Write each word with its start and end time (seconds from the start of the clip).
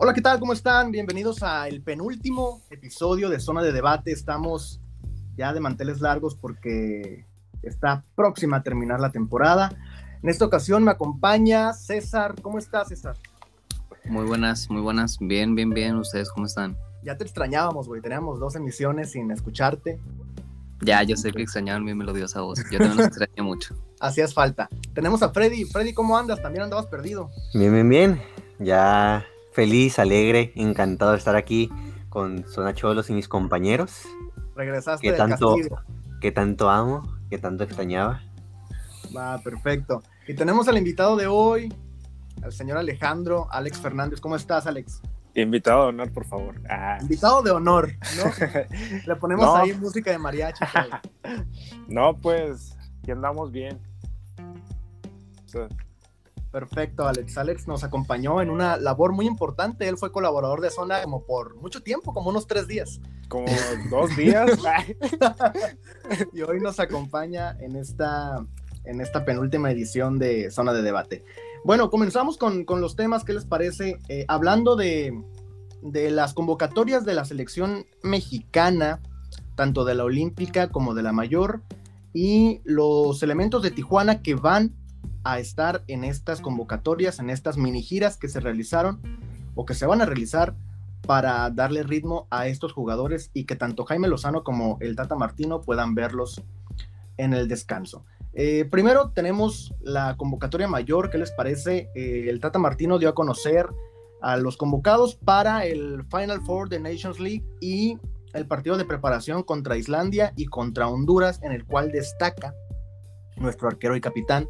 Hola, 0.00 0.14
¿qué 0.14 0.20
tal? 0.20 0.38
¿Cómo 0.38 0.52
están? 0.52 0.92
Bienvenidos 0.92 1.42
al 1.42 1.80
penúltimo 1.80 2.62
episodio 2.70 3.28
de 3.28 3.40
Zona 3.40 3.64
de 3.64 3.72
Debate. 3.72 4.12
Estamos 4.12 4.80
ya 5.36 5.52
de 5.52 5.58
manteles 5.58 6.00
largos 6.00 6.36
porque 6.36 7.26
está 7.64 8.04
próxima 8.14 8.58
a 8.58 8.62
terminar 8.62 9.00
la 9.00 9.10
temporada. 9.10 9.76
En 10.22 10.28
esta 10.28 10.44
ocasión 10.44 10.84
me 10.84 10.92
acompaña 10.92 11.72
César. 11.72 12.36
¿Cómo 12.40 12.58
estás, 12.58 12.90
César? 12.90 13.16
Muy 14.04 14.24
buenas, 14.24 14.70
muy 14.70 14.82
buenas. 14.82 15.18
Bien, 15.18 15.56
bien, 15.56 15.70
bien. 15.70 15.96
¿Ustedes 15.96 16.30
cómo 16.30 16.46
están? 16.46 16.76
Ya 17.02 17.16
te 17.16 17.24
extrañábamos, 17.24 17.88
güey. 17.88 18.00
Teníamos 18.00 18.38
dos 18.38 18.54
emisiones 18.54 19.10
sin 19.10 19.32
escucharte. 19.32 19.98
Ya, 20.80 21.02
yo 21.02 21.16
sé 21.16 21.32
que 21.32 21.42
extrañaban 21.42 21.82
mi 21.82 21.92
melodiosa 21.94 22.40
voz. 22.42 22.60
Yo 22.70 22.78
también 22.78 22.98
los 22.98 23.06
extraño 23.08 23.42
mucho. 23.42 23.74
Hacías 24.00 24.32
falta. 24.32 24.68
Tenemos 24.94 25.24
a 25.24 25.30
Freddy. 25.30 25.64
Freddy, 25.64 25.92
¿cómo 25.92 26.16
andas? 26.16 26.40
También 26.40 26.62
andabas 26.62 26.86
perdido. 26.86 27.32
Bien, 27.52 27.72
bien, 27.72 27.88
bien. 27.88 28.22
Ya 28.60 29.26
feliz, 29.58 29.98
alegre, 29.98 30.52
encantado 30.54 31.10
de 31.10 31.18
estar 31.18 31.34
aquí 31.34 31.68
con 32.10 32.44
Zona 32.46 32.74
Cholos 32.74 33.10
y 33.10 33.12
mis 33.12 33.26
compañeros. 33.26 34.02
Regresaste 34.54 35.04
que 35.04 35.10
del 35.10 35.18
tanto, 35.18 35.56
castigo. 35.56 35.80
que 36.20 36.30
tanto 36.30 36.70
amo, 36.70 37.02
que 37.28 37.38
tanto 37.38 37.64
extrañaba. 37.64 38.22
Va, 39.16 39.36
perfecto. 39.38 40.04
Y 40.28 40.34
tenemos 40.34 40.68
al 40.68 40.78
invitado 40.78 41.16
de 41.16 41.26
hoy, 41.26 41.74
al 42.40 42.52
señor 42.52 42.78
Alejandro, 42.78 43.48
Alex 43.50 43.78
Fernández. 43.80 44.20
¿Cómo 44.20 44.36
estás, 44.36 44.68
Alex? 44.68 45.02
Invitado 45.34 45.82
de 45.82 45.88
honor, 45.88 46.12
por 46.12 46.24
favor. 46.24 46.62
Ah, 46.70 46.98
Invitado 47.00 47.42
de 47.42 47.50
honor, 47.50 47.90
¿no? 48.16 48.30
Le 49.06 49.16
ponemos 49.16 49.44
No. 49.44 49.56
ahí 49.56 49.72
música 49.72 50.12
de 50.12 50.18
mariachi. 50.18 50.64
no, 51.88 52.16
pues, 52.16 52.76
que 53.04 53.10
andamos 53.10 53.50
bien. 53.50 53.76
O 55.46 55.48
sea, 55.48 55.68
Perfecto, 56.50 57.06
Alex. 57.06 57.36
Alex 57.36 57.68
nos 57.68 57.84
acompañó 57.84 58.40
en 58.40 58.48
una 58.48 58.78
labor 58.78 59.12
muy 59.12 59.26
importante. 59.26 59.86
Él 59.86 59.98
fue 59.98 60.12
colaborador 60.12 60.62
de 60.62 60.70
Zona 60.70 61.02
como 61.02 61.24
por 61.24 61.56
mucho 61.56 61.82
tiempo, 61.82 62.14
como 62.14 62.30
unos 62.30 62.46
tres 62.46 62.66
días. 62.66 63.00
como 63.28 63.46
dos 63.90 64.16
días. 64.16 64.50
Y 66.32 66.40
hoy 66.40 66.60
nos 66.60 66.80
acompaña 66.80 67.54
en 67.60 67.76
esta, 67.76 68.46
en 68.84 69.02
esta 69.02 69.26
penúltima 69.26 69.70
edición 69.70 70.18
de 70.18 70.50
Zona 70.50 70.72
de 70.72 70.80
Debate. 70.80 71.22
Bueno, 71.64 71.90
comenzamos 71.90 72.38
con, 72.38 72.64
con 72.64 72.80
los 72.80 72.96
temas. 72.96 73.24
¿Qué 73.24 73.34
les 73.34 73.44
parece? 73.44 73.98
Eh, 74.08 74.24
hablando 74.26 74.74
de, 74.74 75.12
de 75.82 76.10
las 76.10 76.32
convocatorias 76.32 77.04
de 77.04 77.12
la 77.12 77.26
selección 77.26 77.86
mexicana, 78.02 79.00
tanto 79.54 79.84
de 79.84 79.94
la 79.94 80.04
olímpica 80.04 80.68
como 80.68 80.94
de 80.94 81.02
la 81.02 81.12
mayor, 81.12 81.62
y 82.14 82.62
los 82.64 83.22
elementos 83.22 83.62
de 83.62 83.70
Tijuana 83.70 84.22
que 84.22 84.34
van 84.34 84.74
a 85.24 85.38
estar 85.38 85.84
en 85.88 86.04
estas 86.04 86.40
convocatorias, 86.40 87.18
en 87.18 87.30
estas 87.30 87.56
mini 87.56 87.82
giras 87.82 88.16
que 88.16 88.28
se 88.28 88.40
realizaron 88.40 89.00
o 89.54 89.64
que 89.64 89.74
se 89.74 89.86
van 89.86 90.00
a 90.00 90.06
realizar 90.06 90.54
para 91.06 91.50
darle 91.50 91.82
ritmo 91.82 92.26
a 92.30 92.48
estos 92.48 92.72
jugadores 92.72 93.30
y 93.32 93.44
que 93.44 93.56
tanto 93.56 93.84
Jaime 93.84 94.08
Lozano 94.08 94.44
como 94.44 94.78
el 94.80 94.96
Tata 94.96 95.16
Martino 95.16 95.60
puedan 95.60 95.94
verlos 95.94 96.42
en 97.16 97.34
el 97.34 97.48
descanso. 97.48 98.04
Eh, 98.34 98.66
primero 98.70 99.10
tenemos 99.10 99.74
la 99.80 100.16
convocatoria 100.16 100.68
mayor, 100.68 101.10
¿qué 101.10 101.18
les 101.18 101.32
parece? 101.32 101.90
Eh, 101.94 102.26
el 102.28 102.40
Tata 102.40 102.58
Martino 102.58 102.98
dio 102.98 103.08
a 103.08 103.14
conocer 103.14 103.68
a 104.20 104.36
los 104.36 104.56
convocados 104.56 105.14
para 105.16 105.64
el 105.64 106.04
Final 106.04 106.42
Four 106.42 106.68
de 106.68 106.80
Nations 106.80 107.20
League 107.20 107.44
y 107.60 107.98
el 108.34 108.46
partido 108.46 108.76
de 108.76 108.84
preparación 108.84 109.42
contra 109.42 109.76
Islandia 109.76 110.32
y 110.36 110.46
contra 110.46 110.88
Honduras, 110.88 111.40
en 111.42 111.52
el 111.52 111.64
cual 111.64 111.90
destaca 111.90 112.54
nuestro 113.36 113.68
arquero 113.68 113.96
y 113.96 114.00
capitán 114.00 114.48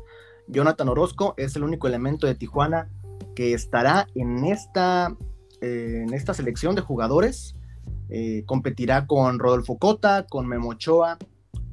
Jonathan 0.49 0.89
Orozco, 0.89 1.35
es 1.37 1.55
el 1.57 1.63
único 1.63 1.87
elemento 1.87 2.27
de 2.27 2.35
Tijuana 2.35 2.89
que 3.35 3.53
estará 3.53 4.09
en 4.15 4.45
esta, 4.45 5.15
eh, 5.61 6.05
en 6.07 6.15
esta 6.15 6.35
selección 6.35 6.75
de 6.75 6.81
jugadores. 6.81 7.55
Eh, 8.11 8.43
competirá 8.47 9.07
con 9.07 9.39
Rodolfo 9.39 9.77
Cota, 9.79 10.27
con 10.27 10.47
Memo 10.47 10.71
Ochoa 10.71 11.19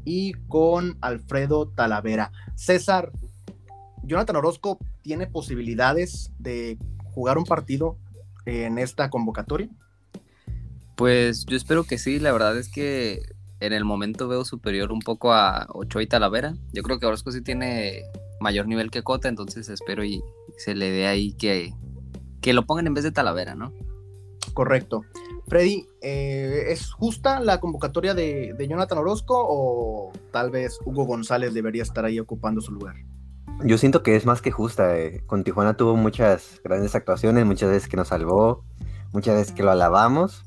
y 0.04 0.34
con 0.48 0.98
Alfredo 1.02 1.70
Talavera. 1.70 2.32
César, 2.56 3.12
Jonathan 4.04 4.36
Orozco 4.36 4.78
tiene 5.02 5.28
posibilidades 5.28 6.32
de 6.38 6.78
jugar 7.14 7.38
un 7.38 7.46
partido 7.46 7.98
en 8.46 8.78
esta 8.78 9.10
convocatoria. 9.10 9.70
Pues 10.96 11.46
yo 11.46 11.56
espero 11.58 11.84
que 11.84 11.98
sí. 11.98 12.20
La 12.20 12.32
verdad 12.32 12.58
es 12.58 12.70
que 12.70 13.22
en 13.60 13.74
el 13.74 13.86
momento 13.86 14.28
veo 14.28 14.46
superior 14.46 14.92
un 14.92 15.00
poco 15.00 15.34
a 15.34 15.68
Ochoa 15.74 16.04
y 16.04 16.08
Talavera. 16.08 16.56
Yo 16.74 16.84
creo 16.84 17.00
que 17.00 17.06
Orozco 17.06 17.32
sí 17.32 17.42
tiene 17.42 18.04
mayor 18.40 18.68
nivel 18.68 18.92
que 18.92 19.04
Cota, 19.04 19.28
entonces 19.28 19.70
espero 19.70 20.04
y 20.04 20.22
se 20.58 20.76
le 20.76 20.92
dé 20.92 21.08
ahí 21.08 21.34
que, 21.34 21.74
que 22.42 22.54
lo 22.54 22.66
pongan 22.66 22.88
en 22.88 22.94
vez 22.94 23.04
de 23.04 23.12
Talavera, 23.12 23.56
¿no? 23.56 23.72
Correcto. 24.54 25.02
Freddy, 25.48 25.86
eh, 26.02 26.66
¿es 26.70 26.92
justa 26.92 27.40
la 27.40 27.60
convocatoria 27.60 28.14
de, 28.14 28.54
de 28.58 28.68
Jonathan 28.68 28.98
Orozco 28.98 29.36
o 29.38 30.12
tal 30.32 30.50
vez 30.50 30.80
Hugo 30.86 31.06
González 31.06 31.54
debería 31.54 31.84
estar 31.84 32.06
ahí 32.06 32.20
ocupando 32.20 32.62
su 32.62 32.72
lugar? 32.72 32.96
Yo 33.64 33.78
siento 33.78 34.02
que 34.04 34.16
es 34.16 34.26
más 34.26 34.42
que 34.42 34.52
justa. 34.52 34.98
eh. 34.98 35.22
Con 35.28 35.44
Tijuana 35.44 35.78
tuvo 35.78 35.96
muchas 35.96 36.60
grandes 36.64 36.96
actuaciones, 36.96 37.46
muchas 37.46 37.70
veces 37.70 37.88
que 37.88 37.96
nos 37.98 38.08
salvó, 38.10 38.64
muchas 39.14 39.36
veces 39.36 39.54
que 39.54 39.64
lo 39.64 39.72
alabamos. 39.72 40.44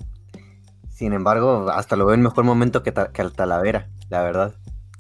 Sin 0.91 1.12
embargo, 1.12 1.70
hasta 1.70 1.94
lo 1.97 2.06
veo 2.06 2.15
en 2.15 2.22
mejor 2.22 2.44
momento 2.44 2.82
que, 2.82 2.93
Ta- 2.93 3.12
que 3.12 3.22
al 3.22 3.32
Talavera, 3.32 3.88
la 4.10 4.22
verdad. 4.22 4.55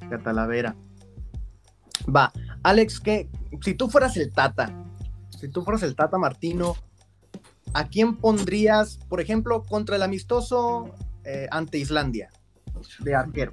de 0.08 0.18
Talavera. 0.18 0.76
Va, 2.14 2.32
Alex, 2.62 3.00
que 3.00 3.28
si 3.62 3.74
tú 3.74 3.88
fueras 3.88 4.16
el 4.16 4.32
Tata, 4.32 4.72
si 5.30 5.48
tú 5.48 5.62
fueras 5.62 5.82
el 5.82 5.94
Tata 5.94 6.18
Martino, 6.18 6.74
¿a 7.74 7.86
quién 7.88 8.16
pondrías, 8.16 8.98
por 9.08 9.20
ejemplo, 9.20 9.62
contra 9.62 9.96
el 9.96 10.02
amistoso 10.02 10.94
eh, 11.24 11.46
ante 11.50 11.78
Islandia 11.78 12.30
de 13.00 13.14
arquero? 13.14 13.52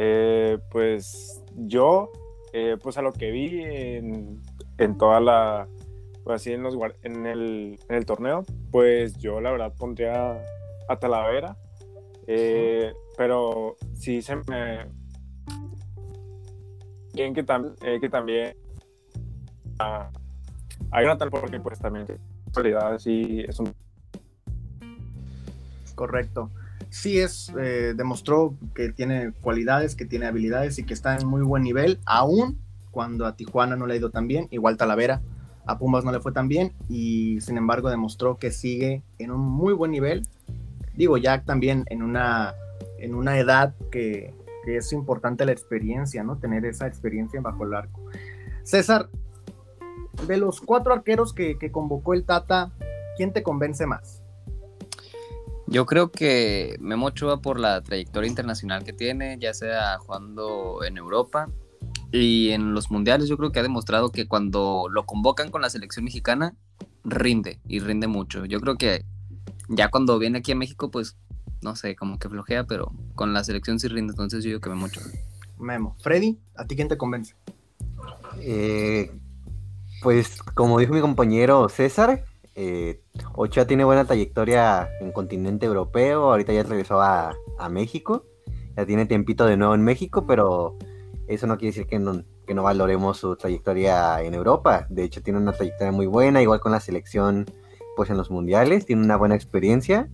eh, 0.00 0.58
pues 0.70 1.42
yo, 1.56 2.12
eh, 2.52 2.76
pues 2.80 2.96
a 2.98 3.02
lo 3.02 3.12
que 3.12 3.32
vi 3.32 3.62
en, 3.62 4.40
en 4.78 4.96
toda 4.96 5.18
la, 5.18 5.68
pues 6.22 6.36
así 6.36 6.52
en, 6.52 6.62
los, 6.62 6.76
en, 7.02 7.26
el, 7.26 7.80
en 7.88 7.96
el 7.96 8.06
torneo, 8.06 8.44
pues 8.70 9.18
yo 9.18 9.40
la 9.40 9.50
verdad 9.50 9.74
pondría 9.76 10.40
a 10.88 10.96
Talavera. 11.00 11.56
pero 13.16 13.76
sí 13.94 14.22
se 14.22 14.36
me... 14.36 14.86
Eh, 17.24 17.98
que 18.00 18.08
también... 18.08 18.56
a 19.78 20.10
a 20.90 21.02
Jonathan 21.02 21.30
porque 21.30 21.60
pues 21.60 21.78
también 21.78 22.06
tiene 22.06 22.20
cualidades 22.52 23.06
y 23.06 23.40
es 23.40 23.58
un 23.58 23.74
Correcto. 25.94 26.50
Sí 26.90 27.18
es, 27.18 27.52
eh, 27.58 27.92
demostró 27.96 28.54
que 28.72 28.92
tiene 28.92 29.32
cualidades, 29.40 29.96
que 29.96 30.04
tiene 30.04 30.26
habilidades 30.26 30.78
y 30.78 30.84
que 30.84 30.94
está 30.94 31.16
en 31.16 31.26
muy 31.26 31.42
buen 31.42 31.64
nivel, 31.64 31.98
aún 32.06 32.56
cuando 32.92 33.26
a 33.26 33.34
Tijuana 33.34 33.74
no 33.74 33.86
le 33.86 33.94
ha 33.94 33.96
ido 33.96 34.10
tan 34.10 34.28
bien, 34.28 34.46
igual 34.52 34.76
Talavera, 34.76 35.20
a 35.66 35.76
Pumas 35.76 36.04
no 36.04 36.12
le 36.12 36.20
fue 36.20 36.30
tan 36.30 36.46
bien 36.46 36.72
y 36.88 37.40
sin 37.40 37.58
embargo 37.58 37.90
demostró 37.90 38.38
que 38.38 38.52
sigue 38.52 39.02
en 39.18 39.32
un 39.32 39.40
muy 39.40 39.74
buen 39.74 39.90
nivel. 39.90 40.22
Digo, 40.94 41.16
ya 41.16 41.42
también 41.42 41.84
en 41.86 42.02
una, 42.04 42.54
en 42.98 43.16
una 43.16 43.38
edad 43.38 43.74
que, 43.90 44.32
que 44.68 44.76
es 44.76 44.92
importante 44.92 45.46
la 45.46 45.52
experiencia, 45.52 46.22
¿no? 46.22 46.36
Tener 46.36 46.66
esa 46.66 46.86
experiencia 46.86 47.40
bajo 47.40 47.64
el 47.64 47.72
arco. 47.72 48.02
César, 48.64 49.08
de 50.26 50.36
los 50.36 50.60
cuatro 50.60 50.92
arqueros 50.92 51.32
que, 51.32 51.56
que 51.56 51.72
convocó 51.72 52.12
el 52.12 52.26
Tata, 52.26 52.70
¿quién 53.16 53.32
te 53.32 53.42
convence 53.42 53.86
más? 53.86 54.22
Yo 55.68 55.86
creo 55.86 56.12
que 56.12 56.76
Memo 56.80 57.06
Ochoa 57.06 57.40
por 57.40 57.58
la 57.58 57.82
trayectoria 57.82 58.28
internacional 58.28 58.84
que 58.84 58.92
tiene, 58.92 59.38
ya 59.40 59.54
sea 59.54 59.96
jugando 60.00 60.84
en 60.84 60.98
Europa 60.98 61.48
y 62.12 62.50
en 62.50 62.74
los 62.74 62.90
mundiales, 62.90 63.26
yo 63.30 63.38
creo 63.38 63.52
que 63.52 63.60
ha 63.60 63.62
demostrado 63.62 64.10
que 64.12 64.28
cuando 64.28 64.88
lo 64.90 65.06
convocan 65.06 65.50
con 65.50 65.62
la 65.62 65.70
selección 65.70 66.04
mexicana, 66.04 66.56
rinde 67.04 67.58
y 67.66 67.80
rinde 67.80 68.06
mucho. 68.06 68.44
Yo 68.44 68.60
creo 68.60 68.76
que 68.76 69.06
ya 69.70 69.88
cuando 69.88 70.18
viene 70.18 70.40
aquí 70.40 70.52
a 70.52 70.56
México, 70.56 70.90
pues 70.90 71.16
no 71.62 71.76
sé, 71.76 71.96
como 71.96 72.18
que 72.18 72.28
flojea, 72.28 72.64
pero 72.64 72.92
con 73.14 73.32
la 73.32 73.44
selección 73.44 73.78
sí 73.78 73.88
rinde, 73.88 74.12
entonces 74.12 74.44
yo 74.44 74.48
digo 74.48 74.60
que 74.60 74.70
Memo 74.70 74.86
Ochoa. 74.86 75.04
Memo. 75.58 75.96
Freddy, 76.00 76.38
¿a 76.54 76.64
ti 76.66 76.76
quién 76.76 76.88
te 76.88 76.96
convence? 76.96 77.34
Eh, 78.40 79.10
pues 80.02 80.42
como 80.54 80.78
dijo 80.78 80.94
mi 80.94 81.00
compañero 81.00 81.68
César, 81.68 82.24
eh, 82.54 83.00
Ochoa 83.34 83.66
tiene 83.66 83.84
buena 83.84 84.04
trayectoria 84.04 84.88
en 85.00 85.12
continente 85.12 85.66
europeo, 85.66 86.30
ahorita 86.30 86.52
ya 86.52 86.62
regresó 86.62 87.00
a, 87.00 87.34
a 87.58 87.68
México, 87.68 88.24
ya 88.76 88.86
tiene 88.86 89.06
tiempito 89.06 89.46
de 89.46 89.56
nuevo 89.56 89.74
en 89.74 89.82
México, 89.82 90.26
pero 90.26 90.76
eso 91.26 91.46
no 91.46 91.56
quiere 91.58 91.72
decir 91.72 91.86
que 91.86 91.98
no, 91.98 92.22
que 92.46 92.54
no 92.54 92.62
valoremos 92.62 93.18
su 93.18 93.36
trayectoria 93.36 94.22
en 94.22 94.34
Europa, 94.34 94.86
de 94.88 95.04
hecho 95.04 95.22
tiene 95.22 95.38
una 95.38 95.52
trayectoria 95.52 95.92
muy 95.92 96.06
buena, 96.06 96.42
igual 96.42 96.60
con 96.60 96.72
la 96.72 96.80
selección 96.80 97.46
pues 97.96 98.10
en 98.10 98.16
los 98.16 98.30
mundiales, 98.30 98.86
tiene 98.86 99.02
una 99.02 99.16
buena 99.16 99.34
experiencia, 99.34 100.08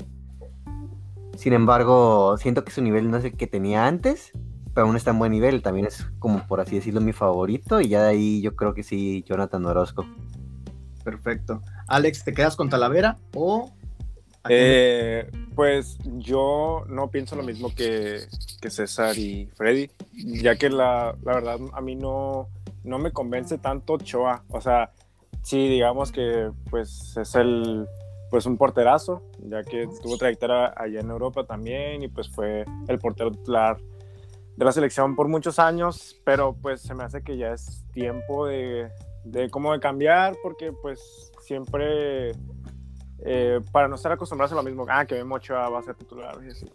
sin 1.36 1.52
embargo 1.52 2.36
siento 2.38 2.64
que 2.64 2.72
su 2.72 2.82
nivel 2.82 3.10
no 3.10 3.16
es 3.16 3.24
el 3.24 3.36
que 3.36 3.46
tenía 3.46 3.86
antes, 3.86 4.32
pero 4.74 4.86
aún 4.86 4.96
está 4.96 5.10
en 5.10 5.18
buen 5.18 5.32
nivel, 5.32 5.62
también 5.62 5.86
es 5.86 6.06
como 6.18 6.46
por 6.46 6.60
así 6.60 6.76
decirlo 6.76 7.00
mi 7.00 7.12
favorito 7.12 7.80
y 7.80 7.88
ya 7.88 8.02
de 8.02 8.10
ahí 8.10 8.40
yo 8.40 8.56
creo 8.56 8.74
que 8.74 8.82
sí, 8.82 9.24
Jonathan 9.26 9.64
Orozco. 9.66 10.04
Perfecto. 11.04 11.62
Alex, 11.86 12.24
¿te 12.24 12.32
quedas 12.32 12.56
con 12.56 12.68
Talavera 12.68 13.18
o 13.34 13.70
eh, 14.48 15.30
pues 15.54 15.96
yo 16.18 16.84
no 16.88 17.10
pienso 17.10 17.34
lo 17.34 17.42
mismo 17.42 17.74
que, 17.74 18.20
que 18.60 18.70
César 18.70 19.16
y 19.16 19.48
Freddy, 19.54 19.90
ya 20.12 20.56
que 20.56 20.68
la, 20.68 21.16
la, 21.24 21.34
verdad 21.34 21.58
a 21.72 21.80
mí 21.80 21.94
no, 21.94 22.48
no 22.82 22.98
me 22.98 23.10
convence 23.10 23.56
tanto 23.58 23.96
Choa. 23.96 24.44
O 24.48 24.60
sea, 24.60 24.92
sí, 25.42 25.68
digamos 25.68 26.12
que 26.12 26.50
pues 26.70 27.16
es 27.16 27.34
el 27.36 27.86
pues 28.34 28.46
un 28.46 28.56
porterazo, 28.56 29.22
ya 29.48 29.62
que 29.62 29.88
tuvo 30.02 30.18
trayectoria 30.18 30.74
allá 30.76 30.98
en 30.98 31.08
Europa 31.08 31.44
también 31.44 32.02
y 32.02 32.08
pues 32.08 32.28
fue 32.28 32.64
el 32.88 32.98
portero 32.98 33.30
titular 33.30 33.76
de 34.56 34.64
la 34.64 34.72
selección 34.72 35.14
por 35.14 35.28
muchos 35.28 35.60
años, 35.60 36.20
pero 36.24 36.52
pues 36.52 36.80
se 36.80 36.96
me 36.96 37.04
hace 37.04 37.22
que 37.22 37.36
ya 37.36 37.52
es 37.52 37.84
tiempo 37.92 38.48
de, 38.48 38.90
de 39.22 39.48
cómo 39.50 39.72
de 39.72 39.78
cambiar 39.78 40.34
porque 40.42 40.72
pues 40.72 41.30
siempre 41.42 42.32
eh, 43.20 43.60
para 43.70 43.86
no 43.86 43.94
estar 43.94 44.10
acostumbrados 44.10 44.50
a 44.50 44.56
lo 44.56 44.64
mismo, 44.64 44.84
ah, 44.88 45.06
que 45.06 45.14
Memo 45.14 45.36
Ochoa 45.36 45.68
va 45.68 45.78
a 45.78 45.82
ser 45.84 45.94
titular 45.94 46.36
y 46.44 46.50
así. 46.50 46.66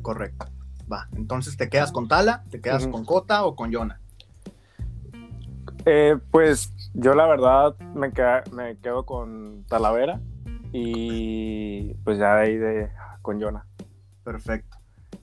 Correcto. 0.00 0.46
Va, 0.90 1.10
entonces 1.14 1.58
te 1.58 1.68
quedas 1.68 1.92
con 1.92 2.08
Tala, 2.08 2.42
te 2.48 2.62
quedas 2.62 2.86
con 2.86 3.04
Cota 3.04 3.44
o 3.44 3.54
con 3.54 3.70
Yona. 3.70 4.00
Eh, 5.84 6.16
pues 6.30 6.72
yo 6.94 7.14
la 7.14 7.26
verdad 7.26 7.76
me, 7.94 8.10
me 8.52 8.78
quedo 8.78 9.04
con 9.04 9.66
Talavera 9.68 10.22
y 10.72 11.94
pues 12.04 12.18
ya 12.18 12.38
ahí 12.38 12.56
de, 12.56 12.90
con 13.22 13.38
Yona. 13.40 13.66
Perfecto. 14.24 14.76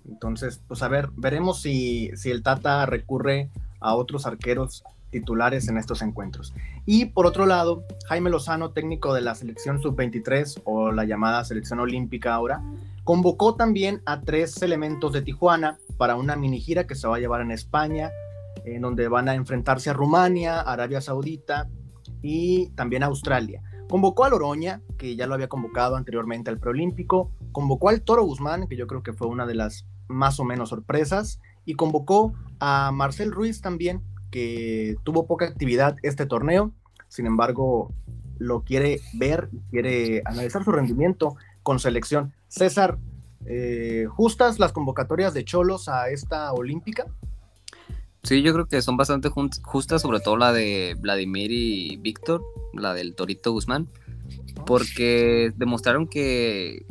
Entonces, 0.08 0.62
pues 0.68 0.82
a 0.84 0.88
ver, 0.88 1.10
veremos 1.16 1.62
si, 1.62 2.12
si 2.16 2.32
el 2.32 2.44
Tata 2.44 2.86
recurre 2.86 3.50
a 3.80 3.96
otros 3.96 4.26
arqueros 4.26 4.84
titulares 5.10 5.68
en 5.68 5.78
estos 5.78 6.02
encuentros. 6.02 6.54
Y 6.86 7.06
por 7.06 7.26
otro 7.26 7.46
lado, 7.46 7.84
Jaime 8.08 8.30
Lozano, 8.30 8.72
técnico 8.72 9.14
de 9.14 9.22
la 9.22 9.36
selección 9.36 9.82
sub-23 9.82 10.62
o 10.66 10.92
la 10.92 11.06
llamada 11.06 11.44
selección 11.46 11.80
olímpica 11.80 12.34
ahora, 12.34 12.62
convocó 13.04 13.56
también 13.56 14.02
a 14.06 14.22
tres 14.22 14.62
elementos 14.62 15.14
de 15.14 15.22
Tijuana 15.22 15.78
para 15.98 16.16
una 16.16 16.36
mini 16.36 16.60
gira 16.60 16.86
que 16.86 16.96
se 16.96 17.08
va 17.08 17.18
a 17.18 17.20
llevar 17.20 17.42
en 17.42 17.52
España, 17.52 18.12
en 18.66 18.82
donde 18.82 19.08
van 19.08 19.30
a 19.30 19.36
enfrentarse 19.36 19.90
a 19.90 19.94
Rumania, 19.94 20.60
Arabia 20.60 21.02
Saudita 21.02 21.70
y 22.22 22.70
también 22.72 23.04
a 23.04 23.08
Australia. 23.08 23.62
Convocó 23.90 24.26
a 24.26 24.30
Loroña, 24.30 24.82
que 24.98 25.16
ya 25.16 25.28
lo 25.28 25.34
había 25.34 25.48
convocado 25.48 25.96
anteriormente 25.96 26.50
al 26.50 26.60
preolímpico, 26.60 27.32
convocó 27.52 27.90
al 27.90 28.02
Toro 28.02 28.24
Guzmán, 28.24 28.68
que 28.68 28.76
yo 28.76 28.86
creo 28.86 29.02
que 29.02 29.14
fue 29.14 29.28
una 29.28 29.46
de 29.46 29.56
las 29.56 29.86
más 30.08 30.40
o 30.40 30.44
menos 30.44 30.70
sorpresas, 30.70 31.40
y 31.66 31.76
convocó 31.76 32.34
a 32.60 32.92
Marcel 32.92 33.32
Ruiz 33.32 33.62
también, 33.62 34.02
que 34.30 34.96
tuvo 35.04 35.26
poca 35.26 35.46
actividad 35.46 35.96
este 36.04 36.26
torneo, 36.26 36.74
sin 37.08 37.26
embargo, 37.26 37.94
lo 38.38 38.64
quiere 38.64 39.00
ver, 39.14 39.50
quiere 39.70 40.22
analizar 40.26 40.64
su 40.64 40.72
rendimiento 40.72 41.38
con 41.64 41.80
selección. 41.80 42.34
César, 42.50 42.98
eh, 43.46 44.06
¿justas 44.10 44.60
las 44.60 44.74
convocatorias 44.74 45.34
de 45.34 45.46
Cholos 45.46 45.88
a 45.88 46.10
esta 46.10 46.52
olímpica? 46.52 47.06
Sí, 48.24 48.42
yo 48.42 48.54
creo 48.54 48.66
que 48.68 48.82
son 48.82 48.98
bastante 48.98 49.30
justas, 49.30 50.02
sobre 50.02 50.20
todo 50.20 50.38
la 50.38 50.52
de 50.52 50.96
Vladimir 51.00 51.52
y 51.52 51.98
Víctor, 51.98 52.44
la 52.74 52.94
del 52.94 53.16
Torito 53.16 53.52
Guzmán, 53.52 53.88
porque 54.66 55.54
demostraron 55.56 56.08
que, 56.08 56.86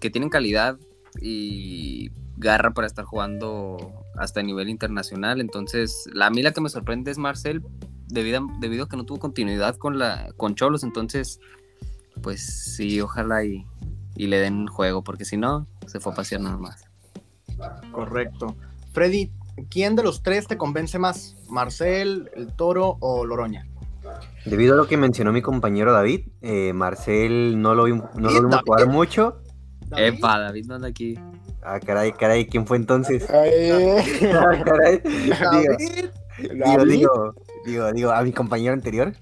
que 0.00 0.10
tienen 0.10 0.30
calidad 0.30 0.78
y 1.20 2.10
garra 2.36 2.72
para 2.72 2.86
estar 2.86 3.04
jugando 3.04 3.76
hasta 4.16 4.42
nivel 4.42 4.68
internacional. 4.68 5.40
Entonces, 5.40 6.04
la, 6.12 6.26
a 6.26 6.30
mí 6.30 6.42
la 6.42 6.52
que 6.52 6.60
me 6.60 6.68
sorprende 6.68 7.10
es 7.10 7.18
Marcel, 7.18 7.62
debido 8.06 8.38
a, 8.38 8.46
debido 8.60 8.84
a 8.84 8.88
que 8.88 8.96
no 8.96 9.04
tuvo 9.04 9.18
continuidad 9.18 9.76
con, 9.76 9.98
la, 9.98 10.32
con 10.36 10.54
Cholos. 10.54 10.84
Entonces, 10.84 11.40
pues 12.22 12.74
sí, 12.76 13.00
ojalá 13.00 13.44
y, 13.44 13.66
y 14.14 14.26
le 14.28 14.38
den 14.38 14.66
juego, 14.66 15.02
porque 15.02 15.24
si 15.24 15.36
no, 15.36 15.66
se 15.86 16.00
fue 16.00 16.12
a 16.12 16.16
pasear 16.16 16.42
nada 16.42 16.58
más. 16.58 16.84
Correcto. 17.90 18.54
Freddy, 18.92 19.30
¿quién 19.70 19.96
de 19.96 20.02
los 20.02 20.22
tres 20.22 20.46
te 20.46 20.56
convence 20.56 20.98
más? 20.98 21.36
¿Marcel, 21.48 22.30
el 22.34 22.54
Toro 22.54 22.96
o 23.00 23.24
Loroña? 23.24 23.66
Debido 24.44 24.74
a 24.74 24.76
lo 24.76 24.86
que 24.86 24.96
mencionó 24.96 25.32
mi 25.32 25.42
compañero 25.42 25.92
David, 25.92 26.28
eh, 26.40 26.72
Marcel 26.72 27.60
no 27.60 27.74
lo, 27.74 27.88
no 27.88 28.08
lo 28.14 28.42
vimos 28.42 28.60
jugar 28.64 28.88
mucho. 28.88 29.42
¿David? 29.88 30.18
Epa, 30.18 30.38
David 30.38 30.66
no 30.66 30.76
anda 30.76 30.88
aquí. 30.88 31.18
Ah, 31.62 31.80
caray, 31.80 32.12
caray, 32.12 32.46
¿quién 32.46 32.66
fue 32.66 32.76
entonces? 32.76 33.26
ah, 33.28 34.62
caray. 34.64 35.02
Digo, 36.38 36.84
digo, 36.84 37.34
digo, 37.64 37.92
digo, 37.92 38.10
a 38.12 38.22
mi 38.22 38.32
compañero 38.32 38.72
anterior. 38.72 39.14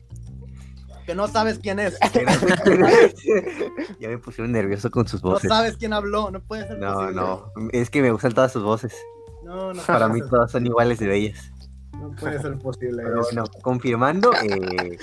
Que 1.07 1.15
no 1.15 1.29
sabes 1.29 1.59
quién 1.59 1.79
es. 1.79 1.99
ya 4.01 4.09
me 4.09 4.19
pusieron 4.19 4.53
nervioso 4.53 4.91
con 4.91 5.07
sus 5.07 5.21
voces. 5.21 5.49
No 5.49 5.57
sabes 5.57 5.77
quién 5.77 5.93
habló, 5.93 6.31
no 6.31 6.43
puede 6.43 6.67
ser 6.67 6.79
No, 6.79 6.95
posible. 6.95 7.15
no, 7.15 7.53
es 7.73 7.91
que 7.91 8.03
me 8.03 8.11
gustan 8.11 8.33
todas 8.33 8.53
sus 8.53 8.63
voces. 8.63 8.95
No, 9.45 9.73
no. 9.73 9.83
Para 9.87 10.09
mí 10.09 10.21
todas 10.29 10.51
son 10.51 10.67
iguales 10.67 10.99
de 10.99 11.07
bellas. 11.07 11.53
No 11.93 12.11
puede 12.13 12.41
ser 12.41 12.59
posible. 12.59 13.03
Pero 13.03 13.23
bueno, 13.23 13.45
confirmando, 13.63 14.33
eh, 14.35 14.99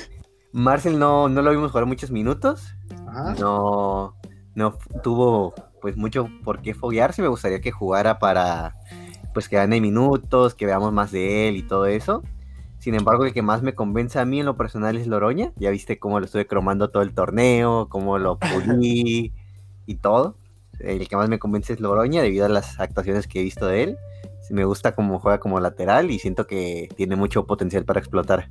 Marcel 0.51 0.99
no, 0.99 1.29
no 1.29 1.41
lo 1.41 1.51
vimos 1.51 1.71
jugar 1.71 1.85
muchos 1.85 2.11
minutos. 2.11 2.75
Ajá. 3.07 3.35
No, 3.39 4.15
no 4.55 4.77
tuvo 5.03 5.53
pues 5.81 5.97
mucho 5.97 6.29
por 6.43 6.61
qué 6.61 6.73
foguearse. 6.73 7.21
Me 7.21 7.27
gustaría 7.27 7.61
que 7.61 7.71
jugara 7.71 8.19
para 8.19 8.75
pues 9.33 9.47
que 9.47 9.55
gane 9.55 9.79
minutos, 9.81 10.55
que 10.55 10.65
veamos 10.65 10.91
más 10.91 11.11
de 11.11 11.47
él 11.47 11.55
y 11.55 11.63
todo 11.63 11.85
eso. 11.85 12.23
Sin 12.79 12.95
embargo, 12.95 13.25
el 13.25 13.33
que 13.33 13.43
más 13.43 13.61
me 13.61 13.75
convence 13.75 14.19
a 14.19 14.25
mí 14.25 14.39
en 14.39 14.45
lo 14.45 14.57
personal 14.57 14.97
es 14.97 15.07
Loroña. 15.07 15.53
Ya 15.55 15.69
viste 15.69 15.99
cómo 15.99 16.19
lo 16.19 16.25
estuve 16.25 16.47
cromando 16.47 16.89
todo 16.89 17.03
el 17.03 17.13
torneo, 17.13 17.87
cómo 17.89 18.17
lo 18.17 18.39
pulí 18.39 19.33
y 19.85 19.95
todo. 19.95 20.35
El 20.79 21.07
que 21.07 21.15
más 21.15 21.29
me 21.29 21.37
convence 21.37 21.73
es 21.73 21.79
Loroña 21.79 22.21
debido 22.23 22.45
a 22.45 22.49
las 22.49 22.79
actuaciones 22.79 23.27
que 23.27 23.39
he 23.39 23.43
visto 23.43 23.67
de 23.67 23.83
él. 23.83 23.97
Me 24.51 24.65
gusta 24.65 24.93
cómo 24.93 25.19
juega 25.19 25.39
como 25.39 25.59
lateral 25.59 26.11
y 26.11 26.19
siento 26.19 26.45
que 26.45 26.89
tiene 26.95 27.15
mucho 27.15 27.45
potencial 27.45 27.85
para 27.85 27.99
explotar. 27.99 28.49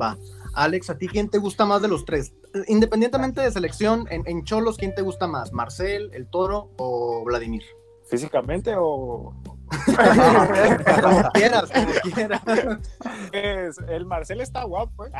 Va. 0.00 0.16
Alex, 0.54 0.90
¿a 0.90 0.98
ti 0.98 1.06
quién 1.06 1.28
te 1.28 1.38
gusta 1.38 1.66
más 1.66 1.82
de 1.82 1.88
los 1.88 2.04
tres? 2.04 2.34
Independientemente 2.66 3.40
de 3.40 3.50
selección, 3.50 4.06
en, 4.10 4.44
Cholos, 4.44 4.78
¿quién 4.78 4.94
te 4.94 5.02
gusta 5.02 5.26
más? 5.26 5.52
¿Marcel, 5.52 6.10
el 6.14 6.28
Toro 6.28 6.70
o 6.78 7.24
Vladimir? 7.24 7.62
¿Físicamente 8.08 8.74
o...? 8.76 9.34
como 11.02 11.30
quieras, 11.34 11.70
como 11.70 12.14
quieras. 12.14 12.42
Pues, 13.30 13.78
el 13.88 14.06
Marcel 14.06 14.40
está 14.40 14.64
guapo, 14.64 15.06
¿eh? 15.06 15.12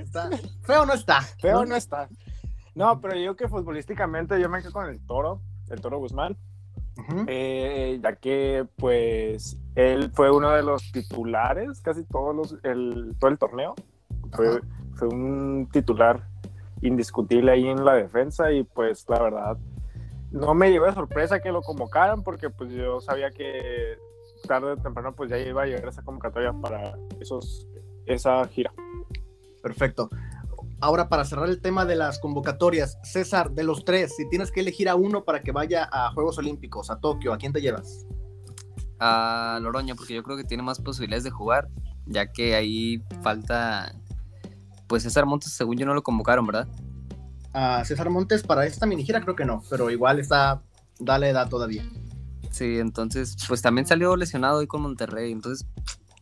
Está... 0.00 0.30
Feo 0.62 0.86
no 0.86 0.94
está. 0.94 1.20
Feo 1.20 1.64
no 1.66 1.76
está. 1.76 2.08
No, 2.74 3.00
pero 3.00 3.18
yo 3.18 3.36
que 3.36 3.48
futbolísticamente 3.48 4.40
yo 4.40 4.48
me 4.48 4.62
quedo 4.62 4.72
con 4.72 4.88
el 4.88 5.04
Toro, 5.04 5.42
el 5.68 5.80
Toro 5.80 5.98
Guzmán. 5.98 6.36
Uh 6.98 7.02
-huh. 7.02 7.24
eh, 7.28 8.00
ya 8.02 8.16
que 8.16 8.66
pues 8.76 9.56
él 9.76 10.10
fue 10.12 10.32
uno 10.32 10.50
de 10.50 10.64
los 10.64 10.90
titulares 10.90 11.80
casi 11.80 12.02
todos 12.04 12.34
los, 12.34 12.56
el, 12.64 13.14
todo 13.20 13.30
el 13.30 13.38
torneo 13.38 13.74
fue, 14.32 14.60
fue, 14.96 15.06
un 15.06 15.68
titular 15.70 16.24
indiscutible 16.82 17.52
ahí 17.52 17.68
en 17.68 17.84
la 17.84 17.94
defensa 17.94 18.50
y 18.50 18.64
pues 18.64 19.06
la 19.08 19.22
verdad 19.22 19.56
no 20.32 20.54
me 20.54 20.70
llevó 20.70 20.86
de 20.86 20.92
sorpresa 20.92 21.40
que 21.40 21.52
lo 21.52 21.62
convocaran 21.62 22.22
porque 22.22 22.50
pues 22.50 22.70
yo 22.72 23.00
sabía 23.00 23.30
que 23.30 23.96
tarde 24.46 24.72
o 24.72 24.76
temprano 24.76 25.14
pues 25.14 25.30
ya 25.30 25.38
iba 25.38 25.62
a 25.62 25.66
llegar 25.66 25.88
esa 25.88 26.02
convocatoria 26.02 26.52
para 26.52 26.96
esos, 27.20 27.66
esa 28.06 28.46
gira. 28.48 28.72
Perfecto. 29.62 30.08
Ahora 30.80 31.08
para 31.08 31.24
cerrar 31.24 31.48
el 31.48 31.60
tema 31.60 31.84
de 31.84 31.96
las 31.96 32.20
convocatorias, 32.20 32.98
César, 33.02 33.50
de 33.50 33.64
los 33.64 33.84
tres, 33.84 34.14
si 34.16 34.28
tienes 34.28 34.52
que 34.52 34.60
elegir 34.60 34.88
a 34.88 34.94
uno 34.94 35.24
para 35.24 35.42
que 35.42 35.50
vaya 35.50 35.88
a 35.90 36.12
Juegos 36.12 36.38
Olímpicos, 36.38 36.88
a 36.90 37.00
Tokio, 37.00 37.32
¿a 37.32 37.38
quién 37.38 37.52
te 37.52 37.60
llevas? 37.60 38.06
A 39.00 39.58
Loroña, 39.60 39.96
porque 39.96 40.14
yo 40.14 40.22
creo 40.22 40.36
que 40.36 40.44
tiene 40.44 40.62
más 40.62 40.78
posibilidades 40.80 41.24
de 41.24 41.30
jugar, 41.30 41.68
ya 42.06 42.30
que 42.30 42.54
ahí 42.54 43.02
falta 43.22 43.92
pues 44.86 45.02
César 45.02 45.26
Montes, 45.26 45.52
según 45.52 45.76
yo, 45.76 45.84
no 45.84 45.94
lo 45.94 46.02
convocaron, 46.02 46.46
¿verdad? 46.46 46.68
A 47.52 47.84
César 47.84 48.08
Montes 48.08 48.44
para 48.44 48.64
esta 48.64 48.86
mini 48.86 49.04
gira 49.04 49.20
creo 49.20 49.34
que 49.34 49.44
no, 49.44 49.62
pero 49.68 49.90
igual 49.90 50.20
está, 50.20 50.62
dale 51.00 51.30
edad 51.30 51.48
todavía. 51.48 51.84
Sí, 52.52 52.78
entonces, 52.78 53.36
pues 53.48 53.62
también 53.62 53.86
salió 53.86 54.14
lesionado 54.16 54.58
hoy 54.58 54.68
con 54.68 54.82
Monterrey, 54.82 55.32
entonces, 55.32 55.66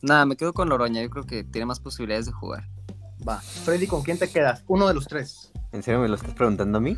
nada, 0.00 0.24
me 0.24 0.36
quedo 0.36 0.54
con 0.54 0.70
Loroña, 0.70 1.02
yo 1.02 1.10
creo 1.10 1.24
que 1.24 1.44
tiene 1.44 1.66
más 1.66 1.78
posibilidades 1.78 2.24
de 2.24 2.32
jugar. 2.32 2.68
Va, 3.26 3.40
Freddy, 3.40 3.86
¿con 3.86 4.02
quién 4.02 4.18
te 4.18 4.28
quedas? 4.28 4.64
Uno 4.66 4.88
de 4.88 4.94
los 4.94 5.06
tres. 5.06 5.52
¿En 5.72 5.82
serio 5.82 6.00
me 6.00 6.08
lo 6.08 6.14
estás 6.14 6.34
preguntando 6.34 6.78
a 6.78 6.80
mí? 6.80 6.96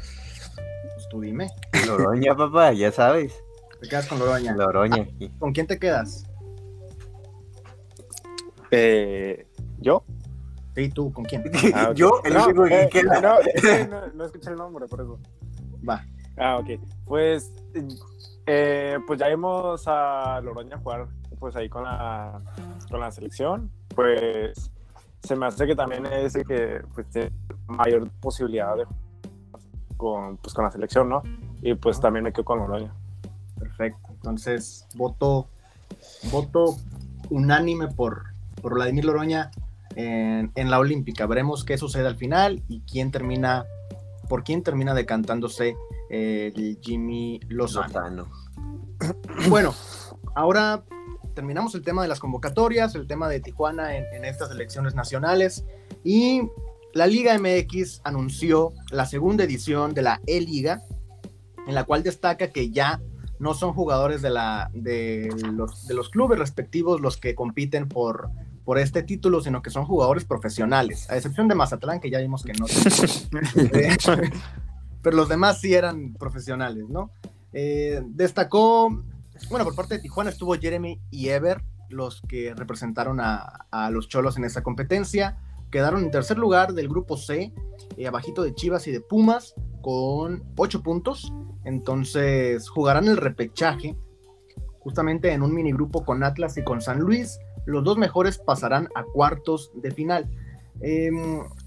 Pues 0.95 1.09
tú 1.11 1.21
dime. 1.21 1.49
Loroña, 1.87 2.37
papá, 2.37 2.73
ya 2.73 2.91
sabes. 2.93 3.43
Te 3.81 3.89
quedas 3.89 4.07
con 4.07 4.19
Loroña. 4.19 4.55
Loroña. 4.55 5.09
Ah, 5.09 5.27
¿Con 5.39 5.53
quién 5.53 5.67
te 5.67 5.79
quedas? 5.79 6.25
Eh, 8.71 9.47
¿Yo? 9.79 10.05
Sí, 10.75 10.89
tú, 10.91 11.13
¿con 11.13 11.25
quién? 11.25 11.45
Ah, 11.75 11.85
okay. 11.91 11.95
Yo, 11.97 12.21
el 12.25 12.35
no, 12.35 12.47
único 12.47 12.65
que 12.65 12.83
eh, 12.83 12.89
queda. 12.89 13.21
no, 14.15 14.25
escuché 14.25 14.51
el 14.51 14.57
nombre, 14.57 14.87
por 14.87 15.01
eso. 15.01 15.19
Va. 15.89 16.05
Ah, 16.37 16.59
ok. 16.59 16.81
Pues, 17.05 17.53
eh, 18.47 18.99
pues 19.07 19.19
ya 19.19 19.29
vimos 19.29 19.83
a 19.87 20.41
Loroña 20.41 20.79
jugar 20.79 21.09
pues 21.39 21.55
ahí 21.55 21.69
con 21.69 21.85
la, 21.85 22.41
con 22.91 23.01
la 23.01 23.11
selección. 23.11 23.71
Pues 23.95 24.71
se 25.23 25.37
me 25.37 25.47
hace 25.47 25.67
que 25.67 25.75
también 25.75 26.07
es 26.07 26.35
el 26.35 26.47
que 26.47 26.81
pues, 26.95 27.09
tiene 27.11 27.33
mayor 27.67 28.11
posibilidad 28.21 28.77
de 28.77 28.87
con, 29.97 30.37
pues, 30.39 30.55
con 30.55 30.65
la 30.65 30.71
selección, 30.71 31.09
¿no? 31.09 31.23
Y 31.61 31.75
pues 31.75 32.01
también 32.01 32.25
me 32.25 32.33
quedo 32.33 32.45
con 32.45 32.61
Loroña. 32.61 32.95
Perfecto. 33.59 34.09
Entonces, 34.13 34.87
voto, 34.95 35.49
voto 36.31 36.77
unánime 37.31 37.89
por, 37.89 38.25
por 38.63 38.75
Vladimir 38.75 39.05
Loroña 39.05 39.51
en, 39.97 40.53
en, 40.55 40.71
la 40.71 40.79
Olímpica. 40.79 41.27
Veremos 41.27 41.65
qué 41.65 41.77
sucede 41.77 42.07
al 42.07 42.17
final 42.17 42.63
y 42.69 42.81
quién 42.83 43.11
termina, 43.11 43.67
por 44.29 44.45
quién 44.45 44.63
termina 44.63 44.95
decantándose 44.95 45.77
eh, 46.11 46.53
el 46.55 46.79
Jimmy. 46.81 47.41
Lozano. 47.49 48.29
Bueno, 49.49 49.75
ahora 50.35 50.83
terminamos 51.39 51.73
el 51.77 51.83
tema 51.83 52.03
de 52.03 52.09
las 52.09 52.19
convocatorias, 52.19 52.97
el 52.97 53.07
tema 53.07 53.29
de 53.29 53.39
Tijuana 53.39 53.97
en, 53.97 54.05
en 54.13 54.25
estas 54.25 54.51
elecciones 54.51 54.97
nacionales 54.97 55.65
y 56.03 56.43
la 56.95 57.07
Liga 57.07 57.39
MX 57.39 58.01
anunció 58.03 58.73
la 58.91 59.07
segunda 59.07 59.45
edición 59.45 59.95
de 59.95 60.03
la 60.03 60.21
E-Liga, 60.27 60.83
en 61.69 61.77
la 61.77 61.85
cual 61.85 62.03
destaca 62.03 62.51
que 62.51 62.71
ya 62.71 63.01
no 63.39 63.55
son 63.55 63.73
jugadores 63.73 64.21
de, 64.21 64.31
la, 64.31 64.69
de, 64.75 65.33
los, 65.53 65.87
de 65.87 65.95
los 65.95 66.09
clubes 66.09 66.41
respectivos 66.41 67.01
los 67.01 67.17
que 67.19 67.37
compiten 67.37 67.89
por, 67.89 68.31
por 68.65 68.81
este 68.81 69.05
título, 69.05 69.41
sino 69.41 69.63
que 69.63 69.71
son 69.71 69.85
jugadores 69.85 70.25
profesionales, 70.25 71.09
a 71.09 71.15
excepción 71.15 71.47
de 71.47 71.55
Mazatlán, 71.55 72.01
que 72.01 72.11
ya 72.11 72.19
vimos 72.19 72.43
que 72.43 72.53
no. 72.55 72.67
Pero 75.03 75.17
los 75.17 75.29
demás 75.29 75.61
sí 75.61 75.73
eran 75.73 76.15
profesionales, 76.15 76.89
¿no? 76.89 77.13
Eh, 77.53 78.03
destacó, 78.07 79.05
bueno, 79.51 79.65
por 79.65 79.75
parte 79.75 79.95
de 79.95 80.01
Tijuana 80.01 80.31
estuvo 80.31 80.55
Jeremy 80.55 81.01
y 81.11 81.29
Ever, 81.29 81.63
los 81.89 82.21
que 82.23 82.55
representaron 82.55 83.19
a, 83.21 83.91
los 83.91 84.09
Cholos 84.09 84.37
en 84.37 84.45
esa 84.45 84.63
competencia 84.63 85.39
quedaron 85.71 86.03
en 86.03 86.11
tercer 86.11 86.39
lugar 86.39 86.73
del 86.73 86.89
grupo 86.89 87.17
C, 87.17 87.53
eh, 87.97 88.07
abajito 88.07 88.43
de 88.43 88.55
Chivas 88.55 88.87
y 88.87 88.93
de 88.93 89.01
Pumas, 89.01 89.55
con 89.83 90.43
ocho 90.57 90.83
puntos. 90.83 91.33
Entonces 91.65 92.69
jugarán 92.69 93.07
el 93.07 93.19
repechaje 93.19 93.97
justamente 94.81 95.33
en 95.33 95.43
un 95.43 95.55
minigrupo 95.55 96.05
con 96.05 96.23
Atlas 96.25 96.57
y 96.57 96.65
con 96.65 96.81
San 96.81 97.01
Luis. 97.01 97.39
Los 97.67 97.85
dos 97.85 97.99
mejores 97.99 98.39
pasarán 98.39 98.89
a 98.95 99.03
cuartos 99.05 99.71
de 99.75 99.91
final. 99.91 100.31
Eh, 100.81 101.11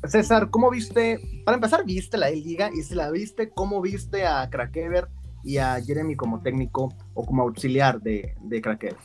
César, 0.07 0.49
¿cómo 0.49 0.71
viste? 0.71 1.19
Para 1.45 1.55
empezar, 1.55 1.85
¿viste 1.85 2.17
la 2.17 2.29
liga 2.29 2.69
Y 2.73 2.81
si 2.81 2.95
la 2.95 3.11
viste, 3.11 3.49
¿cómo 3.49 3.81
viste 3.81 4.25
a 4.25 4.49
Krakever 4.49 5.09
y 5.43 5.57
a 5.57 5.81
Jeremy 5.81 6.15
como 6.15 6.41
técnico 6.41 6.93
o 7.13 7.25
como 7.25 7.43
auxiliar 7.43 8.01
de, 8.01 8.35
de 8.41 8.61
Krakever? 8.61 8.97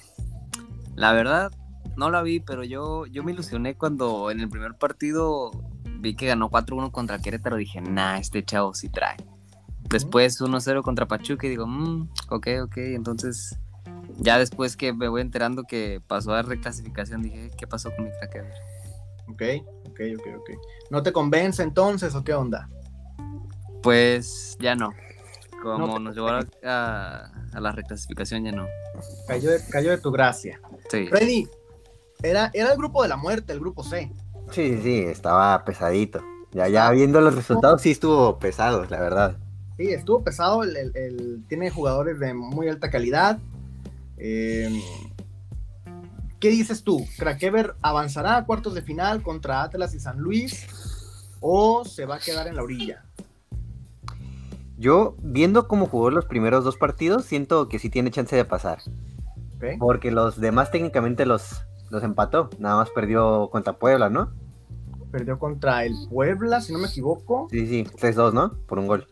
La 0.95 1.13
verdad, 1.13 1.53
no 1.97 2.11
la 2.11 2.23
vi, 2.23 2.41
pero 2.41 2.65
yo, 2.65 3.07
yo 3.07 3.23
me 3.25 3.33
ilusioné 3.33 3.75
cuando 3.75 4.31
en 4.31 4.41
el 4.41 4.49
primer 4.49 4.75
partido 4.75 5.51
vi 6.01 6.15
que 6.15 6.27
ganó 6.27 6.51
4-1 6.51 6.91
contra 6.91 7.19
Querétaro. 7.19 7.57
Dije, 7.57 7.81
nah, 7.81 8.19
este 8.19 8.45
chavo 8.45 8.75
sí 8.75 8.89
trae. 8.89 9.17
Después 9.89 10.41
1-0 10.41 10.83
contra 10.83 11.07
Pachuca 11.07 11.47
y 11.47 11.51
digo, 11.51 11.67
mmm, 11.67 12.09
ok, 12.31 12.49
ok. 12.65 12.77
Entonces, 12.79 13.59
ya 14.19 14.39
después 14.39 14.77
que 14.77 14.93
me 14.93 15.09
voy 15.09 15.23
enterando 15.23 15.65
que 15.65 16.01
pasó 16.07 16.35
a 16.35 16.43
reclasificación, 16.43 17.23
dije, 17.23 17.51
¿qué 17.57 17.67
pasó 17.67 17.91
con 17.95 18.05
mi 18.05 18.11
cracker? 18.19 18.45
Ok, 19.29 19.43
ok, 19.89 20.01
ok, 20.19 20.27
ok. 20.39 20.51
¿No 20.91 21.03
te 21.03 21.13
convence 21.13 21.63
entonces 21.63 22.15
o 22.15 22.25
qué 22.25 22.35
onda? 22.35 22.69
Pues 23.83 24.57
ya 24.61 24.75
no. 24.75 24.93
Como 25.63 25.87
no 25.87 25.99
nos 25.99 26.15
llevó 26.15 26.29
a, 26.29 26.47
a, 26.65 27.31
a, 27.53 27.61
la 27.61 27.73
reclasificación, 27.73 28.45
ya 28.45 28.53
no. 28.53 28.67
Cayó 29.27 29.51
de, 29.51 29.61
cayó 29.71 29.91
de 29.91 29.99
tu 29.99 30.11
gracia. 30.13 30.61
Sí. 30.91 31.07
Freddy, 31.09 31.49
era, 32.23 32.51
era 32.55 32.73
el 32.73 32.79
grupo 32.79 33.03
de 33.03 33.09
la 33.09 33.17
muerte, 33.17 33.53
el 33.53 33.61
grupo 33.61 33.83
C. 33.83 34.13
Sí, 34.53 34.79
sí, 34.83 35.01
estaba 35.01 35.65
pesadito. 35.65 36.23
Ya, 36.53 36.69
ya 36.69 36.91
viendo 36.91 37.21
los 37.21 37.35
resultados, 37.35 37.83
sí 37.83 37.91
estuvo 37.91 38.39
pesado, 38.39 38.85
la 38.87 39.01
verdad. 39.01 39.37
Sí, 39.77 39.91
estuvo 39.91 40.23
pesado. 40.23 40.63
El, 40.63 40.77
el, 40.77 40.97
el 40.97 41.45
tiene 41.49 41.71
jugadores 41.71 42.19
de 42.19 42.33
muy 42.33 42.69
alta 42.69 42.91
calidad. 42.91 43.39
Eh, 44.17 44.71
¿Qué 46.41 46.51
dices 46.51 46.83
tú? 46.83 47.07
¿Krakever 47.19 47.75
avanzará 47.83 48.37
a 48.37 48.45
cuartos 48.45 48.75
de 48.75 48.83
final 48.83 49.23
contra 49.23 49.63
Atlas 49.63 49.95
y 49.95 50.01
San 50.01 50.19
Luis? 50.19 50.67
¿O 51.41 51.85
se 51.85 52.07
va 52.07 52.17
a 52.17 52.19
quedar 52.19 52.47
en 52.47 52.57
la 52.57 52.63
orilla? 52.63 53.06
Yo, 54.79 55.17
viendo 55.19 55.69
cómo 55.69 55.87
jugó 55.87 56.11
los 56.11 56.27
primeros 56.27 56.65
dos 56.65 56.77
partidos, 56.77 57.25
siento 57.25 57.69
que 57.69 57.79
sí 57.79 57.89
tiene 57.89 58.11
chance 58.11 58.37
de 58.37 58.45
pasar. 58.45 58.79
Okay. 59.57 59.79
Porque 59.79 60.11
los 60.11 60.39
demás 60.39 60.71
técnicamente 60.71 61.25
los, 61.25 61.63
los 61.91 62.03
empató. 62.03 62.51
Nada 62.59 62.77
más 62.77 62.91
perdió 62.91 63.49
contra 63.51 63.79
Puebla, 63.79 64.11
¿no? 64.11 64.33
Perdió 65.11 65.39
contra 65.39 65.85
el 65.85 65.95
Puebla, 66.11 66.61
si 66.61 66.73
no 66.73 66.79
me 66.79 66.89
equivoco. 66.89 67.49
Sí, 67.51 67.67
sí, 67.67 67.85
3-2, 67.85 68.33
¿no? 68.33 68.55
Por 68.67 68.79
un 68.79 68.87
gol. 68.87 69.07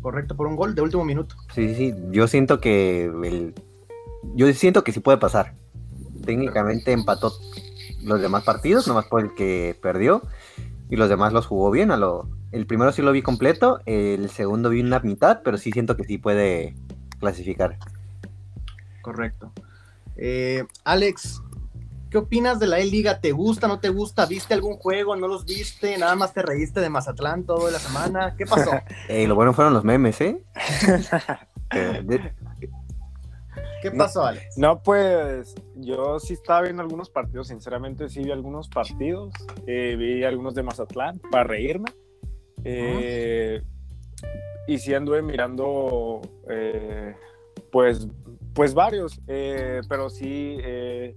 Correcto, 0.00 0.36
por 0.36 0.48
un 0.48 0.56
gol 0.56 0.74
de 0.74 0.82
último 0.82 1.04
minuto. 1.04 1.36
Sí, 1.54 1.68
sí, 1.68 1.74
sí. 1.74 1.94
Yo 2.10 2.26
siento 2.26 2.60
que 2.60 3.04
el... 3.04 3.54
Yo 4.34 4.52
siento 4.52 4.82
que 4.82 4.92
sí 4.92 5.00
puede 5.00 5.18
pasar. 5.18 5.54
Técnicamente 6.24 6.92
empató 6.92 7.32
los 8.02 8.20
demás 8.20 8.42
partidos, 8.42 8.88
nomás 8.88 9.06
por 9.06 9.22
el 9.22 9.34
que 9.34 9.78
perdió. 9.80 10.22
Y 10.90 10.96
los 10.96 11.08
demás 11.08 11.32
los 11.32 11.46
jugó 11.46 11.70
bien. 11.70 11.90
A 11.90 11.96
lo... 11.96 12.28
El 12.54 12.66
primero 12.68 12.92
sí 12.92 13.02
lo 13.02 13.10
vi 13.10 13.20
completo, 13.20 13.80
el 13.84 14.30
segundo 14.30 14.70
vi 14.70 14.80
una 14.80 15.00
mitad, 15.00 15.40
pero 15.42 15.58
sí 15.58 15.72
siento 15.72 15.96
que 15.96 16.04
sí 16.04 16.18
puede 16.18 16.76
clasificar. 17.18 17.78
Correcto. 19.02 19.50
Eh, 20.16 20.64
Alex, 20.84 21.42
¿qué 22.10 22.18
opinas 22.18 22.60
de 22.60 22.68
la 22.68 22.78
E-Liga? 22.78 23.18
¿Te 23.20 23.32
gusta, 23.32 23.66
no 23.66 23.80
te 23.80 23.88
gusta? 23.88 24.24
¿Viste 24.26 24.54
algún 24.54 24.76
juego? 24.76 25.16
¿No 25.16 25.26
los 25.26 25.44
viste? 25.44 25.98
¿Nada 25.98 26.14
más 26.14 26.32
te 26.32 26.42
reíste 26.42 26.78
de 26.78 26.90
Mazatlán 26.90 27.42
toda 27.42 27.72
la 27.72 27.80
semana? 27.80 28.36
¿Qué 28.36 28.46
pasó? 28.46 28.70
eh, 29.08 29.26
lo 29.26 29.34
bueno 29.34 29.52
fueron 29.52 29.74
los 29.74 29.82
memes, 29.82 30.20
¿eh? 30.20 30.40
de... 31.72 32.34
¿Qué 33.82 33.90
pasó, 33.90 34.20
no, 34.20 34.26
Alex? 34.26 34.58
No, 34.58 34.80
pues 34.80 35.56
yo 35.74 36.20
sí 36.20 36.34
estaba 36.34 36.62
viendo 36.62 36.82
algunos 36.82 37.10
partidos, 37.10 37.48
sinceramente 37.48 38.08
sí 38.08 38.22
vi 38.22 38.30
algunos 38.30 38.68
partidos, 38.68 39.34
eh, 39.66 39.96
vi 39.98 40.22
algunos 40.22 40.54
de 40.54 40.62
Mazatlán 40.62 41.18
para 41.32 41.42
reírme. 41.42 41.90
Eh. 42.64 43.62
Y 44.66 44.78
sí 44.78 44.94
anduve 44.94 45.20
mirando, 45.20 46.22
eh, 46.48 47.14
pues, 47.70 48.08
pues 48.54 48.72
varios, 48.72 49.20
eh, 49.26 49.82
pero 49.88 50.08
sí, 50.08 50.56
eh, 50.62 51.16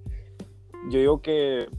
yo 0.90 1.00
digo 1.00 1.22
que, 1.22 1.70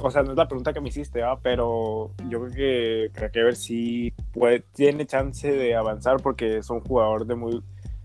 o 0.00 0.10
sea, 0.10 0.22
no 0.22 0.32
es 0.32 0.36
la 0.36 0.46
pregunta 0.46 0.72
que 0.72 0.80
me 0.80 0.90
hiciste, 0.90 1.22
pero 1.42 2.12
yo 2.28 2.42
creo 2.42 2.52
que 2.52 3.10
Krakever 3.12 3.56
sí 3.56 4.14
puede, 4.32 4.60
tiene 4.72 5.06
chance 5.06 5.50
de 5.50 5.74
avanzar 5.74 6.18
porque 6.22 6.58
es 6.58 6.70
un 6.70 6.80
jugador 6.80 7.26
de 7.26 7.34
muy, 7.34 7.60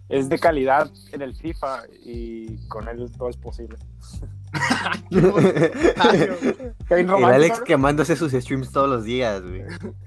es 0.09 0.27
de 0.27 0.39
calidad 0.39 0.89
en 1.11 1.21
el 1.21 1.35
FIFA 1.35 1.83
y 2.03 2.67
con 2.67 2.87
él 2.87 3.11
todo 3.15 3.29
es 3.29 3.37
posible. 3.37 3.77
el 6.89 7.09
Alex 7.09 7.61
quemándose 7.61 8.15
sus 8.15 8.31
streams 8.31 8.71
todos 8.71 8.89
los 8.89 9.03
días, 9.03 9.41
güey. 9.41 9.63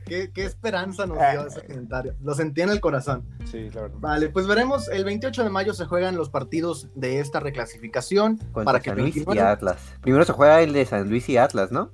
¿Qué, 0.06 0.30
¿Qué, 0.32 0.44
esperanza 0.44 1.06
nos 1.06 1.18
dio 1.18 1.46
ese 1.46 1.64
comentario. 1.66 2.14
Lo 2.22 2.34
sentí 2.34 2.62
en 2.62 2.70
el 2.70 2.80
corazón. 2.80 3.26
Sí, 3.50 3.70
la 3.70 3.82
verdad. 3.82 3.98
Vale, 4.00 4.28
pues 4.28 4.46
veremos. 4.46 4.88
El 4.88 5.04
28 5.04 5.44
de 5.44 5.50
mayo 5.50 5.72
se 5.72 5.86
juegan 5.86 6.16
los 6.16 6.30
partidos 6.30 6.88
de 6.94 7.20
esta 7.20 7.40
reclasificación. 7.40 8.36
Contra 8.52 8.64
para 8.64 8.80
que 8.80 8.90
San 8.90 8.98
Luis 8.98 9.16
y 9.16 9.38
Atlas. 9.38 9.78
Primero 10.02 10.24
se 10.24 10.32
juega 10.32 10.60
el 10.60 10.72
de 10.72 10.84
San 10.84 11.08
Luis 11.08 11.28
y 11.28 11.36
Atlas, 11.36 11.72
¿no? 11.72 11.90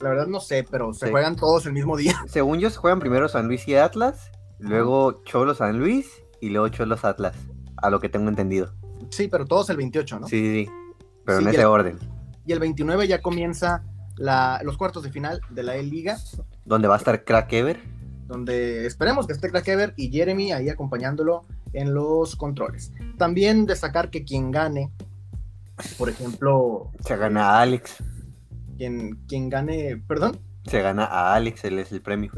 La 0.00 0.10
verdad 0.10 0.26
no 0.26 0.40
sé, 0.40 0.66
pero 0.70 0.92
se 0.92 1.06
sí. 1.06 1.12
juegan 1.12 1.36
todos 1.36 1.66
el 1.66 1.72
mismo 1.72 1.96
día. 1.96 2.14
Según 2.26 2.58
yo, 2.58 2.68
se 2.70 2.76
juegan 2.76 3.00
primero 3.00 3.28
San 3.28 3.46
Luis 3.46 3.66
y 3.68 3.76
Atlas, 3.76 4.30
luego 4.58 5.22
Cholo 5.24 5.54
San 5.54 5.78
Luis 5.78 6.22
y 6.40 6.50
luego 6.50 6.68
Cholos 6.68 7.04
Atlas, 7.04 7.36
a 7.76 7.90
lo 7.90 8.00
que 8.00 8.08
tengo 8.08 8.28
entendido. 8.28 8.74
Sí, 9.10 9.28
pero 9.28 9.46
todos 9.46 9.70
el 9.70 9.76
28, 9.76 10.20
¿no? 10.20 10.28
Sí, 10.28 10.64
sí. 10.64 10.70
Pero 11.24 11.38
sí, 11.38 11.44
en 11.44 11.50
ese 11.50 11.60
el, 11.60 11.66
orden. 11.66 11.98
Y 12.46 12.52
el 12.52 12.60
29 12.60 13.08
ya 13.08 13.20
comienza 13.20 13.82
la, 14.16 14.60
los 14.64 14.76
cuartos 14.76 15.02
de 15.02 15.10
final 15.10 15.40
de 15.50 15.62
la 15.62 15.76
E-Liga. 15.76 16.18
Donde 16.64 16.88
va 16.88 16.94
a 16.94 16.98
estar 16.98 17.24
Crack 17.24 17.52
Ever. 17.52 17.80
Donde 18.26 18.86
esperemos 18.86 19.26
que 19.26 19.32
esté 19.32 19.50
Crack 19.50 19.68
Ever 19.68 19.94
y 19.96 20.10
Jeremy 20.10 20.52
ahí 20.52 20.68
acompañándolo 20.68 21.44
en 21.72 21.94
los 21.94 22.36
controles. 22.36 22.92
También 23.18 23.66
destacar 23.66 24.10
que 24.10 24.24
quien 24.24 24.50
gane, 24.50 24.90
por 25.98 26.08
ejemplo. 26.08 26.90
Se 27.00 27.16
gana 27.16 27.50
a 27.50 27.62
Alex. 27.62 27.96
Quien, 28.76 29.16
quien 29.28 29.48
gane, 29.48 30.02
perdón. 30.08 30.38
Se 30.66 30.80
gana 30.80 31.04
a 31.04 31.34
Alex, 31.34 31.64
él 31.64 31.78
es 31.78 31.92
el 31.92 32.00
premio. 32.00 32.30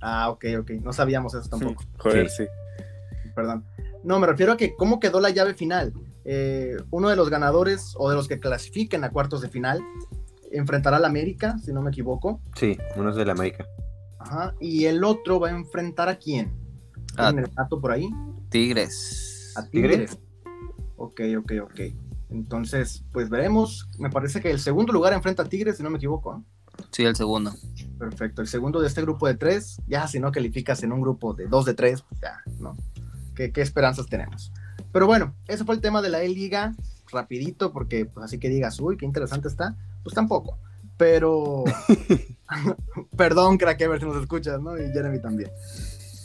Ah, 0.00 0.30
ok, 0.30 0.44
ok. 0.60 0.70
No 0.82 0.92
sabíamos 0.92 1.34
eso 1.34 1.48
tampoco. 1.48 1.84
Joder, 1.98 2.28
sí. 2.30 2.44
sí. 2.44 3.30
Perdón. 3.34 3.64
No, 4.04 4.18
me 4.18 4.26
refiero 4.26 4.52
a 4.52 4.56
que 4.56 4.74
cómo 4.74 5.00
quedó 5.00 5.20
la 5.20 5.30
llave 5.30 5.54
final. 5.54 5.92
Eh, 6.28 6.76
uno 6.90 7.08
de 7.08 7.14
los 7.14 7.30
ganadores 7.30 7.94
o 7.96 8.10
de 8.10 8.16
los 8.16 8.26
que 8.26 8.40
clasifiquen 8.40 9.04
a 9.04 9.10
cuartos 9.10 9.40
de 9.42 9.48
final 9.48 9.80
enfrentará 10.50 10.96
al 10.96 11.04
América, 11.04 11.56
si 11.58 11.72
no 11.72 11.82
me 11.82 11.90
equivoco. 11.90 12.40
Sí, 12.56 12.76
uno 12.96 13.10
es 13.10 13.16
del 13.16 13.30
América. 13.30 13.64
Ajá, 14.18 14.54
y 14.60 14.86
el 14.86 15.04
otro 15.04 15.38
va 15.38 15.48
a 15.48 15.52
enfrentar 15.52 16.08
a 16.08 16.16
quién? 16.16 16.52
A 17.16 17.30
el 17.30 17.48
dato 17.54 17.80
por 17.80 17.92
ahí? 17.92 18.10
Tigres. 18.48 19.52
A 19.56 19.64
Tigres. 19.66 20.18
Ok, 20.96 21.20
ok, 21.38 21.52
ok. 21.62 21.80
Entonces, 22.30 23.04
pues 23.12 23.30
veremos. 23.30 23.88
Me 23.98 24.10
parece 24.10 24.40
que 24.40 24.50
el 24.50 24.58
segundo 24.58 24.92
lugar 24.92 25.12
enfrenta 25.12 25.44
a 25.44 25.48
Tigres, 25.48 25.76
si 25.76 25.82
no 25.84 25.90
me 25.90 25.98
equivoco. 25.98 26.36
¿eh? 26.36 26.84
Sí, 26.90 27.04
el 27.04 27.14
segundo. 27.14 27.52
Perfecto. 27.98 28.42
El 28.42 28.48
segundo 28.48 28.80
de 28.80 28.88
este 28.88 29.00
grupo 29.02 29.28
de 29.28 29.34
tres, 29.34 29.80
ya 29.86 30.08
si 30.08 30.18
no 30.18 30.32
calificas 30.32 30.82
en 30.82 30.92
un 30.92 31.00
grupo 31.00 31.34
de 31.34 31.46
dos 31.46 31.64
de 31.64 31.74
tres, 31.74 32.02
pues 32.02 32.20
ya, 32.20 32.40
¿no? 32.58 32.76
¿Qué, 33.34 33.52
qué 33.52 33.60
esperanzas 33.60 34.06
tenemos? 34.06 34.52
Pero 34.96 35.06
bueno, 35.06 35.34
ese 35.46 35.62
fue 35.66 35.74
el 35.74 35.82
tema 35.82 36.00
de 36.00 36.08
la 36.08 36.22
E-Liga, 36.22 36.74
rapidito, 37.12 37.70
porque 37.70 38.06
pues 38.06 38.24
así 38.24 38.38
que 38.38 38.48
digas, 38.48 38.80
uy, 38.80 38.96
qué 38.96 39.04
interesante 39.04 39.46
está, 39.46 39.76
pues 40.02 40.14
tampoco. 40.14 40.58
Pero, 40.96 41.64
perdón, 43.18 43.58
crack, 43.58 43.82
a 43.82 43.88
ver 43.88 44.00
si 44.00 44.06
nos 44.06 44.22
escuchas, 44.22 44.58
¿no? 44.62 44.74
Y 44.78 44.90
Jeremy 44.92 45.20
también. 45.20 45.50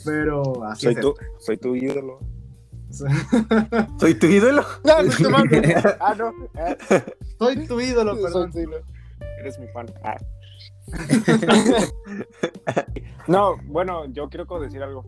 Pero 0.06 0.64
así 0.64 0.86
Soy 0.86 0.94
es. 0.94 1.00
tu, 1.00 1.14
soy 1.38 1.58
tu 1.58 1.76
ídolo. 1.76 2.20
¿Soy 4.00 4.14
tu 4.14 4.26
ídolo? 4.26 4.64
No, 4.84 5.02
no 5.02 5.10
estoy 5.10 5.30
mal. 5.30 5.44
Ah, 6.00 6.14
no. 6.14 6.32
Soy 7.38 7.66
tu 7.66 7.78
ídolo, 7.78 8.14
soy 8.14 8.22
perdón. 8.22 8.52
tu 8.52 8.58
ídolo. 8.58 8.86
Eres 9.40 9.58
mi 9.58 9.68
fan. 9.68 9.84
Ah. 10.02 10.16
no, 13.28 13.58
bueno, 13.66 14.06
yo 14.06 14.30
quiero 14.30 14.46
decir 14.60 14.82
algo. 14.82 15.04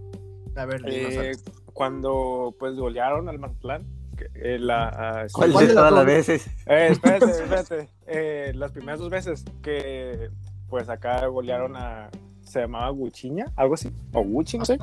A 0.55 0.67
ver, 0.67 0.83
dinos 0.83 1.15
Eh. 1.15 1.33
Cuando 1.75 2.55
pues 2.59 2.77
golearon 2.77 3.29
al 3.29 3.39
Mazatlán, 3.39 3.87
eh, 4.35 4.59
la, 4.59 5.27
¿Cuál 5.33 5.53
¿Cuál 5.53 5.67
de 5.67 5.75
las 5.75 5.75
todas 5.75 5.93
las 5.93 6.07
dos? 6.07 6.07
veces? 6.07 6.47
Eh, 6.67 6.89
espérate, 6.93 7.31
espérate. 7.31 7.89
Eh, 8.07 8.53
las 8.55 8.73
primeras 8.73 9.01
dos 9.01 9.11
veces 9.11 9.45
que 9.63 10.31
pues 10.69 10.89
acá 10.89 11.27
golearon 11.27 11.77
a. 11.77 12.11
Se 12.43 12.61
llamaba 12.61 12.89
Guchiña, 12.91 13.53
algo 13.57 13.75
así. 13.75 13.91
O 14.13 14.23
Gucci, 14.23 14.59
no 14.59 14.65
sé. 14.65 14.79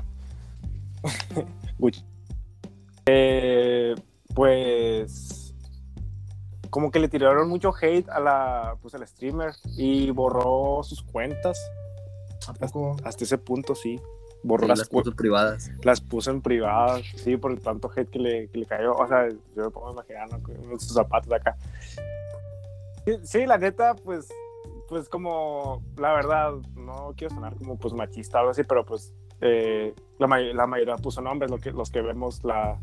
Gucci. 1.77 2.03
Eh, 3.05 3.95
pues. 4.33 5.53
Como 6.69 6.89
que 6.89 6.99
le 6.99 7.09
tiraron 7.09 7.49
mucho 7.49 7.73
hate 7.79 8.07
a 8.09 8.19
la, 8.21 8.77
pues, 8.81 8.95
al 8.95 9.05
streamer 9.05 9.53
y 9.77 10.09
borró 10.11 10.81
sus 10.83 11.03
cuentas. 11.03 11.59
¿A 12.47 12.53
poco? 12.53 12.95
Hasta 13.03 13.25
ese 13.25 13.37
punto, 13.37 13.75
sí. 13.75 13.99
Borró 14.43 14.63
Sí, 14.63 14.69
las, 14.69 14.79
las 14.79 14.89
puso 14.89 15.15
privadas. 15.15 15.71
las 15.83 16.01
puso 16.01 16.31
en 16.31 16.41
privadas, 16.41 17.01
sí, 17.15 17.37
por 17.37 17.51
el 17.51 17.59
tanto 17.61 17.91
hate 17.95 18.09
que 18.09 18.19
le, 18.19 18.47
que 18.49 18.57
le 18.59 18.65
cayó. 18.65 18.93
O 18.95 19.07
sea, 19.07 19.29
yo 19.29 19.63
me 19.65 19.69
pongo 19.69 19.89
a 19.89 19.91
imaginar, 19.93 20.29
¿no? 20.31 20.41
Con 20.41 20.79
sus 20.79 20.93
zapatos 20.93 21.29
de 21.29 21.35
acá. 21.35 21.55
Sí, 23.05 23.13
sí, 23.23 23.45
la 23.45 23.57
neta, 23.57 23.95
pues, 23.95 24.29
pues 24.87 25.09
como, 25.09 25.83
la 25.97 26.13
verdad, 26.13 26.53
no 26.75 27.13
quiero 27.15 27.33
sonar 27.35 27.55
como 27.55 27.77
pues 27.77 27.93
machista 27.93 28.37
o 28.37 28.39
algo 28.41 28.51
así, 28.51 28.63
pero 28.63 28.85
pues 28.85 29.13
eh, 29.41 29.93
la, 30.19 30.27
may- 30.27 30.53
la 30.53 30.67
mayoría 30.67 30.95
puso 30.97 31.21
nombres, 31.21 31.49
lo 31.51 31.57
que, 31.57 31.71
los 31.71 31.89
que 31.91 32.01
vemos 32.01 32.43
la, 32.43 32.79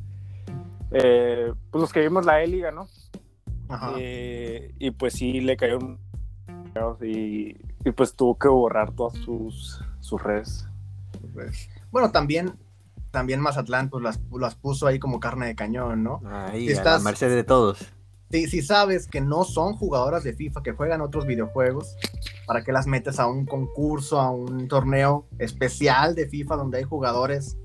eh, 0.90 1.52
pues 1.70 1.80
los 1.82 1.92
que 1.92 2.00
vimos 2.00 2.24
la 2.24 2.42
E-Liga, 2.42 2.70
¿no? 2.70 2.88
Ajá. 3.68 3.94
Eh, 3.98 4.72
y 4.78 4.90
pues 4.92 5.14
sí, 5.14 5.40
le 5.40 5.56
cayó 5.56 5.78
un... 5.78 5.98
Y, 7.02 7.56
y 7.84 7.90
pues 7.94 8.14
tuvo 8.14 8.38
que 8.38 8.46
borrar 8.46 8.92
todas 8.92 9.14
sus, 9.18 9.82
sus 10.00 10.22
redes. 10.22 10.68
Pues, 11.32 11.68
Bueno, 11.90 12.10
también, 12.12 12.52
también 13.10 13.40
Mazatlán 13.40 13.88
pues 13.90 14.02
las, 14.02 14.20
las 14.38 14.54
puso 14.54 14.86
ahí 14.86 14.98
como 14.98 15.20
carne 15.20 15.46
de 15.46 15.54
cañón, 15.54 16.02
¿no? 16.02 16.20
Ahí, 16.26 16.66
Si 16.66 16.72
a 16.72 16.76
la 16.76 16.80
estás- 16.80 17.02
merced 17.02 17.30
de 17.30 17.44
todos. 17.44 17.78
Si, 18.30 18.46
si 18.46 18.60
sabes 18.60 19.06
que 19.06 19.22
no 19.22 19.44
son 19.44 19.72
jugadoras 19.74 20.22
de 20.22 20.34
FIFA, 20.34 20.62
que 20.62 20.72
juegan 20.72 21.00
otros 21.00 21.26
videojuegos, 21.26 21.96
¿para 22.46 22.62
qué 22.62 22.72
las 22.72 22.86
metes 22.86 23.18
a 23.18 23.26
un 23.26 23.46
concurso, 23.46 24.20
a 24.20 24.30
un 24.30 24.68
torneo 24.68 25.26
especial 25.38 26.14
de 26.14 26.28
FIFA 26.28 26.56
donde 26.56 26.76
hay 26.78 26.84
jugadores 26.84 27.56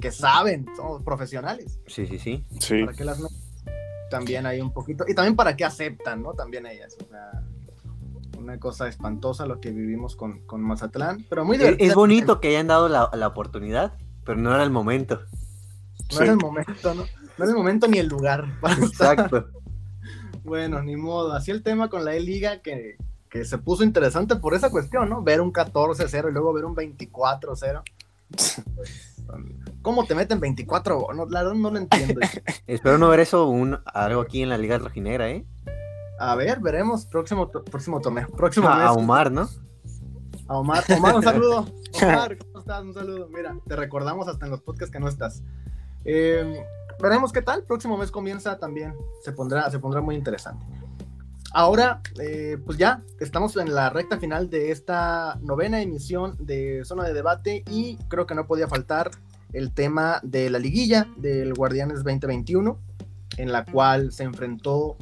que 0.00 0.12
saben, 0.12 0.66
son 0.76 1.02
profesionales? 1.02 1.80
Sí, 1.88 2.06
sí, 2.06 2.20
sí. 2.20 2.44
Sí. 2.60 2.84
¿Para 2.84 2.96
qué 2.96 3.04
las 3.04 3.18
metes? 3.18 3.40
También 4.08 4.46
hay 4.46 4.60
un 4.60 4.72
poquito, 4.72 5.04
y 5.08 5.14
también 5.14 5.34
para 5.34 5.56
qué 5.56 5.64
aceptan, 5.64 6.22
¿no? 6.22 6.32
También 6.34 6.66
ellas, 6.66 6.96
o 7.04 7.08
sea, 7.08 7.42
una 8.44 8.60
cosa 8.60 8.88
espantosa 8.88 9.46
lo 9.46 9.58
que 9.58 9.70
vivimos 9.70 10.16
con, 10.16 10.40
con 10.46 10.60
Mazatlán, 10.60 11.24
pero 11.28 11.44
muy 11.44 11.56
divertido. 11.56 11.88
es 11.88 11.94
bonito 11.94 12.40
que 12.40 12.48
hayan 12.48 12.66
dado 12.66 12.88
la, 12.88 13.10
la 13.14 13.26
oportunidad, 13.26 13.94
pero 14.24 14.38
no 14.38 14.54
era 14.54 14.62
el 14.62 14.70
momento. 14.70 15.20
No 16.12 16.20
era 16.20 16.32
el 16.32 16.38
momento, 16.38 16.94
¿no? 16.94 17.02
No 17.02 17.44
era 17.44 17.48
el 17.48 17.56
momento 17.56 17.88
ni 17.88 17.98
el 17.98 18.06
lugar. 18.06 18.44
Exacto. 18.82 19.48
Bueno, 20.44 20.82
ni 20.82 20.94
modo. 20.94 21.32
Así 21.32 21.50
el 21.50 21.62
tema 21.62 21.88
con 21.88 22.04
la 22.04 22.14
E-Liga 22.14 22.60
que, 22.60 22.96
que 23.30 23.46
se 23.46 23.56
puso 23.56 23.82
interesante 23.82 24.36
por 24.36 24.54
esa 24.54 24.70
cuestión, 24.70 25.08
¿no? 25.08 25.22
Ver 25.22 25.40
un 25.40 25.52
14-0 25.52 26.28
y 26.28 26.32
luego 26.32 26.52
ver 26.52 26.66
un 26.66 26.76
24-0. 26.76 27.82
Pues, 28.28 28.62
¿Cómo 29.80 30.04
te 30.04 30.14
meten 30.14 30.38
24? 30.38 31.08
No, 31.14 31.26
la 31.26 31.42
verdad 31.42 31.54
no 31.56 31.70
lo 31.70 31.78
entiendo. 31.78 32.20
Espero 32.66 32.98
no 32.98 33.08
ver 33.08 33.20
eso 33.20 33.48
un, 33.48 33.78
algo 33.86 34.20
aquí 34.20 34.42
en 34.42 34.50
la 34.50 34.58
Liga 34.58 34.78
Rojinegra, 34.78 35.30
¿eh? 35.30 35.46
A 36.30 36.34
ver, 36.36 36.60
veremos. 36.60 37.06
Próximo, 37.06 37.50
próximo 37.50 38.00
torneo. 38.00 38.28
Próximo 38.28 38.68
A, 38.68 38.76
mes. 38.76 38.86
a 38.86 38.92
Omar, 38.92 39.30
¿no? 39.30 39.48
A 40.48 40.58
Omar. 40.58 40.84
Omar, 40.96 41.16
un 41.16 41.22
saludo. 41.22 41.66
Omar, 42.02 42.38
¿cómo 42.38 42.58
estás? 42.60 42.82
Un 42.82 42.94
saludo. 42.94 43.28
Mira, 43.28 43.56
te 43.66 43.76
recordamos 43.76 44.26
hasta 44.28 44.46
en 44.46 44.50
los 44.50 44.62
podcasts 44.62 44.90
que 44.90 45.00
no 45.00 45.08
estás. 45.08 45.42
Eh, 46.04 46.64
veremos 47.00 47.32
qué 47.32 47.42
tal. 47.42 47.64
Próximo 47.64 47.98
mes 47.98 48.10
comienza 48.10 48.58
también. 48.58 48.94
Se 49.22 49.32
pondrá, 49.32 49.70
se 49.70 49.78
pondrá 49.78 50.00
muy 50.00 50.14
interesante. 50.14 50.64
Ahora, 51.52 52.00
eh, 52.18 52.58
pues 52.64 52.78
ya 52.78 53.02
estamos 53.20 53.56
en 53.56 53.74
la 53.74 53.90
recta 53.90 54.18
final 54.18 54.50
de 54.50 54.72
esta 54.72 55.38
novena 55.40 55.80
emisión 55.82 56.36
de 56.40 56.84
Zona 56.84 57.04
de 57.04 57.14
Debate 57.14 57.62
y 57.70 57.96
creo 58.08 58.26
que 58.26 58.34
no 58.34 58.46
podía 58.46 58.66
faltar 58.66 59.12
el 59.52 59.72
tema 59.72 60.18
de 60.24 60.50
la 60.50 60.58
liguilla 60.58 61.06
del 61.16 61.54
Guardianes 61.54 62.02
2021, 62.02 62.76
en 63.36 63.52
la 63.52 63.64
cual 63.64 64.10
se 64.10 64.24
enfrentó, 64.24 64.96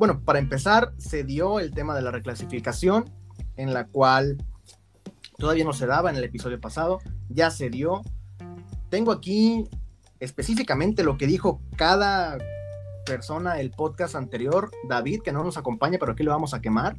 bueno, 0.00 0.22
para 0.24 0.38
empezar, 0.38 0.94
se 0.96 1.24
dio 1.24 1.60
el 1.60 1.72
tema 1.72 1.94
de 1.94 2.00
la 2.00 2.10
reclasificación, 2.10 3.04
en 3.56 3.74
la 3.74 3.86
cual 3.86 4.42
todavía 5.36 5.62
no 5.62 5.74
se 5.74 5.84
daba 5.84 6.08
en 6.08 6.16
el 6.16 6.24
episodio 6.24 6.58
pasado, 6.58 7.00
ya 7.28 7.50
se 7.50 7.68
dio. 7.68 8.00
Tengo 8.88 9.12
aquí 9.12 9.68
específicamente 10.18 11.04
lo 11.04 11.18
que 11.18 11.26
dijo 11.26 11.60
cada 11.76 12.38
persona 13.04 13.60
el 13.60 13.72
podcast 13.72 14.14
anterior, 14.14 14.70
David, 14.88 15.20
que 15.22 15.32
no 15.32 15.44
nos 15.44 15.58
acompaña, 15.58 15.98
pero 16.00 16.12
aquí 16.12 16.22
lo 16.22 16.30
vamos 16.30 16.54
a 16.54 16.62
quemar. 16.62 16.96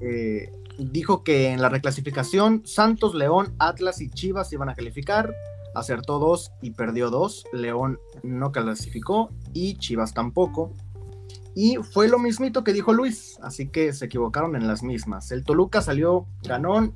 Eh, 0.00 0.52
dijo 0.78 1.24
que 1.24 1.50
en 1.50 1.60
la 1.60 1.70
reclasificación 1.70 2.62
Santos, 2.66 3.16
León, 3.16 3.56
Atlas 3.58 4.00
y 4.00 4.10
Chivas 4.10 4.52
iban 4.52 4.68
a 4.68 4.76
calificar. 4.76 5.34
Acertó 5.74 6.20
dos 6.20 6.52
y 6.62 6.70
perdió 6.70 7.10
dos. 7.10 7.46
León 7.52 7.98
no 8.22 8.52
clasificó 8.52 9.30
y 9.52 9.74
Chivas 9.78 10.14
tampoco. 10.14 10.72
Y 11.58 11.76
fue 11.76 12.06
lo 12.08 12.18
mismito 12.18 12.62
que 12.62 12.74
dijo 12.74 12.92
Luis, 12.92 13.38
así 13.40 13.68
que 13.68 13.94
se 13.94 14.04
equivocaron 14.04 14.56
en 14.56 14.68
las 14.68 14.82
mismas. 14.82 15.32
El 15.32 15.42
Toluca 15.42 15.80
salió 15.80 16.26
ganón 16.42 16.92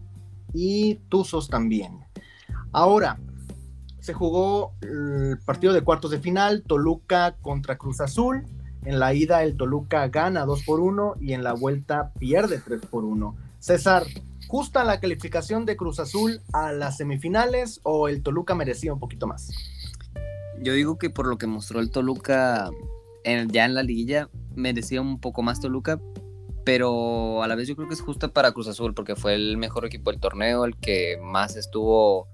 y 0.53 0.97
Tuzos 1.09 1.49
también. 1.49 2.01
Ahora, 2.71 3.19
se 4.01 4.13
jugó 4.13 4.75
el 4.83 5.39
partido 5.47 5.73
de 5.73 5.81
cuartos 5.81 6.11
de 6.11 6.19
final, 6.19 6.63
Toluca 6.63 7.37
contra 7.41 7.79
Cruz 7.79 8.03
Azul. 8.03 8.45
En 8.85 8.99
la 8.99 9.15
ida 9.15 9.43
el 9.45 9.57
Toluca 9.57 10.07
gana 10.09 10.45
2 10.45 10.65
por 10.65 10.81
1 10.81 11.15
y 11.23 11.33
en 11.33 11.43
la 11.43 11.55
vuelta 11.55 12.13
pierde 12.19 12.61
3 12.63 12.83
por 12.85 13.07
1. 13.07 13.35
César, 13.61 14.05
¿justa 14.47 14.85
la 14.85 15.01
calificación 15.01 15.65
de 15.65 15.79
Cruz 15.79 16.01
Azul 16.01 16.43
a 16.53 16.71
las 16.73 16.99
semifinales 16.99 17.81
o 17.83 18.09
el 18.09 18.23
Toluca 18.23 18.55
merecía 18.55 18.93
un 18.93 19.01
poquito 19.01 19.27
más? 19.27 19.51
Yo 20.61 20.75
digo 20.75 20.99
que 20.99 21.09
por 21.09 21.27
lo 21.27 21.39
que 21.39 21.47
mostró 21.47 21.81
el 21.81 21.91
Toluca 21.91 22.71
en- 23.25 23.49
ya 23.51 23.65
en 23.65 23.75
la 23.75 23.83
liguilla, 23.83 24.29
merecía 24.55 25.01
un 25.01 25.21
poco 25.21 25.43
más 25.43 25.61
Toluca, 25.61 26.01
pero 26.65 27.43
a 27.43 27.49
la 27.49 27.55
vez 27.55 27.69
yo 27.69 27.77
creo 27.77 27.89
que 27.89 27.95
es 27.95 28.01
justa 28.01 28.29
para 28.29 28.53
Cruz 28.53 28.69
Azul, 28.69 28.95
porque 28.95 29.17
fue 29.17 29.35
el 29.35 29.57
mejor 29.57 29.85
equipo 29.87 30.11
del 30.11 30.21
torneo, 30.21 30.65
el 30.65 30.77
que 30.77 31.19
más 31.23 31.57
estuvo 31.57 32.29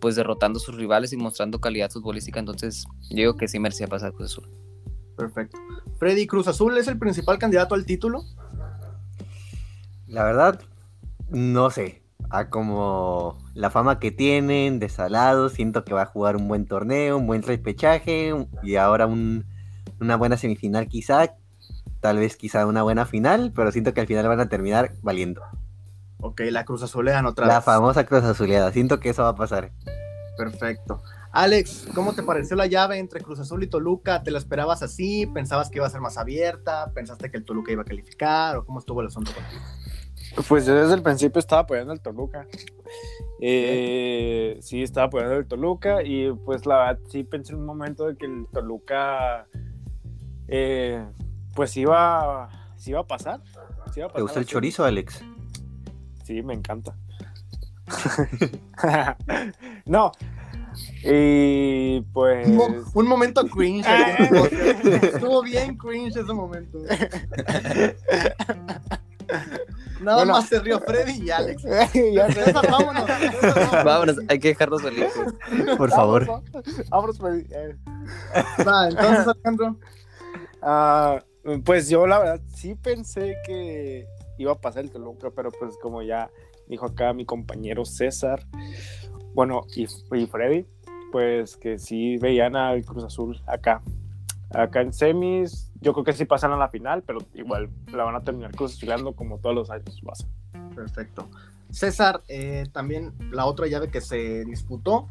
pues 0.00 0.16
derrotando 0.16 0.58
a 0.58 0.60
sus 0.60 0.74
rivales 0.74 1.12
y 1.14 1.16
mostrando 1.16 1.60
calidad 1.60 1.90
futbolística, 1.90 2.38
entonces 2.38 2.84
yo 3.08 3.16
digo 3.16 3.36
que 3.36 3.48
sí 3.48 3.58
merecía 3.58 3.86
pasar 3.86 4.12
Cruz 4.12 4.32
Azul. 4.32 4.50
Perfecto. 5.16 5.56
Freddy, 5.98 6.26
Cruz 6.26 6.46
Azul 6.48 6.76
es 6.76 6.88
el 6.88 6.98
principal 6.98 7.38
candidato 7.38 7.74
al 7.74 7.86
título. 7.86 8.22
La 10.06 10.24
verdad, 10.24 10.60
no 11.30 11.70
sé. 11.70 12.02
A 12.30 12.50
como 12.50 13.38
la 13.54 13.70
fama 13.70 13.98
que 13.98 14.10
tienen 14.10 14.78
de 14.80 14.88
Salado, 14.88 15.48
siento 15.48 15.84
que 15.84 15.94
va 15.94 16.02
a 16.02 16.06
jugar 16.06 16.36
un 16.36 16.48
buen 16.48 16.66
torneo, 16.66 17.16
un 17.16 17.26
buen 17.26 17.42
repechaje 17.42 18.34
y 18.62 18.76
ahora 18.76 19.06
un- 19.06 19.44
una 20.04 20.16
buena 20.16 20.36
semifinal 20.36 20.86
quizá, 20.88 21.34
tal 22.00 22.18
vez 22.18 22.36
quizá 22.36 22.66
una 22.66 22.82
buena 22.82 23.06
final, 23.06 23.52
pero 23.54 23.72
siento 23.72 23.94
que 23.94 24.00
al 24.02 24.06
final 24.06 24.28
van 24.28 24.40
a 24.40 24.48
terminar 24.48 24.92
valiendo. 25.02 25.42
Ok, 26.20 26.42
la 26.50 26.64
Cruz 26.64 26.82
Azulean 26.82 27.26
otra 27.26 27.46
La 27.46 27.56
vez. 27.56 27.64
famosa 27.64 28.04
cruz 28.06 28.22
azuleada, 28.24 28.72
siento 28.72 29.00
que 29.00 29.10
eso 29.10 29.22
va 29.22 29.30
a 29.30 29.34
pasar. 29.34 29.72
Perfecto. 30.38 31.02
Alex, 31.32 31.88
¿cómo 31.94 32.12
te 32.12 32.22
pareció 32.22 32.56
la 32.56 32.66
llave 32.66 32.98
entre 32.98 33.20
Cruz 33.20 33.40
Azul 33.40 33.62
y 33.62 33.66
Toluca? 33.66 34.22
¿Te 34.22 34.30
la 34.30 34.38
esperabas 34.38 34.82
así? 34.82 35.26
¿Pensabas 35.26 35.68
que 35.68 35.78
iba 35.78 35.86
a 35.86 35.90
ser 35.90 36.00
más 36.00 36.16
abierta? 36.16 36.92
¿Pensaste 36.94 37.30
que 37.30 37.36
el 37.36 37.44
Toluca 37.44 37.72
iba 37.72 37.82
a 37.82 37.84
calificar? 37.84 38.56
¿O 38.56 38.64
cómo 38.64 38.78
estuvo 38.78 39.00
el 39.00 39.08
asunto 39.08 39.32
contigo? 39.32 39.62
Pues 40.48 40.64
yo 40.66 40.74
desde 40.74 40.94
el 40.94 41.02
principio 41.02 41.38
estaba 41.40 41.62
apoyando 41.62 41.92
al 41.92 42.00
Toluca. 42.00 42.46
Eh, 43.40 44.58
sí, 44.60 44.82
estaba 44.82 45.06
apoyando 45.08 45.34
al 45.36 45.46
Toluca 45.46 46.02
y 46.02 46.32
pues 46.32 46.66
la 46.66 46.78
verdad 46.78 46.98
sí 47.10 47.24
pensé 47.24 47.52
en 47.52 47.58
un 47.60 47.66
momento 47.66 48.06
de 48.06 48.16
que 48.16 48.26
el 48.26 48.46
Toluca 48.52 49.46
eh, 50.48 51.04
pues 51.54 51.76
iba, 51.76 52.48
iba 52.86 53.00
a 53.00 53.06
pasar. 53.06 53.40
sí 53.92 54.00
iba 54.00 54.08
a 54.08 54.12
¿Te 54.12 54.22
gusta 54.22 54.40
el 54.40 54.46
chorizo, 54.46 54.84
Alex? 54.84 55.22
Sí, 56.24 56.42
me 56.42 56.54
encanta. 56.54 56.94
no. 59.86 60.12
Y 61.04 62.00
pues. 62.12 62.48
Un, 62.48 62.56
mo- 62.56 62.68
un 62.94 63.06
momento 63.06 63.46
cringe. 63.46 63.86
en 63.86 64.24
el 64.24 64.28
podcast. 64.28 64.84
Estuvo 65.04 65.42
bien 65.42 65.76
cringe 65.76 66.16
ese 66.16 66.32
momento. 66.32 66.78
Nada 70.00 70.18
Bueno. 70.18 70.32
más 70.34 70.48
se 70.48 70.58
rió 70.60 70.80
Freddy 70.80 71.22
y 71.26 71.30
Alex. 71.30 71.62
ya 71.62 72.28
vámonos. 72.68 73.06
Vámonos. 73.06 73.84
Vámonos, 73.84 74.16
hay 74.28 74.38
que 74.38 74.48
dejarlos 74.48 74.82
solitos. 74.82 75.12
Por 75.78 75.90
favor. 75.90 76.42
Vámonos, 76.90 77.18
eh. 77.50 77.76
Va, 78.66 78.88
entonces, 78.88 79.28
Alejandro. 79.28 79.76
Ah, 80.66 81.22
pues 81.64 81.90
yo 81.90 82.06
la 82.06 82.18
verdad 82.18 82.40
sí 82.54 82.74
pensé 82.74 83.36
que 83.44 84.06
iba 84.38 84.52
a 84.52 84.60
pasar 84.60 84.84
el 84.84 84.90
Toluca, 84.90 85.30
pero 85.30 85.50
pues 85.52 85.76
como 85.76 86.02
ya 86.02 86.30
dijo 86.68 86.86
acá 86.86 87.12
mi 87.12 87.26
compañero 87.26 87.84
César, 87.84 88.46
bueno, 89.34 89.66
y, 89.76 89.86
Freddy, 90.26 90.66
pues 91.12 91.56
que 91.58 91.78
sí 91.78 92.16
veían 92.16 92.56
al 92.56 92.84
Cruz 92.84 93.04
Azul 93.04 93.42
acá. 93.46 93.82
Acá 94.50 94.80
en 94.80 94.92
semis, 94.92 95.70
yo 95.80 95.92
creo 95.92 96.04
que 96.04 96.12
sí 96.12 96.24
pasan 96.24 96.52
a 96.52 96.56
la 96.56 96.68
final, 96.68 97.02
pero 97.02 97.18
igual 97.34 97.68
la 97.92 98.04
van 98.04 98.14
a 98.14 98.22
terminar 98.22 98.52
Cruz 98.52 98.74
Azulando 98.74 99.12
como 99.12 99.38
todos 99.38 99.54
los 99.54 99.70
años 99.70 100.00
pasa. 100.02 100.26
Perfecto. 100.74 101.28
César, 101.70 102.22
eh, 102.28 102.64
también 102.72 103.12
la 103.32 103.46
otra 103.46 103.66
llave 103.66 103.90
que 103.90 104.00
se 104.00 104.44
disputó 104.44 105.08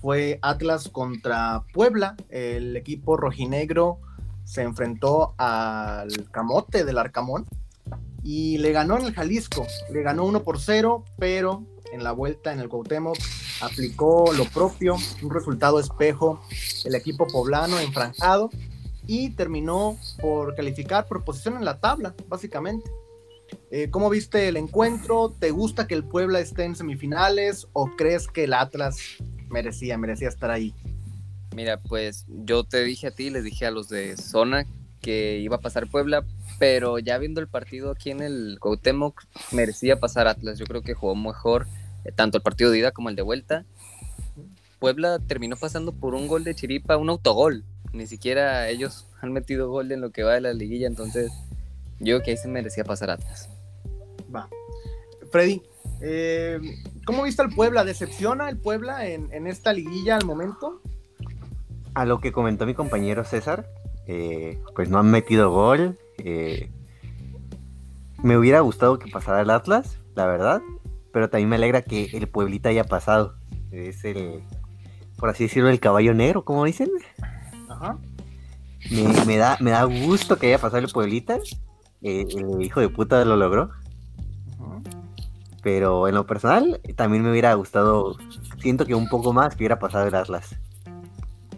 fue 0.00 0.38
Atlas 0.40 0.88
contra 0.88 1.64
Puebla. 1.74 2.16
El 2.30 2.76
equipo 2.76 3.16
rojinegro 3.16 3.98
se 4.46 4.62
enfrentó 4.62 5.34
al 5.38 6.30
Camote 6.30 6.84
del 6.84 6.98
Arcamón 6.98 7.44
y 8.22 8.58
le 8.58 8.72
ganó 8.72 8.96
en 8.98 9.06
el 9.06 9.12
Jalisco. 9.12 9.66
Le 9.92 10.02
ganó 10.02 10.24
1 10.24 10.44
por 10.44 10.60
0, 10.60 11.04
pero 11.18 11.66
en 11.92 12.04
la 12.04 12.12
vuelta 12.12 12.52
en 12.52 12.60
el 12.60 12.68
Cuauhtémoc 12.68 13.18
aplicó 13.60 14.32
lo 14.32 14.44
propio, 14.44 14.96
un 15.22 15.30
resultado 15.30 15.80
espejo. 15.80 16.40
El 16.84 16.94
equipo 16.94 17.26
poblano 17.26 17.78
enfranjado 17.80 18.50
y 19.06 19.30
terminó 19.30 19.98
por 20.20 20.54
calificar 20.54 21.06
por 21.06 21.24
posición 21.24 21.56
en 21.56 21.64
la 21.64 21.80
tabla, 21.80 22.14
básicamente. 22.28 22.88
Eh, 23.72 23.90
¿Cómo 23.90 24.08
viste 24.10 24.46
el 24.48 24.56
encuentro? 24.56 25.34
¿Te 25.38 25.50
gusta 25.50 25.88
que 25.88 25.94
el 25.94 26.04
Puebla 26.04 26.38
esté 26.38 26.64
en 26.64 26.76
semifinales 26.76 27.66
o 27.72 27.90
crees 27.96 28.28
que 28.28 28.44
el 28.44 28.54
Atlas 28.54 28.98
merecía, 29.48 29.98
merecía 29.98 30.28
estar 30.28 30.50
ahí? 30.50 30.72
Mira, 31.56 31.80
pues 31.80 32.26
yo 32.28 32.64
te 32.64 32.84
dije 32.84 33.06
a 33.06 33.10
ti, 33.12 33.30
les 33.30 33.42
dije 33.42 33.64
a 33.64 33.70
los 33.70 33.88
de 33.88 34.18
zona 34.18 34.66
que 35.00 35.38
iba 35.38 35.56
a 35.56 35.60
pasar 35.60 35.88
Puebla, 35.88 36.22
pero 36.58 36.98
ya 36.98 37.16
viendo 37.16 37.40
el 37.40 37.48
partido 37.48 37.90
aquí 37.90 38.10
en 38.10 38.20
el 38.20 38.58
Cuauhtémoc, 38.60 39.24
merecía 39.52 39.98
pasar 39.98 40.28
Atlas. 40.28 40.58
Yo 40.58 40.66
creo 40.66 40.82
que 40.82 40.92
jugó 40.92 41.16
mejor 41.16 41.66
eh, 42.04 42.12
tanto 42.12 42.36
el 42.36 42.42
partido 42.42 42.70
de 42.70 42.80
ida 42.80 42.90
como 42.90 43.08
el 43.08 43.16
de 43.16 43.22
vuelta. 43.22 43.64
Puebla 44.80 45.18
terminó 45.18 45.56
pasando 45.56 45.92
por 45.92 46.14
un 46.14 46.28
gol 46.28 46.44
de 46.44 46.54
Chiripa, 46.54 46.98
un 46.98 47.08
autogol. 47.08 47.64
Ni 47.90 48.06
siquiera 48.06 48.68
ellos 48.68 49.06
han 49.22 49.32
metido 49.32 49.70
gol 49.70 49.90
en 49.92 50.02
lo 50.02 50.10
que 50.10 50.24
va 50.24 50.34
de 50.34 50.42
la 50.42 50.52
liguilla, 50.52 50.86
entonces 50.86 51.32
yo 52.00 52.16
creo 52.16 52.22
que 52.22 52.30
ahí 52.32 52.36
se 52.36 52.48
merecía 52.48 52.84
pasar 52.84 53.08
Atlas. 53.08 53.48
Va. 54.34 54.50
Freddy, 55.32 55.62
eh, 56.02 56.60
¿cómo 57.06 57.22
viste 57.22 57.40
al 57.40 57.54
Puebla? 57.54 57.82
¿Decepciona 57.82 58.50
el 58.50 58.58
Puebla 58.58 59.06
en, 59.06 59.32
en 59.32 59.46
esta 59.46 59.72
liguilla 59.72 60.16
al 60.16 60.26
momento? 60.26 60.82
A 61.96 62.04
lo 62.04 62.20
que 62.20 62.30
comentó 62.30 62.66
mi 62.66 62.74
compañero 62.74 63.24
César, 63.24 63.70
eh, 64.06 64.60
pues 64.74 64.90
no 64.90 64.98
han 64.98 65.10
metido 65.10 65.50
gol. 65.50 65.98
eh, 66.18 66.70
me 68.22 68.36
hubiera 68.36 68.60
gustado 68.60 68.98
que 68.98 69.10
pasara 69.10 69.40
el 69.40 69.48
Atlas, 69.48 69.98
la 70.14 70.26
verdad, 70.26 70.60
pero 71.10 71.30
también 71.30 71.48
me 71.48 71.56
alegra 71.56 71.80
que 71.80 72.04
el 72.12 72.28
Pueblita 72.28 72.68
haya 72.68 72.84
pasado. 72.84 73.36
Es 73.70 74.04
el, 74.04 74.42
por 75.16 75.30
así 75.30 75.44
decirlo, 75.44 75.70
el 75.70 75.80
caballo 75.80 76.12
negro, 76.12 76.44
como 76.44 76.66
dicen. 76.66 76.90
Ajá. 77.70 77.96
Me, 78.90 79.24
me 79.24 79.36
da, 79.38 79.56
me 79.60 79.70
da 79.70 79.84
gusto 79.84 80.38
que 80.38 80.48
haya 80.48 80.58
pasado 80.58 80.84
el 80.84 80.92
Pueblita. 80.92 81.38
eh, 82.02 82.26
el 82.28 82.60
hijo 82.62 82.80
de 82.80 82.90
puta 82.90 83.24
lo 83.24 83.36
logró. 83.36 83.70
Pero 85.62 86.08
en 86.08 86.14
lo 86.14 86.26
personal, 86.26 86.78
también 86.94 87.22
me 87.22 87.30
hubiera 87.30 87.54
gustado, 87.54 88.18
siento 88.60 88.84
que 88.84 88.94
un 88.94 89.08
poco 89.08 89.32
más 89.32 89.54
que 89.56 89.62
hubiera 89.62 89.78
pasado 89.78 90.06
el 90.06 90.14
Atlas. 90.14 90.56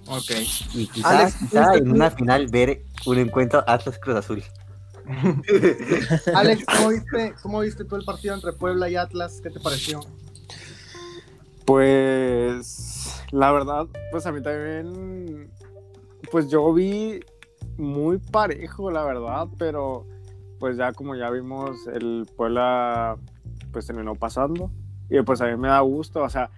Ok. 0.09 0.31
Y 0.75 0.87
quizá, 0.87 1.11
Alex, 1.11 1.37
quizá 1.37 1.73
¿viste 1.73 1.79
en 1.79 1.92
una 1.92 2.11
final 2.11 2.47
ver 2.49 2.83
un 3.07 3.18
encuentro 3.18 3.62
Atlas 3.66 3.99
Cruz 3.99 4.16
Azul. 4.16 4.42
Alex, 6.35 6.64
¿cómo 6.66 6.88
viste, 6.88 7.35
¿cómo 7.42 7.61
viste 7.61 7.85
tú 7.85 7.97
el 7.97 8.05
partido 8.05 8.35
entre 8.35 8.53
Puebla 8.53 8.88
y 8.88 8.97
Atlas? 8.97 9.40
¿Qué 9.42 9.51
te 9.51 9.61
pareció? 9.61 10.01
Pues 11.64 13.23
la 13.31 13.53
verdad, 13.53 13.87
pues 14.11 14.27
a 14.27 14.33
mí 14.33 14.42
también, 14.42 15.51
pues 16.31 16.49
yo 16.49 16.73
vi 16.73 17.21
muy 17.77 18.18
parejo, 18.18 18.90
la 18.90 19.05
verdad, 19.05 19.49
pero 19.59 20.07
pues 20.59 20.77
ya 20.77 20.92
como 20.92 21.14
ya 21.14 21.31
vimos, 21.31 21.87
el 21.87 22.27
Puebla 22.37 23.16
pues 23.73 23.87
terminó 23.87 24.14
pasando 24.14 24.71
y 25.11 25.21
pues 25.23 25.40
a 25.40 25.47
mí 25.47 25.57
me 25.57 25.68
da 25.68 25.81
gusto, 25.81 26.23
o 26.23 26.31
sea, 26.31 26.51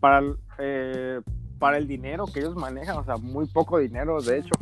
para 0.00 0.18
el, 0.18 0.36
eh, 0.58 1.20
para 1.58 1.78
el 1.78 1.86
dinero 1.86 2.26
que 2.26 2.40
ellos 2.40 2.56
manejan, 2.56 2.96
o 2.96 3.04
sea, 3.04 3.16
muy 3.16 3.46
poco 3.46 3.78
dinero, 3.78 4.20
de 4.20 4.38
hecho, 4.38 4.52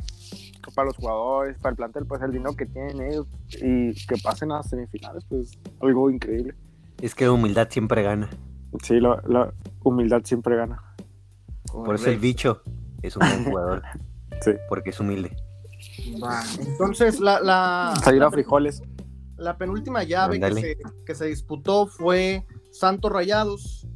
para 0.75 0.87
los 0.87 0.97
jugadores, 0.97 1.57
para 1.59 1.71
el 1.71 1.77
plantel, 1.77 2.07
pues 2.07 2.23
el 2.23 2.33
dinero 2.33 2.55
que 2.57 2.67
tienen 2.67 3.01
ellos 3.01 3.27
y 3.63 3.95
que 4.07 4.17
pasen 4.23 4.53
a 4.53 4.63
semifinales, 4.63 5.25
pues 5.29 5.59
algo 5.81 6.11
increíble. 6.11 6.55
Es 7.01 7.15
que 7.15 7.29
humildad 7.29 7.69
siempre 7.71 8.03
gana. 8.03 8.31
Sí, 8.83 9.01
la, 9.01 9.23
la 9.27 9.53
humildad 9.83 10.23
siempre 10.25 10.57
gana. 10.57 10.83
Por 11.73 11.95
eso 11.95 12.11
el 12.11 12.19
bicho 12.19 12.63
es 13.03 13.17
un 13.17 13.21
buen 13.21 13.45
jugador. 13.45 13.83
Sí. 14.43 14.51
Porque 14.69 14.91
es 14.91 15.01
humilde. 15.01 15.35
Va. 16.23 16.43
Entonces, 16.61 17.21
la, 17.21 17.41
la, 17.41 17.95
Salir 18.05 18.23
a 18.23 18.31
frijoles. 18.31 18.83
La 19.39 19.57
penúltima 19.57 20.03
llave 20.05 20.39
que 20.39 20.53
se, 20.53 20.79
que 21.07 21.15
se 21.15 21.25
disputó 21.25 21.87
fue 21.87 22.45
Santos 22.71 23.11
Rayados. 23.11 23.87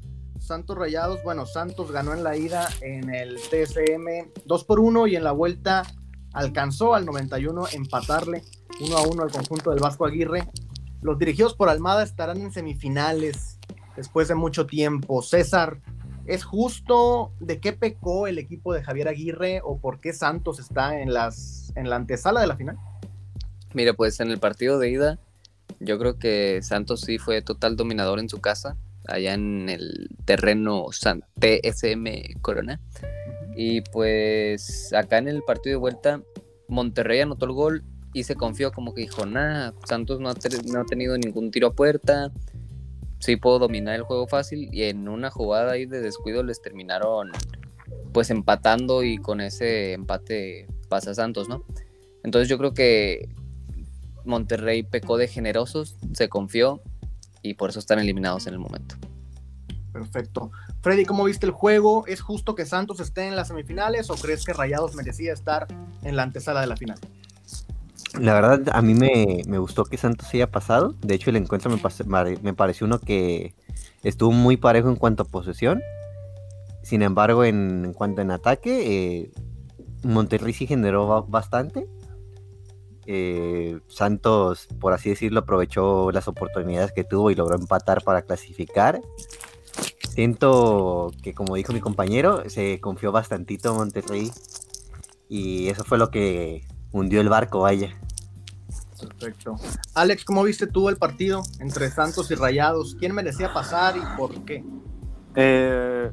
Santos 0.41 0.77
Rayados, 0.77 1.23
bueno, 1.23 1.47
Santos 1.47 1.93
ganó 1.93 2.13
en 2.13 2.25
la 2.25 2.37
ida 2.37 2.69
en 2.81 3.15
el 3.15 3.37
TSM 3.37 4.33
2 4.47 4.65
por 4.65 4.81
1 4.81 5.07
y 5.07 5.17
en 5.17 5.23
la 5.23 5.33
vuelta 5.33 5.85
alcanzó 6.33 6.95
al 6.95 7.07
91 7.07 7.67
empatarle 7.73 8.43
1 8.81 8.97
a 8.97 9.03
1 9.03 9.23
al 9.23 9.31
conjunto 9.31 9.71
del 9.71 9.81
Vasco 9.81 10.07
Aguirre. 10.07 10.49
Los 11.03 11.19
dirigidos 11.19 11.55
por 11.55 11.69
Almada 11.69 12.03
estarán 12.03 12.41
en 12.41 12.53
semifinales 12.53 13.59
después 13.97 14.29
de 14.29 14.35
mucho 14.35 14.67
tiempo. 14.67 15.23
César, 15.23 15.81
¿es 16.27 16.45
justo 16.45 17.33
de 17.41 17.61
qué 17.61 17.73
pecó 17.73 18.27
el 18.27 18.39
equipo 18.39 18.73
de 18.73 18.83
Javier 18.83 19.09
Aguirre 19.09 19.61
o 19.63 19.79
por 19.79 20.01
qué 20.01 20.13
Santos 20.13 20.59
está 20.59 21.01
en, 21.01 21.13
las, 21.13 21.73
en 21.77 21.91
la 21.91 21.97
antesala 21.97 22.41
de 22.41 22.47
la 22.47 22.57
final? 22.57 22.77
Mira, 23.75 23.93
pues 23.93 24.19
en 24.21 24.31
el 24.31 24.39
partido 24.39 24.79
de 24.79 24.91
ida, 24.91 25.19
yo 25.79 25.99
creo 25.99 26.19
que 26.19 26.61
Santos 26.63 27.03
sí 27.03 27.19
fue 27.19 27.41
total 27.43 27.77
dominador 27.77 28.19
en 28.19 28.29
su 28.29 28.41
casa, 28.41 28.77
allá 29.07 29.35
en 29.35 29.69
el 29.69 30.09
terreno 30.25 30.87
San 30.93 31.25
TSM 31.39 32.41
Corona. 32.41 32.81
Y 33.57 33.81
pues 33.81 34.93
acá 34.93 35.19
en 35.19 35.29
el 35.29 35.43
partido 35.43 35.75
de 35.75 35.81
vuelta, 35.81 36.23
Monterrey 36.69 37.21
anotó 37.21 37.47
el 37.47 37.53
gol 37.53 37.85
y 38.13 38.25
se 38.25 38.37
confió 38.37 38.73
como 38.73 38.95
que 38.95 39.03
dijo, 39.03 39.27
nah, 39.27 39.73
Santos 39.87 40.21
no 40.21 40.31
ha, 40.31 40.35
no 40.73 40.81
ha 40.81 40.85
tenido 40.85 41.17
ningún 41.17 41.51
tiro 41.51 41.69
a 41.69 41.73
puerta, 41.75 42.33
sí 43.19 43.37
puedo 43.37 43.59
dominar 43.59 43.95
el 43.95 44.03
juego 44.03 44.27
fácil 44.27 44.69
y 44.73 44.85
en 44.85 45.09
una 45.09 45.31
jugada 45.31 45.73
ahí 45.73 45.87
de 45.87 46.01
descuido 46.01 46.43
les 46.43 46.61
terminaron 46.61 47.31
pues 48.13 48.31
empatando 48.31 49.05
y 49.05 49.19
con 49.19 49.41
ese 49.41 49.93
empate 49.93 50.67
pasa 50.89 51.15
Santos, 51.15 51.49
¿no? 51.49 51.65
Entonces 52.25 52.49
yo 52.49 52.59
creo 52.59 52.75
que 52.75 53.29
Monterrey 54.25 54.83
pecó 54.83 55.17
de 55.17 55.29
generosos, 55.29 55.97
se 56.13 56.29
confió 56.29 56.83
y 57.43 57.55
por 57.55 57.71
eso 57.71 57.79
están 57.79 57.99
eliminados 57.99 58.47
en 58.47 58.55
el 58.55 58.59
momento. 58.61 58.97
Perfecto. 59.93 60.53
Freddy, 60.83 61.05
¿cómo 61.05 61.25
viste 61.25 61.47
el 61.47 61.53
juego? 61.53 62.07
¿Es 62.07 62.21
justo 62.21 62.55
que 62.55 62.65
Santos 62.65 63.01
esté 63.01 63.27
en 63.27 63.35
las 63.37 63.49
semifinales 63.49 64.09
o 64.11 64.15
crees 64.15 64.45
que 64.45 64.53
Rayados 64.53 64.95
merecía 64.95 65.33
estar 65.33 65.67
en 66.03 66.17
la 66.17 66.23
antesala 66.23 66.61
de 66.61 66.69
la 66.69 66.77
final? 66.77 66.99
La 68.19 68.35
verdad, 68.35 68.63
a 68.73 68.83
mí 68.83 68.95
me, 68.95 69.43
me 69.47 69.59
gustó 69.59 69.85
que 69.85 69.97
Santos 69.97 70.29
haya 70.33 70.51
pasado. 70.51 70.95
De 71.01 71.15
hecho, 71.15 71.31
el 71.31 71.37
encuentro 71.37 71.71
me, 71.71 71.79
pase- 71.79 72.05
me 72.05 72.55
pareció 72.55 72.87
uno 72.87 72.99
que 72.99 73.55
estuvo 74.03 74.33
muy 74.33 74.57
parejo 74.57 74.89
en 74.89 74.97
cuanto 74.97 75.23
a 75.25 75.27
posesión. 75.27 75.81
Sin 76.83 77.03
embargo, 77.03 77.45
en, 77.45 77.85
en 77.85 77.93
cuanto 77.93 78.21
en 78.23 78.31
ataque, 78.31 79.21
eh, 79.21 79.31
Monterrey 80.03 80.53
sí 80.53 80.67
generó 80.67 81.07
ba- 81.07 81.21
bastante. 81.21 81.87
Eh, 83.13 83.81
Santos, 83.89 84.69
por 84.79 84.93
así 84.93 85.09
decirlo, 85.09 85.41
aprovechó 85.41 86.13
las 86.13 86.29
oportunidades 86.29 86.93
que 86.93 87.03
tuvo 87.03 87.33
y 87.33 87.35
logró 87.35 87.57
empatar 87.57 88.05
para 88.05 88.23
clasificar. 88.23 89.01
Siento 90.11 91.11
que, 91.21 91.35
como 91.35 91.57
dijo 91.57 91.73
mi 91.73 91.81
compañero, 91.81 92.49
se 92.49 92.79
confió 92.81 93.11
bastantito 93.11 93.75
Monterrey. 93.75 94.31
Y 95.29 95.71
eso 95.71 95.83
fue 95.83 95.99
lo 95.99 96.13
que 96.13 96.65
hundió 96.93 97.21
el 97.21 97.29
barco, 97.29 97.63
vaya. 97.63 97.99
Perfecto. 99.01 99.57
Alex, 99.95 100.25
¿cómo 100.25 100.45
viste 100.45 100.69
tú 100.69 100.89
el 100.89 100.97
partido 100.97 101.43
entre 101.59 101.91
Santos 101.91 102.31
y 102.31 102.37
Rayados? 102.37 102.95
¿Quién 102.95 103.13
merecía 103.13 103.53
pasar 103.53 103.97
y 103.97 104.17
por 104.17 104.45
qué? 104.45 104.65
Eh, 105.35 106.13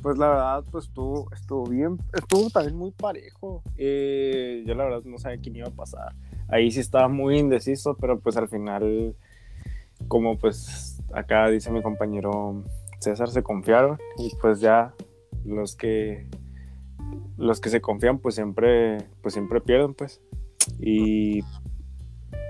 pues 0.00 0.16
la 0.16 0.28
verdad, 0.28 0.64
pues 0.70 0.86
estuvo, 0.86 1.28
estuvo 1.34 1.66
bien, 1.66 1.98
estuvo 2.14 2.48
también 2.48 2.76
muy 2.76 2.92
parejo. 2.92 3.62
Eh, 3.76 4.64
yo 4.66 4.74
la 4.74 4.84
verdad 4.84 5.02
no 5.04 5.18
sabía 5.18 5.38
quién 5.38 5.56
iba 5.56 5.68
a 5.68 5.72
pasar. 5.72 6.14
Ahí 6.50 6.70
sí 6.70 6.80
estaba 6.80 7.08
muy 7.08 7.38
indeciso, 7.38 7.96
pero 8.00 8.18
pues 8.18 8.36
al 8.36 8.48
final, 8.48 9.14
como 10.08 10.38
pues 10.38 11.00
acá 11.12 11.48
dice 11.48 11.70
mi 11.70 11.82
compañero 11.82 12.64
César, 12.98 13.28
se 13.28 13.42
confiaron 13.42 13.98
y 14.18 14.34
pues 14.40 14.60
ya 14.60 14.94
los 15.44 15.76
que 15.76 16.26
los 17.36 17.60
que 17.60 17.70
se 17.70 17.80
confían 17.80 18.18
pues 18.18 18.34
siempre 18.34 18.98
pues 19.22 19.34
siempre 19.34 19.60
pierden 19.60 19.94
pues. 19.94 20.20
Y 20.78 21.40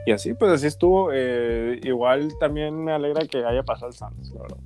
y 0.06 0.12
así 0.12 0.34
pues 0.34 0.52
así 0.52 0.66
estuvo. 0.66 1.10
Eh, 1.12 1.80
igual 1.82 2.36
también 2.38 2.82
me 2.82 2.92
alegra 2.92 3.26
que 3.26 3.44
haya 3.44 3.62
pasado 3.62 3.88
el 3.88 3.94
Santos 3.94 4.32
la 4.34 4.42
verdad. 4.42 4.58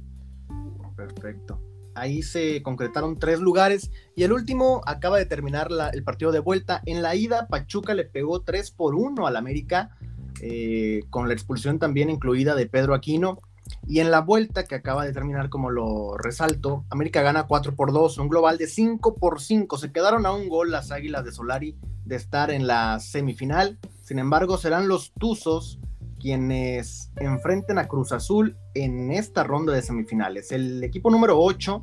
Perfecto. 0.97 1.59
Ahí 1.95 2.23
se 2.23 2.63
concretaron 2.63 3.19
tres 3.19 3.41
lugares 3.41 3.91
y 4.17 4.25
el 4.25 4.33
último 4.33 4.83
acaba 4.87 5.19
de 5.19 5.27
terminar 5.27 5.69
el 5.93 6.05
partido 6.05 6.33
de 6.33 6.41
vuelta. 6.41 6.83
En 6.87 7.03
la 7.03 7.15
ida, 7.15 7.47
Pachuca 7.49 7.95
le 7.95 8.05
pegó 8.05 8.43
3 8.43 8.71
por 8.73 8.95
1 8.95 9.27
al 9.27 9.37
América, 9.37 9.97
eh, 10.41 11.03
con 11.11 11.29
la 11.29 11.35
expulsión 11.35 11.79
también 11.79 12.11
incluida 12.11 12.55
de 12.55 12.67
Pedro 12.67 12.95
Aquino. 12.95 13.41
Y 13.87 14.01
en 14.01 14.11
la 14.11 14.21
vuelta, 14.21 14.65
que 14.65 14.75
acaba 14.75 15.05
de 15.05 15.13
terminar 15.13 15.49
como 15.49 15.71
lo 15.71 16.17
resalto, 16.19 16.85
América 16.91 17.23
gana 17.23 17.45
4 17.45 17.75
por 17.75 17.93
2, 17.93 18.19
un 18.19 18.29
global 18.29 18.59
de 18.59 18.67
5 18.67 19.17
por 19.17 19.41
5. 19.41 19.79
Se 19.79 19.93
quedaron 19.93 20.27
a 20.27 20.33
un 20.33 20.49
gol 20.49 20.71
las 20.71 20.91
Águilas 20.91 21.25
de 21.25 21.33
Solari 21.33 21.77
de 22.05 22.17
estar 22.17 22.51
en 22.51 22.67
la 22.67 23.01
semifinal. 23.01 23.79
Sin 24.03 24.19
embargo, 24.19 24.59
serán 24.59 24.89
los 24.89 25.13
Tuzos 25.13 25.79
quienes 26.25 27.11
enfrenten 27.17 27.77
a 27.77 27.87
Cruz 27.87 28.11
Azul 28.11 28.57
en 28.73 29.11
esta 29.11 29.45
ronda 29.45 29.75
de 29.75 29.83
semifinales. 29.83 30.53
El 30.53 30.83
equipo 30.83 31.11
número 31.11 31.39
8, 31.39 31.83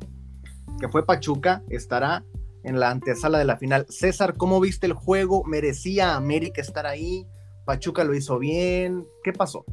que 0.80 0.88
fue 0.88 1.06
Pachuca, 1.06 1.62
estará 1.68 2.24
en 2.64 2.80
la 2.80 2.90
antesala 2.90 3.38
de 3.38 3.44
la 3.44 3.56
final. 3.56 3.86
César, 3.88 4.34
¿cómo 4.36 4.58
viste 4.58 4.88
el 4.88 4.94
juego? 4.94 5.44
¿Merecía 5.44 6.16
América 6.16 6.60
estar 6.60 6.88
ahí? 6.88 7.24
¿Pachuca 7.64 8.02
lo 8.02 8.16
hizo 8.16 8.40
bien? 8.40 9.06
¿Qué 9.22 9.32
pasó? 9.32 9.64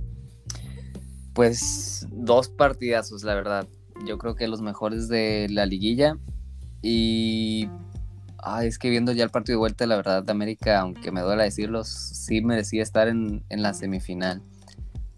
Pues 1.34 2.08
dos 2.12 2.50
partidazos, 2.50 3.24
la 3.24 3.34
verdad. 3.34 3.68
Yo 4.06 4.20
creo 4.20 4.36
que 4.36 4.48
los 4.48 4.62
mejores 4.62 5.08
de 5.08 5.48
la 5.50 5.66
liguilla. 5.66 6.16
Y 6.84 7.68
ay, 8.38 8.68
es 8.68 8.78
que 8.78 8.92
viendo 8.92 9.14
ya 9.14 9.24
el 9.24 9.32
partido 9.32 9.56
de 9.56 9.62
vuelta, 9.62 9.88
la 9.88 9.96
verdad, 9.96 10.22
de 10.22 10.32
América, 10.32 10.80
aunque 10.82 11.12
me 11.12 11.22
duela 11.22 11.42
decirlo, 11.42 11.84
sí 11.86 12.42
merecía 12.42 12.84
estar 12.84 13.08
en, 13.08 13.44
en 13.50 13.64
la 13.64 13.74
semifinal. 13.74 14.44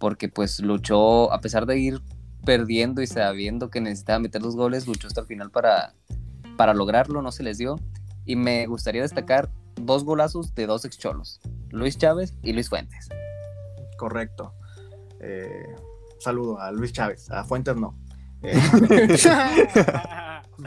Porque 0.02 0.28
pues 0.30 0.60
luchó, 0.60 1.32
a 1.32 1.40
pesar 1.42 1.68
de 1.68 1.78
ir 1.78 2.02
perdiendo 2.44 3.04
y 3.04 3.08
sabiendo 3.08 3.70
que 3.70 3.82
necesitaba 3.82 4.18
meter 4.18 4.42
los 4.42 4.56
goles, 4.56 4.88
luchó 4.88 5.08
hasta 5.08 5.22
el 5.22 5.28
final 5.28 5.52
para, 5.52 5.94
para 6.58 6.74
lograrlo, 6.74 7.22
no 7.22 7.32
se 7.32 7.44
les 7.44 7.60
dio. 7.60 7.80
Y 8.26 8.36
me 8.36 8.66
gustaría 8.66 9.04
destacar 9.04 9.52
dos 9.76 10.04
golazos 10.04 10.56
de 10.56 10.66
dos 10.66 10.86
excholos, 10.86 11.40
Luis 11.70 12.00
Chávez 12.00 12.34
y 12.42 12.54
Luis 12.54 12.68
Fuentes. 12.68 13.10
Correcto. 13.96 14.56
Eh, 15.20 15.76
saludo 16.20 16.60
a 16.60 16.72
Luis 16.72 16.92
Chávez, 16.94 17.30
a 17.30 17.44
Fuentes 17.44 17.76
no. 17.76 17.96
Eh, 18.42 18.60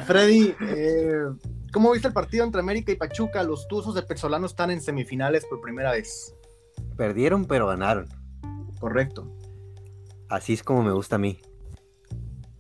Freddy, 0.06 0.54
eh, 0.60 1.24
¿cómo 1.72 1.90
viste 1.90 2.06
el 2.06 2.14
partido 2.14 2.44
entre 2.44 2.60
América 2.60 2.92
y 2.92 2.96
Pachuca? 2.96 3.42
Los 3.42 3.66
Tuzos 3.66 3.96
de 3.96 4.02
Petzolano 4.02 4.46
están 4.46 4.70
en 4.70 4.80
semifinales 4.80 5.44
por 5.46 5.60
primera 5.60 5.90
vez. 5.90 6.36
Perdieron, 6.96 7.46
pero 7.46 7.66
ganaron. 7.66 8.06
Correcto. 8.84 9.26
Así 10.28 10.52
es 10.52 10.62
como 10.62 10.82
me 10.82 10.92
gusta 10.92 11.16
a 11.16 11.18
mí. 11.18 11.40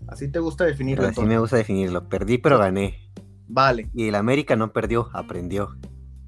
Así 0.08 0.32
te 0.32 0.38
gusta 0.38 0.64
definirlo. 0.64 1.06
Así 1.06 1.20
me 1.20 1.38
gusta 1.38 1.58
definirlo. 1.58 2.08
Perdí, 2.08 2.38
pero 2.38 2.58
gané. 2.58 3.12
Vale, 3.46 3.90
Y 3.92 4.08
el 4.08 4.14
América 4.14 4.56
no 4.56 4.72
perdió, 4.72 5.10
aprendió. 5.12 5.76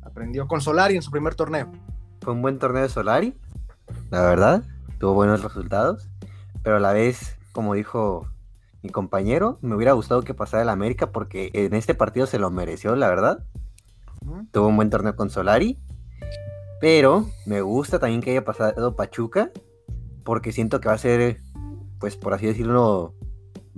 aprendió 0.02 0.46
con 0.48 0.60
Solari 0.60 0.96
en 0.96 1.00
su 1.00 1.10
primer 1.10 1.34
torneo. 1.34 1.72
Fue 2.20 2.34
un 2.34 2.42
buen 2.42 2.58
torneo 2.58 2.82
de 2.82 2.90
Solari, 2.90 3.38
la 4.10 4.20
verdad. 4.20 4.64
Tuvo 4.98 5.14
buenos 5.14 5.42
resultados. 5.42 6.10
Pero 6.62 6.76
a 6.76 6.80
la 6.80 6.92
vez, 6.92 7.38
como 7.52 7.72
dijo 7.72 8.28
mi 8.82 8.90
compañero, 8.90 9.58
me 9.62 9.76
hubiera 9.76 9.92
gustado 9.92 10.20
que 10.24 10.34
pasara 10.34 10.62
el 10.62 10.68
América 10.68 11.10
porque 11.10 11.50
en 11.54 11.72
este 11.72 11.94
partido 11.94 12.26
se 12.26 12.38
lo 12.38 12.50
mereció, 12.50 12.94
la 12.96 13.08
verdad. 13.08 13.46
Tuvo 14.52 14.66
un 14.66 14.76
buen 14.76 14.90
torneo 14.90 15.16
con 15.16 15.30
Solari. 15.30 15.78
Pero 16.82 17.30
me 17.46 17.62
gusta 17.62 17.98
también 17.98 18.20
que 18.20 18.32
haya 18.32 18.44
pasado 18.44 18.94
Pachuca. 18.94 19.52
Porque 20.26 20.52
siento 20.52 20.80
que 20.80 20.88
va 20.88 20.94
a 20.96 20.98
ser, 20.98 21.40
pues 22.00 22.16
por 22.16 22.34
así 22.34 22.46
decirlo, 22.46 23.14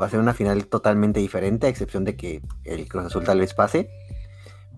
va 0.01 0.07
a 0.07 0.11
ser 0.11 0.19
una 0.19 0.33
final 0.33 0.67
totalmente 0.67 1.21
diferente, 1.21 1.67
a 1.67 1.71
excepción 1.71 2.05
de 2.05 2.17
que 2.17 2.43
el 2.65 2.89
Cruz 2.89 3.05
Azul 3.05 3.23
tal 3.23 3.41
vez 3.41 3.53
pase. 3.53 3.91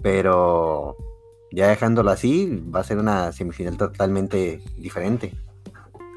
Pero 0.03 0.97
ya 1.53 1.69
dejándolo 1.69 2.11
así, 2.11 2.63
va 2.75 2.81
a 2.81 2.85
ser 2.85 2.99
una 2.99 3.31
semifinal 3.31 3.77
totalmente 3.77 4.61
diferente 4.77 5.33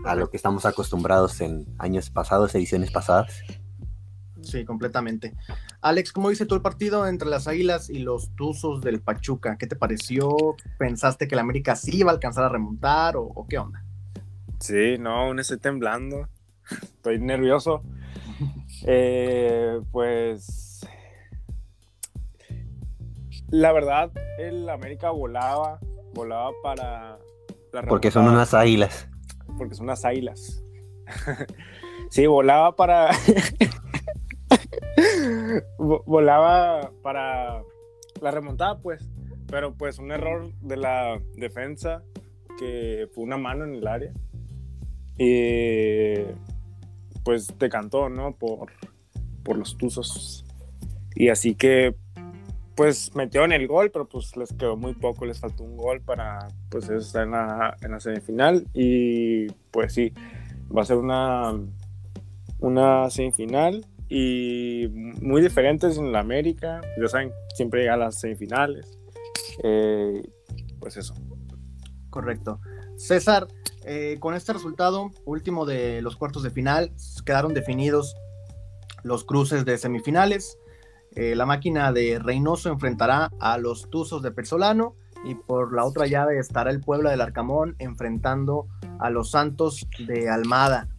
a 0.05 0.15
lo 0.15 0.31
que 0.31 0.37
estamos 0.37 0.65
acostumbrados 0.65 1.39
en 1.39 1.67
años 1.77 2.09
pasados, 2.09 2.55
ediciones 2.55 2.91
pasadas. 2.91 3.43
Sí, 4.41 4.65
completamente. 4.65 5.35
Alex, 5.81 6.11
¿cómo 6.11 6.29
viste 6.29 6.47
tú 6.47 6.55
el 6.55 6.61
partido 6.61 7.07
entre 7.07 7.29
las 7.29 7.47
Águilas 7.47 7.91
y 7.91 7.99
los 7.99 8.35
Tuzos 8.35 8.81
del 8.81 9.01
Pachuca? 9.01 9.55
¿Qué 9.57 9.67
te 9.67 9.75
pareció? 9.75 10.35
¿Pensaste 10.79 11.27
que 11.27 11.35
el 11.35 11.39
América 11.39 11.75
sí 11.75 11.99
iba 11.99 12.09
a 12.11 12.15
alcanzar 12.15 12.43
a 12.43 12.49
remontar 12.49 13.15
o 13.17 13.45
qué 13.47 13.59
onda? 13.59 13.82
Sí, 14.63 14.97
no, 14.97 15.09
aún 15.09 15.39
estoy 15.39 15.57
temblando. 15.57 16.29
Estoy 16.71 17.19
nervioso. 17.19 17.83
Eh, 18.85 19.81
pues. 19.91 20.87
La 23.49 23.73
verdad, 23.73 24.09
el 24.39 24.69
América 24.69 25.09
volaba. 25.09 25.81
Volaba 26.13 26.51
para. 26.63 27.19
la 27.73 27.81
Porque 27.81 28.09
son 28.09 28.25
unas 28.29 28.53
águilas. 28.53 29.09
Porque 29.57 29.75
son 29.75 29.83
unas 29.87 30.05
águilas. 30.05 30.63
sí, 32.09 32.25
volaba 32.25 32.77
para. 32.77 33.09
Vo- 35.77 36.03
volaba 36.05 36.89
para 37.01 37.63
la 38.21 38.31
remontada, 38.31 38.77
pues. 38.79 39.05
Pero 39.47 39.73
pues 39.73 39.99
un 39.99 40.13
error 40.13 40.53
de 40.61 40.77
la 40.77 41.19
defensa 41.35 42.01
que 42.57 43.09
fue 43.13 43.25
una 43.25 43.35
mano 43.35 43.65
en 43.65 43.75
el 43.75 43.85
área. 43.87 44.13
Y 45.17 46.23
pues 47.23 47.47
decantó, 47.59 48.09
¿no? 48.09 48.35
Por, 48.35 48.71
por 49.43 49.57
los 49.57 49.77
Tuzos. 49.77 50.45
Y 51.15 51.29
así 51.29 51.55
que 51.55 51.95
pues 52.75 53.13
metieron 53.15 53.51
el 53.51 53.67
gol, 53.67 53.91
pero 53.91 54.07
pues 54.07 54.35
les 54.35 54.51
quedó 54.53 54.75
muy 54.75 54.93
poco, 54.93 55.25
les 55.25 55.39
faltó 55.39 55.63
un 55.63 55.77
gol 55.77 56.01
para 56.01 56.47
pues 56.69 56.89
estar 56.89 57.23
en 57.23 57.31
la, 57.31 57.77
en 57.81 57.91
la 57.91 57.99
semifinal. 57.99 58.67
Y 58.73 59.47
pues 59.71 59.93
sí, 59.93 60.13
va 60.75 60.81
a 60.81 60.85
ser 60.85 60.97
una, 60.97 61.53
una 62.59 63.09
semifinal 63.09 63.85
y 64.09 64.87
muy 65.21 65.41
diferentes 65.41 65.97
en 65.97 66.11
la 66.11 66.19
América. 66.19 66.81
Ya 66.99 67.07
saben, 67.07 67.31
siempre 67.55 67.81
llega 67.81 67.93
a 67.93 67.97
las 67.97 68.19
semifinales. 68.19 68.99
Eh, 69.63 70.23
pues 70.79 70.97
eso. 70.97 71.13
Correcto. 72.09 72.59
César, 72.97 73.47
eh, 73.85 74.17
con 74.19 74.33
este 74.33 74.53
resultado 74.53 75.11
último 75.25 75.65
de 75.65 76.01
los 76.01 76.15
cuartos 76.15 76.43
de 76.43 76.51
final, 76.51 76.91
quedaron 77.25 77.53
definidos 77.53 78.15
los 79.03 79.23
cruces 79.23 79.65
de 79.65 79.77
semifinales. 79.77 80.57
Eh, 81.15 81.35
la 81.35 81.45
máquina 81.45 81.91
de 81.91 82.19
Reynoso 82.19 82.69
enfrentará 82.69 83.31
a 83.39 83.57
los 83.57 83.89
Tuzos 83.89 84.21
de 84.21 84.31
Pesolano 84.31 84.95
y 85.25 85.35
por 85.35 85.73
la 85.73 85.85
otra 85.85 86.07
llave 86.07 86.39
estará 86.39 86.71
el 86.71 86.81
Puebla 86.81 87.11
del 87.11 87.21
Arcamón 87.21 87.75
enfrentando 87.79 88.67
a 88.99 89.09
los 89.09 89.31
Santos 89.31 89.87
de 90.07 90.29
Almada. 90.29 90.89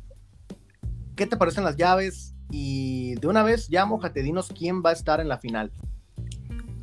¿Qué 1.16 1.26
te 1.26 1.36
parecen 1.36 1.64
las 1.64 1.76
llaves? 1.76 2.34
Y 2.50 3.14
de 3.16 3.26
una 3.26 3.42
vez 3.42 3.68
ya 3.68 3.86
mojate, 3.86 4.22
dinos 4.22 4.52
quién 4.56 4.82
va 4.84 4.90
a 4.90 4.92
estar 4.94 5.20
en 5.20 5.28
la 5.28 5.38
final. 5.38 5.72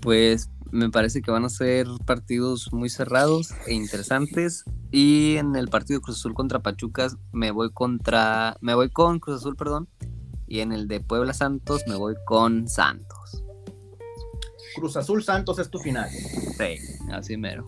Pues 0.01 0.49
me 0.71 0.89
parece 0.89 1.21
que 1.21 1.31
van 1.31 1.45
a 1.45 1.49
ser 1.49 1.87
partidos 2.05 2.71
muy 2.71 2.89
cerrados 2.89 3.53
e 3.67 3.73
interesantes. 3.73 4.65
Y 4.91 5.37
en 5.37 5.55
el 5.55 5.69
partido 5.69 6.01
Cruz 6.01 6.17
Azul 6.17 6.33
contra 6.33 6.59
Pachucas 6.59 7.17
me 7.31 7.51
voy 7.51 7.71
contra. 7.71 8.57
Me 8.61 8.73
voy 8.73 8.89
con 8.89 9.19
Cruz 9.19 9.37
Azul, 9.37 9.55
perdón. 9.55 9.87
Y 10.47 10.59
en 10.59 10.71
el 10.71 10.87
de 10.87 10.99
Puebla 10.99 11.33
Santos 11.33 11.83
me 11.87 11.95
voy 11.95 12.15
con 12.25 12.67
Santos. 12.67 13.43
Cruz 14.75 14.97
Azul 14.97 15.23
Santos 15.23 15.59
es 15.59 15.69
tu 15.69 15.79
final. 15.79 16.09
Sí, 16.09 16.77
así 17.11 17.37
mero. 17.37 17.63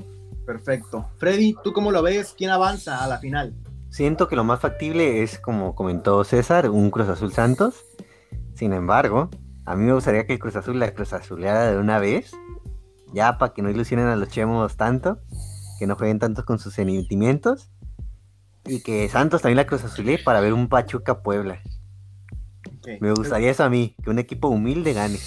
Perfecto. 0.46 1.10
Freddy, 1.18 1.56
¿tú 1.64 1.74
cómo 1.74 1.92
lo 1.92 2.02
ves? 2.02 2.34
¿Quién 2.38 2.50
avanza 2.50 3.04
a 3.04 3.08
la 3.08 3.20
final? 3.20 3.54
Siento 3.90 4.28
que 4.28 4.36
lo 4.36 4.44
más 4.44 4.60
factible 4.60 5.24
es, 5.24 5.40
como 5.40 5.76
comentó 5.76 6.24
César, 6.24 6.70
un 6.70 6.90
Cruz 6.92 7.08
Azul 7.08 7.32
Santos. 7.32 7.86
Sin 8.56 8.74
embargo, 8.74 9.30
a 9.66 9.76
mí 9.76 9.86
me 9.86 9.94
gustaría 9.94 10.26
que 10.26 10.34
el 10.34 10.40
Cruz 10.40 10.56
Azul 10.56 10.80
la 10.80 10.94
Cruz 10.94 11.14
Azuleara 11.14 11.72
de 11.72 11.78
una 11.78 12.00
vez. 12.00 12.32
Ya 13.14 13.38
para 13.38 13.54
que 13.54 13.62
no 13.62 13.70
ilusionen 13.70 14.08
a 14.08 14.16
los 14.16 14.30
chemos 14.30 14.76
tanto. 14.76 15.20
Que 15.80 15.88
no 15.88 15.96
jueguen 15.96 16.20
tanto 16.20 16.46
con 16.46 16.60
sus 16.60 16.74
sentimientos. 16.74 17.70
Y 18.66 18.82
que 18.82 19.08
Santos 19.10 19.42
también 19.42 19.58
la 19.58 19.68
Cruz 19.68 19.84
Azulé 19.84 20.18
para 20.18 20.40
ver 20.40 20.54
un 20.54 20.68
Pachuca 20.68 21.22
Puebla. 21.22 21.62
Me 23.00 23.12
gustaría 23.12 23.52
eso 23.52 23.64
a 23.64 23.70
mí, 23.70 23.96
que 24.04 24.10
un 24.10 24.20
equipo 24.20 24.50
humilde 24.50 24.94
gane. 24.94 25.18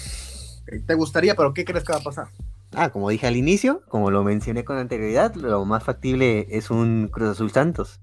Te 0.85 0.93
gustaría, 0.93 1.35
pero 1.35 1.53
¿qué 1.53 1.65
crees 1.65 1.83
que 1.83 1.93
va 1.93 1.99
a 1.99 2.03
pasar? 2.03 2.27
Ah, 2.73 2.89
como 2.89 3.09
dije 3.09 3.25
al 3.27 3.37
inicio, 3.37 3.81
como 3.87 4.11
lo 4.11 4.23
mencioné 4.23 4.65
con 4.65 4.77
anterioridad, 4.77 5.33
lo 5.35 5.65
más 5.65 5.83
factible 5.83 6.47
es 6.49 6.69
un 6.69 7.09
Cruz 7.11 7.29
Azul 7.29 7.51
Santos. 7.51 7.99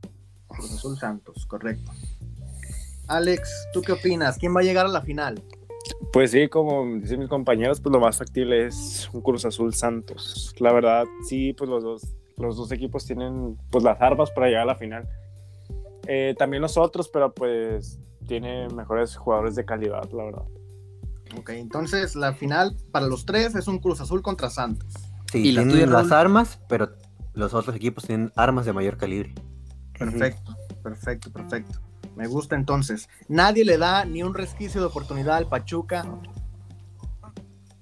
Cruz 0.49 0.73
Azul 0.73 0.99
Santos, 0.99 1.47
correcto. 1.47 1.93
Alex, 3.07 3.69
¿tú 3.73 3.83
qué 3.83 3.93
opinas? 3.93 4.39
¿Quién 4.39 4.57
va 4.57 4.61
a 4.61 4.65
llegar 4.65 4.87
a 4.87 4.89
la 4.89 5.03
final? 5.03 5.43
Pues 6.13 6.31
sí, 6.31 6.49
como 6.49 6.85
dicen 6.99 7.21
mis 7.21 7.29
compañeros, 7.29 7.81
pues 7.81 7.93
lo 7.93 8.01
más 8.01 8.19
factible 8.19 8.67
es 8.67 9.09
un 9.13 9.21
Cruz 9.21 9.45
Azul 9.45 9.75
Santos. 9.75 10.55
La 10.59 10.73
verdad, 10.73 11.05
sí, 11.29 11.53
pues 11.53 11.69
los 11.69 11.83
dos, 11.83 12.03
los 12.37 12.57
dos 12.57 12.71
equipos 12.73 13.05
tienen 13.05 13.57
pues 13.71 13.83
las 13.85 14.01
armas 14.01 14.31
para 14.31 14.47
llegar 14.47 14.63
a 14.63 14.67
la 14.67 14.77
final. 14.77 15.09
Eh, 16.07 16.35
también 16.39 16.63
los 16.63 16.77
otros, 16.77 17.09
pero 17.09 17.33
pues 17.33 17.99
tiene 18.27 18.69
mejores 18.69 19.17
jugadores 19.17 19.55
de 19.55 19.65
calidad, 19.65 20.09
la 20.13 20.25
verdad. 20.25 20.45
Ok, 21.39 21.51
entonces 21.51 22.15
la 22.15 22.33
final 22.35 22.77
para 22.93 23.07
los 23.07 23.27
tres 23.27 23.55
es 23.55 23.67
un 23.67 23.79
Cruz 23.79 24.01
Azul 24.01 24.23
contra 24.23 24.51
Santos. 24.51 24.93
Sí, 25.33 25.49
¿Y 25.49 25.55
tienen 25.55 25.91
las 25.91 26.13
armas, 26.13 26.61
pero 26.69 26.91
los 27.33 27.55
otros 27.55 27.75
equipos 27.75 28.05
tienen 28.05 28.33
armas 28.37 28.67
de 28.67 28.73
mayor 28.73 28.97
calibre. 28.97 29.35
Perfecto, 29.99 30.57
perfecto, 30.83 31.33
perfecto. 31.33 31.81
Me 32.17 32.27
gusta 32.27 32.55
entonces. 32.57 33.09
Nadie 33.29 33.65
le 33.65 33.77
da 33.79 34.05
ni 34.05 34.23
un 34.23 34.35
resquicio 34.35 34.81
de 34.81 34.87
oportunidad 34.87 35.37
al 35.37 35.49
Pachuca 35.49 36.07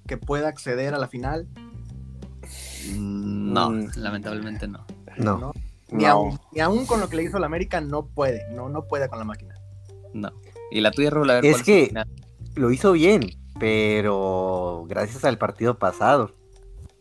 que 0.07 0.17
pueda 0.17 0.47
acceder 0.47 0.93
a 0.93 0.97
la 0.97 1.07
final. 1.07 1.47
No, 2.95 3.69
Mm. 3.69 3.91
lamentablemente 3.95 4.67
no. 4.67 4.85
No. 5.17 5.37
No. 5.37 5.53
Ni, 5.91 6.03
No. 6.05 6.09
aún, 6.09 6.39
ni 6.51 6.59
aún 6.61 6.85
con 6.87 6.99
lo 6.99 7.07
que 7.07 7.17
le 7.17 7.23
hizo 7.23 7.37
la 7.37 7.45
América 7.45 7.79
no 7.79 8.07
puede, 8.07 8.49
no, 8.51 8.67
no 8.69 8.85
puede 8.87 9.07
con 9.09 9.19
la 9.19 9.25
máquina. 9.25 9.55
No. 10.13 10.31
Y 10.71 10.81
la 10.81 10.89
tuya, 10.91 11.11
Raúl, 11.11 11.29
a 11.29 11.35
ver, 11.35 11.45
Es 11.45 11.51
¿cuál 11.53 11.61
tu 11.61 11.65
que- 11.65 11.85
final? 11.87 12.07
Lo 12.55 12.71
hizo 12.71 12.91
bien, 12.93 13.29
pero 13.59 14.85
gracias 14.87 15.23
al 15.23 15.37
partido 15.37 15.77
pasado. 15.77 16.31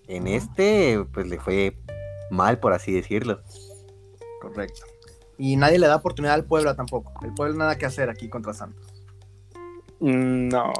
En 0.08 0.26
este, 0.26 1.04
pues 1.12 1.26
le 1.26 1.38
fue 1.40 1.78
mal, 2.30 2.58
por 2.58 2.72
así 2.74 2.92
decirlo. 2.92 3.40
Correcto. 4.42 4.82
Y 5.38 5.56
nadie 5.56 5.78
le 5.78 5.86
da 5.86 5.96
oportunidad 5.96 6.34
al 6.34 6.44
Puebla 6.44 6.74
tampoco. 6.76 7.12
El 7.24 7.32
Puebla 7.34 7.56
nada 7.56 7.78
que 7.78 7.86
hacer 7.86 8.08
aquí 8.10 8.28
contra 8.28 8.52
Santos. 8.54 8.86
Mm, 10.00 10.48
No. 10.48 10.72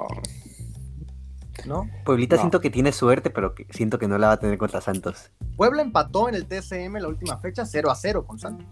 ¿No? 1.67 1.89
Pueblita 2.05 2.37
No. 2.37 2.43
siento 2.43 2.61
que 2.61 2.71
tiene 2.71 2.91
suerte, 2.93 3.31
pero 3.31 3.55
que 3.55 3.67
siento 3.71 3.99
que 3.99 4.09
no 4.09 4.19
la 4.19 4.29
va 4.29 4.33
a 4.35 4.41
tener 4.41 4.59
contra 4.59 4.81
Santos. 4.81 5.31
Puebla 5.57 5.83
empató 5.83 6.29
en 6.29 6.35
el 6.35 6.47
TCM 6.47 6.99
la 7.01 7.09
última 7.09 7.39
fecha 7.39 7.65
0 7.67 7.91
a 7.91 7.95
0 7.95 8.27
con 8.27 8.39
Santos. 8.39 8.67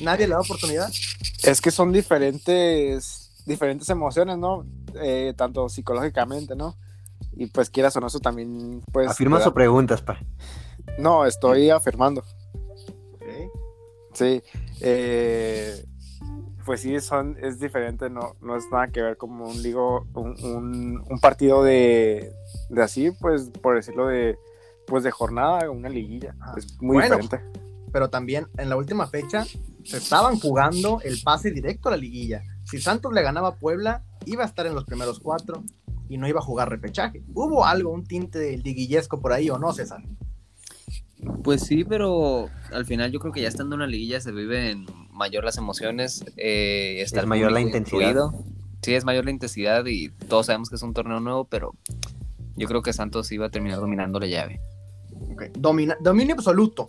Nadie 0.00 0.26
le 0.26 0.34
da 0.34 0.40
oportunidad. 0.40 0.88
Es 1.42 1.60
que 1.60 1.70
son 1.70 1.92
diferentes, 1.92 3.42
diferentes 3.46 3.88
emociones, 3.88 4.38
¿no? 4.38 4.64
Eh, 4.94 5.34
tanto 5.36 5.68
psicológicamente, 5.68 6.54
¿no? 6.54 6.76
Y 7.34 7.46
pues 7.46 7.70
quieras 7.70 7.96
o 7.96 8.00
no, 8.00 8.08
eso 8.08 8.20
también, 8.20 8.82
pues... 8.92 9.08
¿Afirmas 9.08 9.40
te 9.40 9.44
da- 9.44 9.50
o 9.50 9.54
preguntas, 9.54 10.02
pa? 10.02 10.18
No, 10.98 11.24
estoy 11.26 11.70
afirmando. 11.70 12.22
Sí. 14.14 14.42
eh, 14.80 15.84
pues 16.66 16.82
sí, 16.82 17.00
son, 17.00 17.36
es 17.40 17.58
diferente, 17.58 18.10
no, 18.10 18.36
no 18.42 18.56
es 18.56 18.64
nada 18.70 18.88
que 18.88 19.00
ver 19.02 19.16
como 19.16 19.46
un 19.48 19.62
ligo, 19.62 20.06
un, 20.14 20.36
un- 20.44 21.04
un 21.10 21.18
partido 21.18 21.62
de, 21.64 22.30
de 22.68 22.82
así, 22.82 23.10
pues, 23.10 23.50
por 23.62 23.74
decirlo 23.74 24.06
de, 24.08 24.38
pues 24.86 25.02
de 25.02 25.10
jornada, 25.10 25.68
una 25.70 25.88
liguilla. 25.88 26.36
Ah, 26.40 26.54
Es 26.58 26.80
muy 26.80 26.96
bueno. 26.98 27.16
diferente. 27.16 27.60
Pero 27.90 28.10
también 28.10 28.46
en 28.58 28.68
la 28.68 28.76
última 28.76 29.06
fecha 29.06 29.44
se 29.84 29.96
estaban 29.96 30.38
jugando 30.38 31.00
el 31.02 31.20
pase 31.24 31.50
directo 31.50 31.88
a 31.88 31.92
la 31.92 31.96
liguilla. 31.98 32.42
Si 32.64 32.80
Santos 32.80 33.12
le 33.12 33.22
ganaba 33.22 33.48
a 33.48 33.54
Puebla, 33.56 34.04
iba 34.26 34.44
a 34.44 34.46
estar 34.46 34.66
en 34.66 34.74
los 34.74 34.84
primeros 34.84 35.20
cuatro 35.20 35.62
y 36.08 36.16
no 36.18 36.28
iba 36.28 36.38
a 36.40 36.44
jugar 36.44 36.68
repechaje. 36.68 37.22
¿Hubo 37.34 37.64
algo, 37.64 37.90
un 37.90 38.04
tinte 38.04 38.38
de 38.38 38.56
liguillesco 38.58 39.20
por 39.20 39.32
ahí 39.32 39.50
o 39.50 39.58
no, 39.58 39.72
César? 39.72 40.02
Pues 41.44 41.62
sí, 41.62 41.84
pero 41.84 42.48
al 42.72 42.84
final 42.86 43.10
yo 43.12 43.20
creo 43.20 43.32
que 43.32 43.40
ya 43.42 43.48
estando 43.48 43.74
en 43.74 43.82
una 43.82 43.86
liguilla 43.90 44.20
se 44.20 44.32
viven 44.32 44.86
mayor 45.10 45.44
las 45.44 45.56
emociones. 45.56 46.24
eh, 46.36 47.00
está 47.00 47.20
Es 47.20 47.26
mayor 47.26 47.52
la 47.52 47.60
intensidad. 47.60 48.00
incluido. 48.10 48.32
Sí, 48.82 48.94
es 48.94 49.04
mayor 49.04 49.24
la 49.24 49.30
intensidad 49.30 49.86
y 49.86 50.08
todos 50.28 50.46
sabemos 50.46 50.68
que 50.68 50.74
es 50.76 50.82
un 50.82 50.92
torneo 50.92 51.20
nuevo, 51.20 51.44
pero 51.44 51.72
yo 52.56 52.66
creo 52.66 52.82
que 52.82 52.92
Santos 52.92 53.30
iba 53.30 53.46
a 53.46 53.50
terminar 53.50 53.78
dominando 53.78 54.18
la 54.18 54.26
llave. 54.26 54.60
Domina- 55.54 55.96
dominio 56.00 56.34
absoluto. 56.34 56.86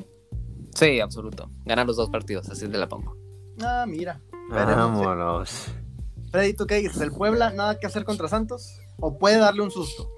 Sí, 0.73 0.99
absoluto. 0.99 1.51
Ganan 1.65 1.85
los 1.85 1.95
dos 1.97 2.09
partidos, 2.09 2.49
así 2.49 2.67
te 2.67 2.77
la 2.77 2.87
pongo. 2.89 3.15
Ah, 3.61 3.85
mira. 3.87 4.19
Vámonos. 4.49 5.67
Freddy, 6.31 6.53
¿tú 6.55 6.65
qué 6.65 6.75
dices? 6.77 6.99
¿El 7.01 7.11
Puebla 7.11 7.51
nada 7.51 7.79
que 7.79 7.85
hacer 7.85 8.03
contra 8.05 8.27
Santos? 8.27 8.79
¿O 8.97 9.19
puede 9.19 9.37
darle 9.37 9.61
un 9.61 9.69
susto? 9.69 10.09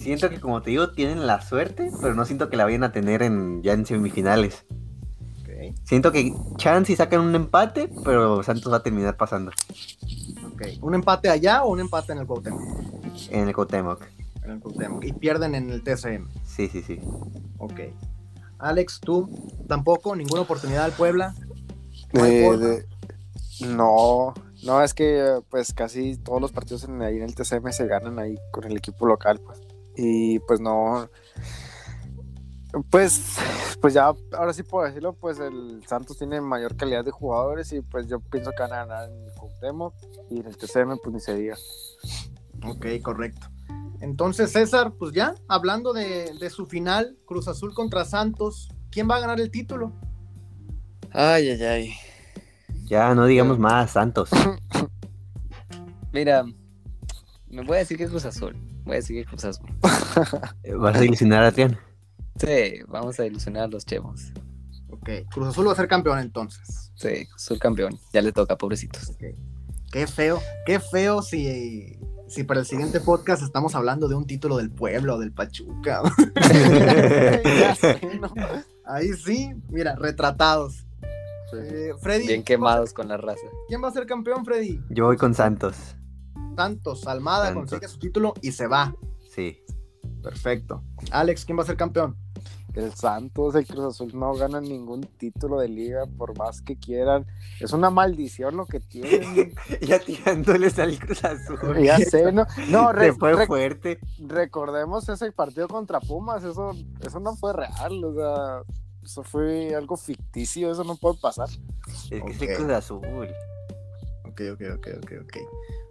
Siento 0.00 0.30
que, 0.30 0.40
como 0.40 0.62
te 0.62 0.70
digo, 0.70 0.90
tienen 0.92 1.26
la 1.26 1.40
suerte, 1.42 1.90
pero 2.00 2.14
no 2.14 2.24
siento 2.24 2.48
que 2.48 2.56
la 2.56 2.64
vayan 2.64 2.84
a 2.84 2.92
tener 2.92 3.22
en, 3.22 3.62
ya 3.62 3.72
en 3.74 3.84
semifinales. 3.86 4.64
Siento 5.84 6.10
que 6.10 6.32
chance 6.56 6.90
y 6.92 6.96
sacan 6.96 7.20
un 7.20 7.34
empate, 7.34 7.90
pero 8.02 8.42
Santos 8.42 8.72
va 8.72 8.78
a 8.78 8.82
terminar 8.82 9.16
pasando. 9.18 9.52
¿Un 10.80 10.94
empate 10.94 11.28
allá 11.28 11.62
o 11.64 11.72
un 11.72 11.80
empate 11.80 12.12
en 12.12 12.18
el 12.18 12.26
Cuauhtémoc? 12.26 12.62
en 13.30 13.48
el 13.48 13.54
Cuauhtémoc. 13.54 14.02
En 14.42 14.50
el 14.52 14.60
Cuauhtémoc. 14.60 15.04
Y 15.04 15.12
pierden 15.12 15.54
en 15.54 15.70
el 15.70 15.82
TCM. 15.82 16.28
Sí, 16.46 16.68
sí, 16.68 16.82
sí. 16.82 16.98
Ok. 17.58 17.80
Alex, 18.58 19.00
tú 19.00 19.28
tampoco, 19.68 20.16
ninguna 20.16 20.42
oportunidad 20.42 20.84
al 20.84 20.92
Puebla. 20.92 21.34
No 22.12 22.24
Eh, 22.24 22.56
de- 22.56 22.86
no, 23.66 24.32
no, 24.64 24.82
es 24.82 24.94
que 24.94 25.40
pues 25.50 25.72
casi 25.74 26.16
todos 26.16 26.40
los 26.40 26.52
partidos 26.52 26.84
en, 26.84 27.02
ahí 27.02 27.16
en 27.16 27.22
el 27.22 27.34
TCM 27.34 27.70
se 27.72 27.86
ganan 27.86 28.18
ahí 28.18 28.36
con 28.50 28.64
el 28.64 28.76
equipo 28.76 29.06
local, 29.06 29.40
pues. 29.44 29.60
Y 29.96 30.38
pues 30.40 30.60
no. 30.60 31.08
Pues, 32.88 33.36
pues 33.80 33.94
ya, 33.94 34.12
ahora 34.32 34.52
sí 34.52 34.62
puedo 34.62 34.86
decirlo, 34.86 35.12
pues 35.14 35.40
el 35.40 35.82
Santos 35.88 36.18
tiene 36.18 36.40
mayor 36.40 36.76
calidad 36.76 37.04
de 37.04 37.10
jugadores 37.10 37.72
y 37.72 37.80
pues 37.80 38.06
yo 38.06 38.20
pienso 38.20 38.52
que 38.52 38.62
van 38.62 38.72
a 38.72 38.84
ganar 38.86 39.10
en 39.10 39.24
el 39.24 39.32
Cuauhtémoc 39.32 39.94
y 40.30 40.38
en 40.38 40.46
el 40.46 40.56
TCM 40.56 40.98
pues 41.02 41.12
ni 41.12 41.20
se 41.20 41.34
diga. 41.34 41.56
Ok, 42.64 42.86
correcto. 43.02 43.48
Entonces, 44.00 44.52
César, 44.52 44.92
pues 44.92 45.12
ya, 45.12 45.34
hablando 45.48 45.92
de, 45.92 46.32
de 46.38 46.50
su 46.50 46.64
final, 46.66 47.18
Cruz 47.26 47.48
Azul 47.48 47.74
contra 47.74 48.04
Santos, 48.04 48.68
¿quién 48.90 49.10
va 49.10 49.16
a 49.16 49.20
ganar 49.20 49.40
el 49.40 49.50
título? 49.50 49.92
Ay, 51.10 51.50
ay, 51.50 51.62
ay. 51.62 51.94
Ya 52.84 53.14
no 53.14 53.26
digamos 53.26 53.58
más, 53.58 53.90
Santos. 53.92 54.30
Mira, 56.12 56.44
me 57.48 57.62
voy 57.62 57.76
a 57.76 57.80
decir 57.80 57.98
que 57.98 58.08
Cruz 58.08 58.24
Azul. 58.24 58.56
Voy 58.84 58.96
a 58.96 59.00
que 59.00 59.24
Cruz 59.24 59.44
Azul. 59.44 59.70
Vas 59.82 60.96
a 60.96 61.04
ilusionar 61.04 61.44
a 61.44 61.48
Adrián. 61.48 61.78
Sí, 62.36 62.80
vamos 62.88 63.20
a 63.20 63.26
ilusionar 63.26 63.64
a 63.64 63.66
los 63.66 63.84
chemos. 63.84 64.32
Ok, 64.88 65.08
Cruz 65.30 65.48
Azul 65.48 65.68
va 65.68 65.72
a 65.72 65.76
ser 65.76 65.88
campeón 65.88 66.18
entonces. 66.18 66.92
Sí, 66.94 67.26
Cruz 67.26 67.42
Azul 67.42 67.58
campeón. 67.58 67.98
Ya 68.12 68.22
le 68.22 68.32
toca, 68.32 68.56
pobrecitos. 68.56 69.10
Ok. 69.10 69.24
Qué 69.90 70.06
feo, 70.06 70.40
qué 70.66 70.78
feo 70.78 71.20
si, 71.20 71.98
si 72.28 72.44
para 72.44 72.60
el 72.60 72.66
siguiente 72.66 73.00
podcast 73.00 73.42
estamos 73.42 73.74
hablando 73.74 74.06
de 74.06 74.14
un 74.14 74.24
título 74.24 74.56
del 74.56 74.70
pueblo, 74.70 75.18
del 75.18 75.32
Pachuca. 75.32 76.02
Ya 76.36 77.74
sé, 77.74 78.00
¿no? 78.20 78.32
Ahí 78.86 79.12
sí, 79.14 79.52
mira, 79.68 79.96
retratados. 79.96 80.86
Eh, 81.52 81.92
Freddy, 82.00 82.28
Bien 82.28 82.44
quemados 82.44 82.92
con 82.92 83.08
la 83.08 83.16
raza. 83.16 83.46
¿quién 83.66 83.82
va 83.82 83.88
a 83.88 83.92
ser 83.92 84.06
campeón, 84.06 84.44
Freddy? 84.44 84.80
Yo 84.90 85.06
voy 85.06 85.16
con 85.16 85.34
Santos. 85.34 85.96
Santos, 86.56 87.06
Almada 87.06 87.46
Santos. 87.46 87.70
consigue 87.70 87.88
su 87.88 87.98
título 87.98 88.34
y 88.42 88.52
se 88.52 88.66
va. 88.66 88.94
Sí. 89.34 89.58
Perfecto. 90.22 90.82
Alex, 91.10 91.44
¿quién 91.44 91.58
va 91.58 91.62
a 91.62 91.66
ser 91.66 91.76
campeón? 91.76 92.16
El 92.74 92.92
Santos, 92.94 93.56
el 93.56 93.66
Cruz 93.66 93.84
Azul 93.86 94.12
no 94.14 94.32
ganan 94.34 94.62
ningún 94.62 95.00
título 95.00 95.58
de 95.58 95.68
liga 95.68 96.04
por 96.16 96.38
más 96.38 96.62
que 96.62 96.78
quieran. 96.78 97.26
Es 97.58 97.72
una 97.72 97.90
maldición 97.90 98.56
lo 98.56 98.66
que 98.66 98.78
tienen. 98.78 99.54
Ya 99.80 99.98
tirándoles 99.98 100.78
al 100.78 100.96
Cruz 100.98 101.24
Azul. 101.24 101.82
ya 101.82 101.98
sé, 101.98 102.30
¿no? 102.30 102.46
No, 102.68 102.92
re- 102.92 103.06
Se 103.06 103.18
fue 103.18 103.32
re- 103.34 103.46
fuerte. 103.48 103.98
recordemos 104.20 105.08
ese 105.08 105.32
partido 105.32 105.66
contra 105.66 105.98
Pumas, 106.00 106.44
eso, 106.44 106.72
eso 107.04 107.18
no 107.18 107.34
fue 107.34 107.52
real, 107.54 108.04
o 108.04 108.14
sea, 108.14 108.62
eso 109.02 109.24
fue 109.24 109.74
algo 109.74 109.96
ficticio, 109.96 110.70
eso 110.70 110.84
no 110.84 110.94
puede 110.96 111.16
pasar. 111.20 111.48
Es 111.88 112.08
que 112.22 112.30
es 112.30 112.40
el 112.42 112.56
Cruz 112.56 112.70
Azul. 112.70 113.00
Ok, 114.52 114.60
ok, 114.62 114.78
ok, 114.78 114.88
ok, 115.02 115.12
ok. 115.22 115.36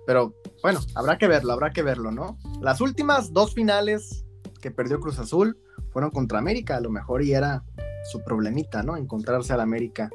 Pero 0.06 0.34
bueno, 0.64 0.80
habrá 0.96 1.18
que 1.18 1.28
verlo, 1.28 1.54
habrá 1.54 1.72
que 1.72 1.84
verlo, 1.84 2.12
¿no? 2.12 2.38
Las 2.62 2.82
últimas 2.82 3.32
dos 3.32 3.54
finales 3.54 4.26
que 4.62 4.72
perdió 4.72 5.00
Cruz 5.00 5.20
Azul 5.20 5.58
fueron 5.92 6.12
contra 6.12 6.40
América, 6.40 6.78
a 6.78 6.82
lo 6.82 6.90
mejor 6.90 7.24
y 7.24 7.34
era 7.34 7.64
su 8.12 8.22
problemita, 8.24 8.84
¿no? 8.84 8.98
Encontrarse 8.98 9.54
al 9.54 9.62
América 9.62 10.10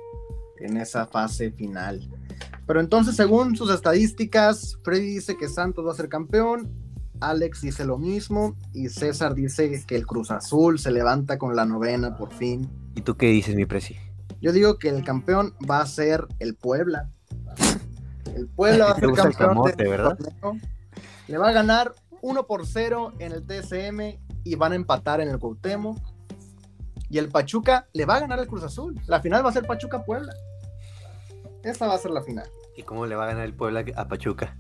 en 0.59 0.77
esa 0.77 1.07
fase 1.07 1.53
final. 1.53 2.09
Pero 2.67 2.81
entonces, 2.81 3.15
según 3.17 3.57
sus 3.57 3.71
estadísticas, 3.71 4.79
Freddy 4.83 5.15
dice 5.15 5.37
que 5.37 5.49
Santos 5.49 5.87
va 5.87 5.93
a 5.93 5.97
ser 5.97 6.09
campeón, 6.09 6.73
Alex 7.21 7.63
dice 7.63 7.85
lo 7.85 7.99
mismo 7.99 8.57
y 8.73 8.89
César 8.89 9.35
dice 9.35 9.85
que 9.87 9.97
el 9.97 10.07
Cruz 10.07 10.31
Azul 10.31 10.79
se 10.79 10.91
levanta 10.91 11.39
con 11.39 11.55
la 11.55 11.65
novena 11.65 12.17
por 12.17 12.33
fin. 12.33 12.69
¿Y 12.95 13.03
tú 13.03 13.17
qué 13.17 13.27
dices, 13.27 13.55
mi 13.55 13.67
preci? 13.67 13.97
Yo 14.41 14.53
digo 14.53 14.79
que 14.79 14.89
el 14.89 15.05
campeón 15.05 15.55
va 15.71 15.81
a 15.81 15.87
ser 15.87 16.27
el 16.39 16.55
Puebla. 16.55 17.11
El 18.35 18.49
Puebla 18.49 18.87
va 18.87 18.91
a 18.93 18.95
ser 18.95 19.13
campeón. 19.13 19.33
camote, 19.33 19.89
¿verdad? 19.89 20.19
torneo. 20.19 20.61
Le 21.29 21.39
va 21.39 21.49
a 21.49 21.53
ganar 21.53 21.95
1 22.23 22.47
por 22.47 22.67
0 22.67 23.13
en 23.19 23.33
el 23.33 23.47
TSM 23.47 24.21
y 24.45 24.55
van 24.57 24.73
a 24.73 24.75
empatar 24.75 25.21
en 25.21 25.29
el 25.29 25.39
Cuauhtémoc. 25.39 25.99
Y 27.09 27.19
el 27.19 27.29
Pachuca 27.29 27.87
le 27.93 28.07
va 28.07 28.17
a 28.17 28.21
ganar 28.21 28.39
al 28.39 28.47
Cruz 28.47 28.65
Azul. 28.65 29.01
La 29.07 29.21
final 29.21 29.45
va 29.45 29.51
a 29.51 29.53
ser 29.53 29.67
Pachuca-Puebla. 29.67 30.33
Esa 31.63 31.87
va 31.87 31.95
a 31.95 31.99
ser 31.99 32.11
la 32.11 32.23
final. 32.23 32.49
¿Y 32.77 32.83
cómo 32.83 33.07
le 33.07 33.15
va 33.15 33.25
a 33.25 33.27
ganar 33.29 33.45
el 33.45 33.55
Puebla 33.55 33.85
a 33.95 34.09
Pachuca? 34.09 34.57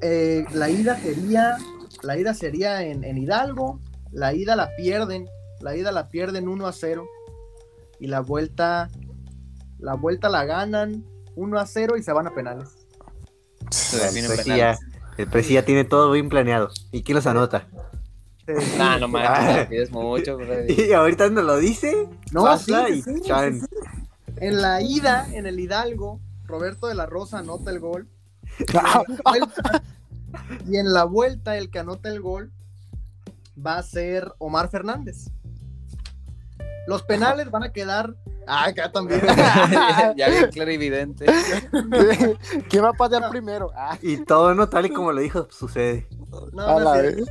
Eh, 0.00 0.44
la 0.52 0.70
ida 0.70 0.96
sería 0.96 1.56
la 2.02 2.18
ida 2.18 2.34
sería 2.34 2.82
en, 2.82 3.04
en 3.04 3.18
Hidalgo 3.18 3.80
la 4.12 4.34
ida 4.34 4.56
la 4.56 4.74
pierden 4.76 5.28
la 5.60 5.76
ida 5.76 5.92
la 5.92 6.08
pierden 6.08 6.48
1 6.48 6.66
a 6.66 6.72
0 6.72 7.06
y 8.00 8.06
la 8.06 8.20
vuelta 8.20 8.90
la 9.78 9.94
vuelta 9.94 10.28
la 10.28 10.44
ganan 10.44 11.04
1 11.36 11.58
a 11.58 11.66
0 11.66 11.96
y 11.96 12.02
se 12.02 12.12
van 12.12 12.26
a 12.26 12.34
penales 12.34 12.70
El 13.92 14.14
penales. 14.14 14.46
ya, 14.46 14.78
el 15.16 15.26
preci 15.28 15.54
ya 15.54 15.64
tiene 15.64 15.84
todo 15.84 16.10
bien 16.12 16.28
planeado. 16.28 16.70
¿Y 16.92 17.02
quién 17.02 17.16
los 17.16 17.26
anota? 17.26 17.66
Nah, 18.76 18.98
no 18.98 19.08
me 19.08 19.20
pides 19.68 19.90
mucho. 19.90 20.38
Y 20.68 20.92
ahorita 20.92 21.30
nos 21.30 21.44
lo 21.44 21.56
dice. 21.56 22.08
no 22.30 22.42
pasa 22.44 22.86
sí, 22.86 22.92
y 22.92 23.02
sí, 23.02 23.14
sí, 23.14 23.20
chan. 23.22 23.60
sí, 23.60 23.66
sí. 23.70 24.32
en 24.36 24.60
la 24.60 24.82
ida 24.82 25.26
en 25.32 25.46
el 25.46 25.58
Hidalgo 25.58 26.20
Roberto 26.44 26.86
de 26.88 26.94
la 26.94 27.06
Rosa 27.06 27.38
anota 27.38 27.70
el 27.70 27.80
gol 27.80 28.06
Vuelta, 29.24 29.82
y 30.68 30.76
en 30.76 30.92
la 30.92 31.04
vuelta 31.04 31.56
el 31.56 31.70
que 31.70 31.78
anota 31.78 32.08
el 32.10 32.20
gol 32.20 32.52
va 33.64 33.78
a 33.78 33.82
ser 33.82 34.32
Omar 34.38 34.68
Fernández 34.68 35.30
los 36.86 37.02
penales 37.02 37.50
van 37.50 37.62
a 37.62 37.72
quedar 37.72 38.14
ah 38.46 38.66
acá 38.66 38.90
también 38.92 39.20
ya 40.16 40.28
bien 40.28 40.50
claro 40.50 40.70
y 40.70 40.74
evidente. 40.74 41.26
¿Quién 42.68 42.84
va 42.84 42.90
a 42.90 42.92
patear 42.92 43.28
primero? 43.30 43.70
Ah, 43.74 43.98
Y 44.02 44.18
todo 44.18 44.54
no 44.54 44.68
tal 44.68 44.86
y 44.86 44.90
como 44.90 45.12
lo 45.12 45.20
dijo 45.20 45.48
sucede. 45.50 46.06
No, 46.52 46.80
no 46.80 46.92
cierto. 46.92 47.24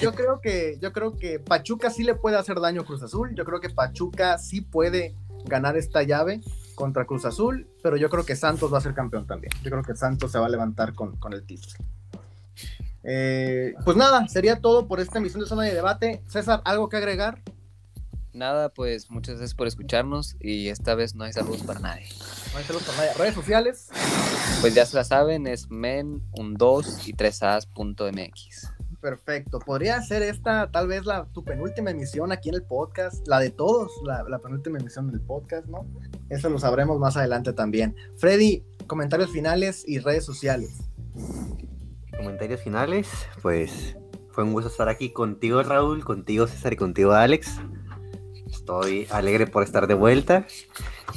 Yo 0.00 0.14
creo 0.14 0.40
que, 0.40 0.78
yo 0.80 0.92
creo 0.92 1.16
que 1.16 1.40
Pachuca 1.40 1.90
sí 1.90 2.04
le 2.04 2.14
puede 2.14 2.36
hacer 2.36 2.60
daño 2.60 2.82
a 2.82 2.84
Cruz 2.84 3.02
Azul. 3.02 3.34
Yo 3.34 3.44
creo 3.44 3.60
que 3.60 3.70
Pachuca 3.70 4.38
sí 4.38 4.60
puede 4.60 5.16
ganar 5.44 5.76
esta 5.76 6.02
llave 6.02 6.40
contra 6.74 7.04
Cruz 7.04 7.24
Azul, 7.24 7.68
pero 7.82 7.96
yo 7.96 8.08
creo 8.10 8.24
que 8.24 8.36
Santos 8.36 8.72
va 8.72 8.78
a 8.78 8.80
ser 8.80 8.94
campeón 8.94 9.26
también. 9.26 9.52
Yo 9.62 9.70
creo 9.70 9.82
que 9.82 9.94
Santos 9.94 10.32
se 10.32 10.38
va 10.38 10.46
a 10.46 10.48
levantar 10.48 10.94
con, 10.94 11.16
con 11.16 11.32
el 11.32 11.44
título. 11.44 11.74
Eh, 13.02 13.74
pues 13.84 13.96
nada, 13.96 14.26
sería 14.28 14.60
todo 14.60 14.88
por 14.88 14.98
esta 14.98 15.18
emisión 15.18 15.42
de 15.42 15.48
zona 15.48 15.62
de 15.64 15.74
debate. 15.74 16.22
César, 16.26 16.62
¿algo 16.64 16.88
que 16.88 16.96
agregar? 16.96 17.42
Nada, 18.34 18.68
pues 18.68 19.12
muchas 19.12 19.36
gracias 19.36 19.54
por 19.54 19.68
escucharnos 19.68 20.36
y 20.40 20.68
esta 20.68 20.96
vez 20.96 21.14
no 21.14 21.22
hay 21.22 21.32
saludos 21.32 21.62
para 21.62 21.78
nadie. 21.78 22.06
No 22.52 22.58
hay 22.58 22.64
saludos 22.64 22.84
para 22.88 22.98
nadie. 22.98 23.14
Redes 23.16 23.34
sociales. 23.34 23.88
Pues 24.60 24.74
ya 24.74 24.84
se 24.84 24.96
la 24.96 25.04
saben, 25.04 25.46
es 25.46 25.70
men, 25.70 26.20
un 26.32 26.54
2 26.54 27.06
y 27.06 27.12
3as.mx. 27.14 28.72
Perfecto. 29.00 29.60
Podría 29.60 30.02
ser 30.02 30.22
esta, 30.22 30.68
tal 30.68 30.88
vez, 30.88 31.06
la, 31.06 31.26
tu 31.26 31.44
penúltima 31.44 31.92
emisión 31.92 32.32
aquí 32.32 32.48
en 32.48 32.56
el 32.56 32.64
podcast, 32.64 33.24
la 33.28 33.38
de 33.38 33.50
todos, 33.50 33.92
la, 34.04 34.24
la 34.24 34.40
penúltima 34.40 34.78
emisión 34.78 35.12
del 35.12 35.20
podcast, 35.20 35.68
¿no? 35.68 35.86
Eso 36.28 36.48
lo 36.48 36.58
sabremos 36.58 36.98
más 36.98 37.16
adelante 37.16 37.52
también. 37.52 37.94
Freddy, 38.16 38.64
comentarios 38.88 39.30
finales 39.30 39.84
y 39.86 40.00
redes 40.00 40.24
sociales. 40.24 40.90
Comentarios 42.16 42.60
finales. 42.62 43.08
Pues 43.42 43.96
fue 44.32 44.42
un 44.42 44.52
gusto 44.52 44.70
estar 44.70 44.88
aquí 44.88 45.12
contigo, 45.12 45.62
Raúl, 45.62 46.04
contigo, 46.04 46.48
César 46.48 46.72
y 46.72 46.76
contigo, 46.76 47.12
Alex. 47.12 47.60
Estoy 48.64 49.06
alegre 49.10 49.46
por 49.46 49.62
estar 49.62 49.86
de 49.86 49.92
vuelta. 49.92 50.46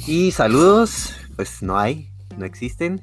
Y 0.06 0.32
saludos, 0.32 1.14
pues 1.34 1.62
no 1.62 1.78
hay, 1.78 2.10
no 2.36 2.44
existen. 2.44 3.00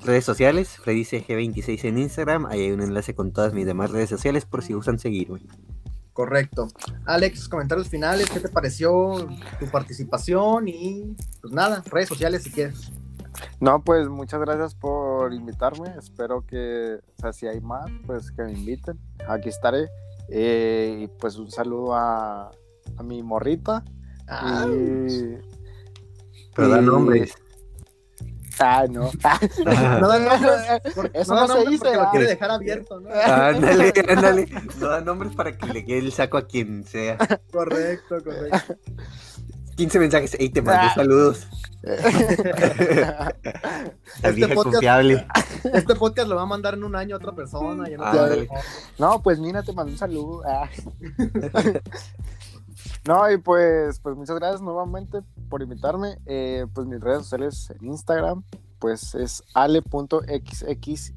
Redes 0.00 0.24
sociales, 0.24 0.76
FreddyCG26 0.84 1.84
en 1.84 1.98
Instagram. 1.98 2.46
Ahí 2.46 2.62
hay 2.62 2.72
un 2.72 2.82
enlace 2.82 3.14
con 3.14 3.30
todas 3.32 3.54
mis 3.54 3.66
demás 3.66 3.92
redes 3.92 4.10
sociales 4.10 4.44
por 4.44 4.64
si 4.64 4.72
gustan 4.72 4.98
seguirme. 4.98 5.42
Correcto. 6.12 6.66
Alex, 7.06 7.48
comentarios 7.48 7.88
finales, 7.88 8.28
¿qué 8.28 8.40
te 8.40 8.48
pareció 8.48 9.28
tu 9.60 9.66
participación? 9.70 10.66
Y 10.66 11.14
pues 11.40 11.52
nada, 11.52 11.84
redes 11.92 12.08
sociales 12.08 12.42
si 12.42 12.50
quieres. 12.50 12.90
No, 13.60 13.84
pues 13.84 14.08
muchas 14.08 14.40
gracias 14.40 14.74
por 14.74 15.32
invitarme. 15.32 15.94
Espero 15.96 16.44
que, 16.44 16.98
o 17.18 17.20
sea, 17.20 17.32
si 17.32 17.46
hay 17.46 17.60
más, 17.60 17.88
pues 18.04 18.32
que 18.32 18.42
me 18.42 18.50
inviten. 18.50 18.98
Aquí 19.28 19.48
estaré. 19.48 19.88
Eh, 20.28 21.02
y 21.02 21.06
pues 21.06 21.36
un 21.36 21.52
saludo 21.52 21.94
a, 21.94 22.50
a 23.00 23.02
mi 23.02 23.22
morrita. 23.22 23.82
Ah, 24.28 24.66
Y... 24.68 25.38
Pero 26.54 26.68
da 26.68 26.80
y- 26.80 26.84
nombres. 26.84 27.34
Ah, 28.62 28.84
no. 28.90 29.10
no 30.00 30.08
da 30.08 30.18
nombres, 30.18 30.82
porque- 30.94 31.18
Eso 31.18 31.34
no 31.34 31.40
da 31.40 31.46
no 31.46 31.62
se 31.62 31.70
dice, 31.70 31.84
lo 31.86 31.90
¿verdad? 31.92 32.10
quiere 32.10 32.26
dejar 32.26 32.50
abierto, 32.50 33.00
¿no? 33.00 33.08
ándale, 33.24 33.92
ándale. 34.08 34.48
No 34.78 34.88
da 34.88 35.00
nombres 35.00 35.34
para 35.34 35.56
que 35.56 35.66
le 35.66 35.84
quede 35.84 35.98
el 36.00 36.12
saco 36.12 36.36
a 36.36 36.46
quien 36.46 36.84
sea. 36.84 37.16
Correcto, 37.50 38.16
correcto. 38.22 38.76
15 39.76 39.98
mensajes. 39.98 40.36
Ey, 40.38 40.50
te 40.50 40.60
mandé 40.60 40.88
Ah. 40.90 40.94
saludos. 40.94 41.46
La 44.22 44.30
vieja 44.34 44.54
podcast- 44.54 44.72
confiable. 44.72 45.26
Este 45.72 45.94
podcast 45.94 46.28
lo 46.28 46.36
va 46.36 46.42
a 46.42 46.46
mandar 46.46 46.74
en 46.74 46.84
un 46.84 46.94
año 46.96 47.14
a 47.14 47.18
otra 47.18 47.32
persona. 47.32 47.88
ya 47.88 47.96
no 47.96 48.04
Ah. 48.04 48.28
No, 48.98 49.22
pues 49.22 49.38
mira, 49.38 49.62
te 49.62 49.72
mando 49.72 49.92
un 49.92 49.98
saludo. 49.98 50.42
No, 53.06 53.30
y 53.30 53.38
pues, 53.38 53.98
pues 54.00 54.16
muchas 54.16 54.36
gracias 54.36 54.60
nuevamente 54.60 55.20
por 55.48 55.62
invitarme. 55.62 56.18
Eh, 56.26 56.66
pues 56.74 56.86
mis 56.86 57.00
redes 57.00 57.22
sociales 57.22 57.70
en 57.70 57.86
Instagram, 57.86 58.44
pues 58.78 59.14
es 59.14 59.42
ale.xxi. 59.54 61.12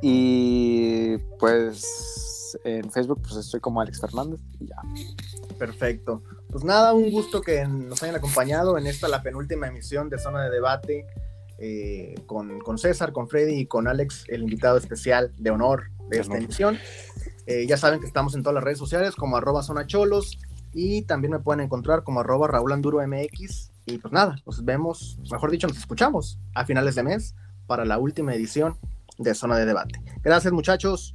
Y 0.00 1.18
pues 1.38 2.58
en 2.64 2.90
Facebook, 2.90 3.20
pues 3.22 3.36
estoy 3.36 3.60
como 3.60 3.80
Alex 3.80 4.00
Fernández. 4.00 4.40
Y 4.58 4.66
ya. 4.68 4.76
Perfecto. 5.58 6.22
Pues 6.50 6.64
nada, 6.64 6.94
un 6.94 7.10
gusto 7.10 7.40
que 7.40 7.66
nos 7.66 8.02
hayan 8.02 8.16
acompañado 8.16 8.78
en 8.78 8.86
esta, 8.86 9.08
la 9.08 9.22
penúltima 9.22 9.66
emisión 9.66 10.08
de 10.08 10.18
Zona 10.18 10.44
de 10.44 10.50
Debate, 10.50 11.06
eh, 11.58 12.14
con, 12.26 12.60
con 12.60 12.78
César, 12.78 13.12
con 13.12 13.28
Freddy 13.28 13.60
y 13.60 13.66
con 13.66 13.88
Alex, 13.88 14.24
el 14.28 14.42
invitado 14.42 14.76
especial 14.76 15.32
de 15.36 15.50
honor 15.50 15.90
de 16.08 16.20
esta 16.20 16.36
emisión. 16.36 16.78
Eh, 17.46 17.66
ya 17.66 17.76
saben 17.76 18.00
que 18.00 18.06
estamos 18.06 18.34
en 18.34 18.42
todas 18.42 18.54
las 18.54 18.64
redes 18.64 18.78
sociales 18.78 19.14
como 19.14 19.36
arroba 19.36 19.62
Zona 19.62 19.86
Cholos 19.86 20.38
y 20.74 21.02
también 21.02 21.32
me 21.32 21.38
pueden 21.38 21.60
encontrar 21.60 22.02
como 22.02 22.20
arroba 22.20 22.48
Raúl 22.48 22.72
Anduro 22.72 22.98
MX. 23.06 23.70
Y 23.86 23.98
pues 23.98 24.12
nada, 24.12 24.36
nos 24.44 24.64
vemos, 24.64 25.18
mejor 25.30 25.50
dicho, 25.50 25.66
nos 25.66 25.78
escuchamos 25.78 26.38
a 26.54 26.64
finales 26.64 26.94
de 26.94 27.02
mes 27.02 27.34
para 27.66 27.84
la 27.84 27.98
última 27.98 28.34
edición 28.34 28.76
de 29.18 29.34
Zona 29.34 29.56
de 29.56 29.66
Debate. 29.66 30.00
Gracias 30.22 30.52
muchachos. 30.52 31.14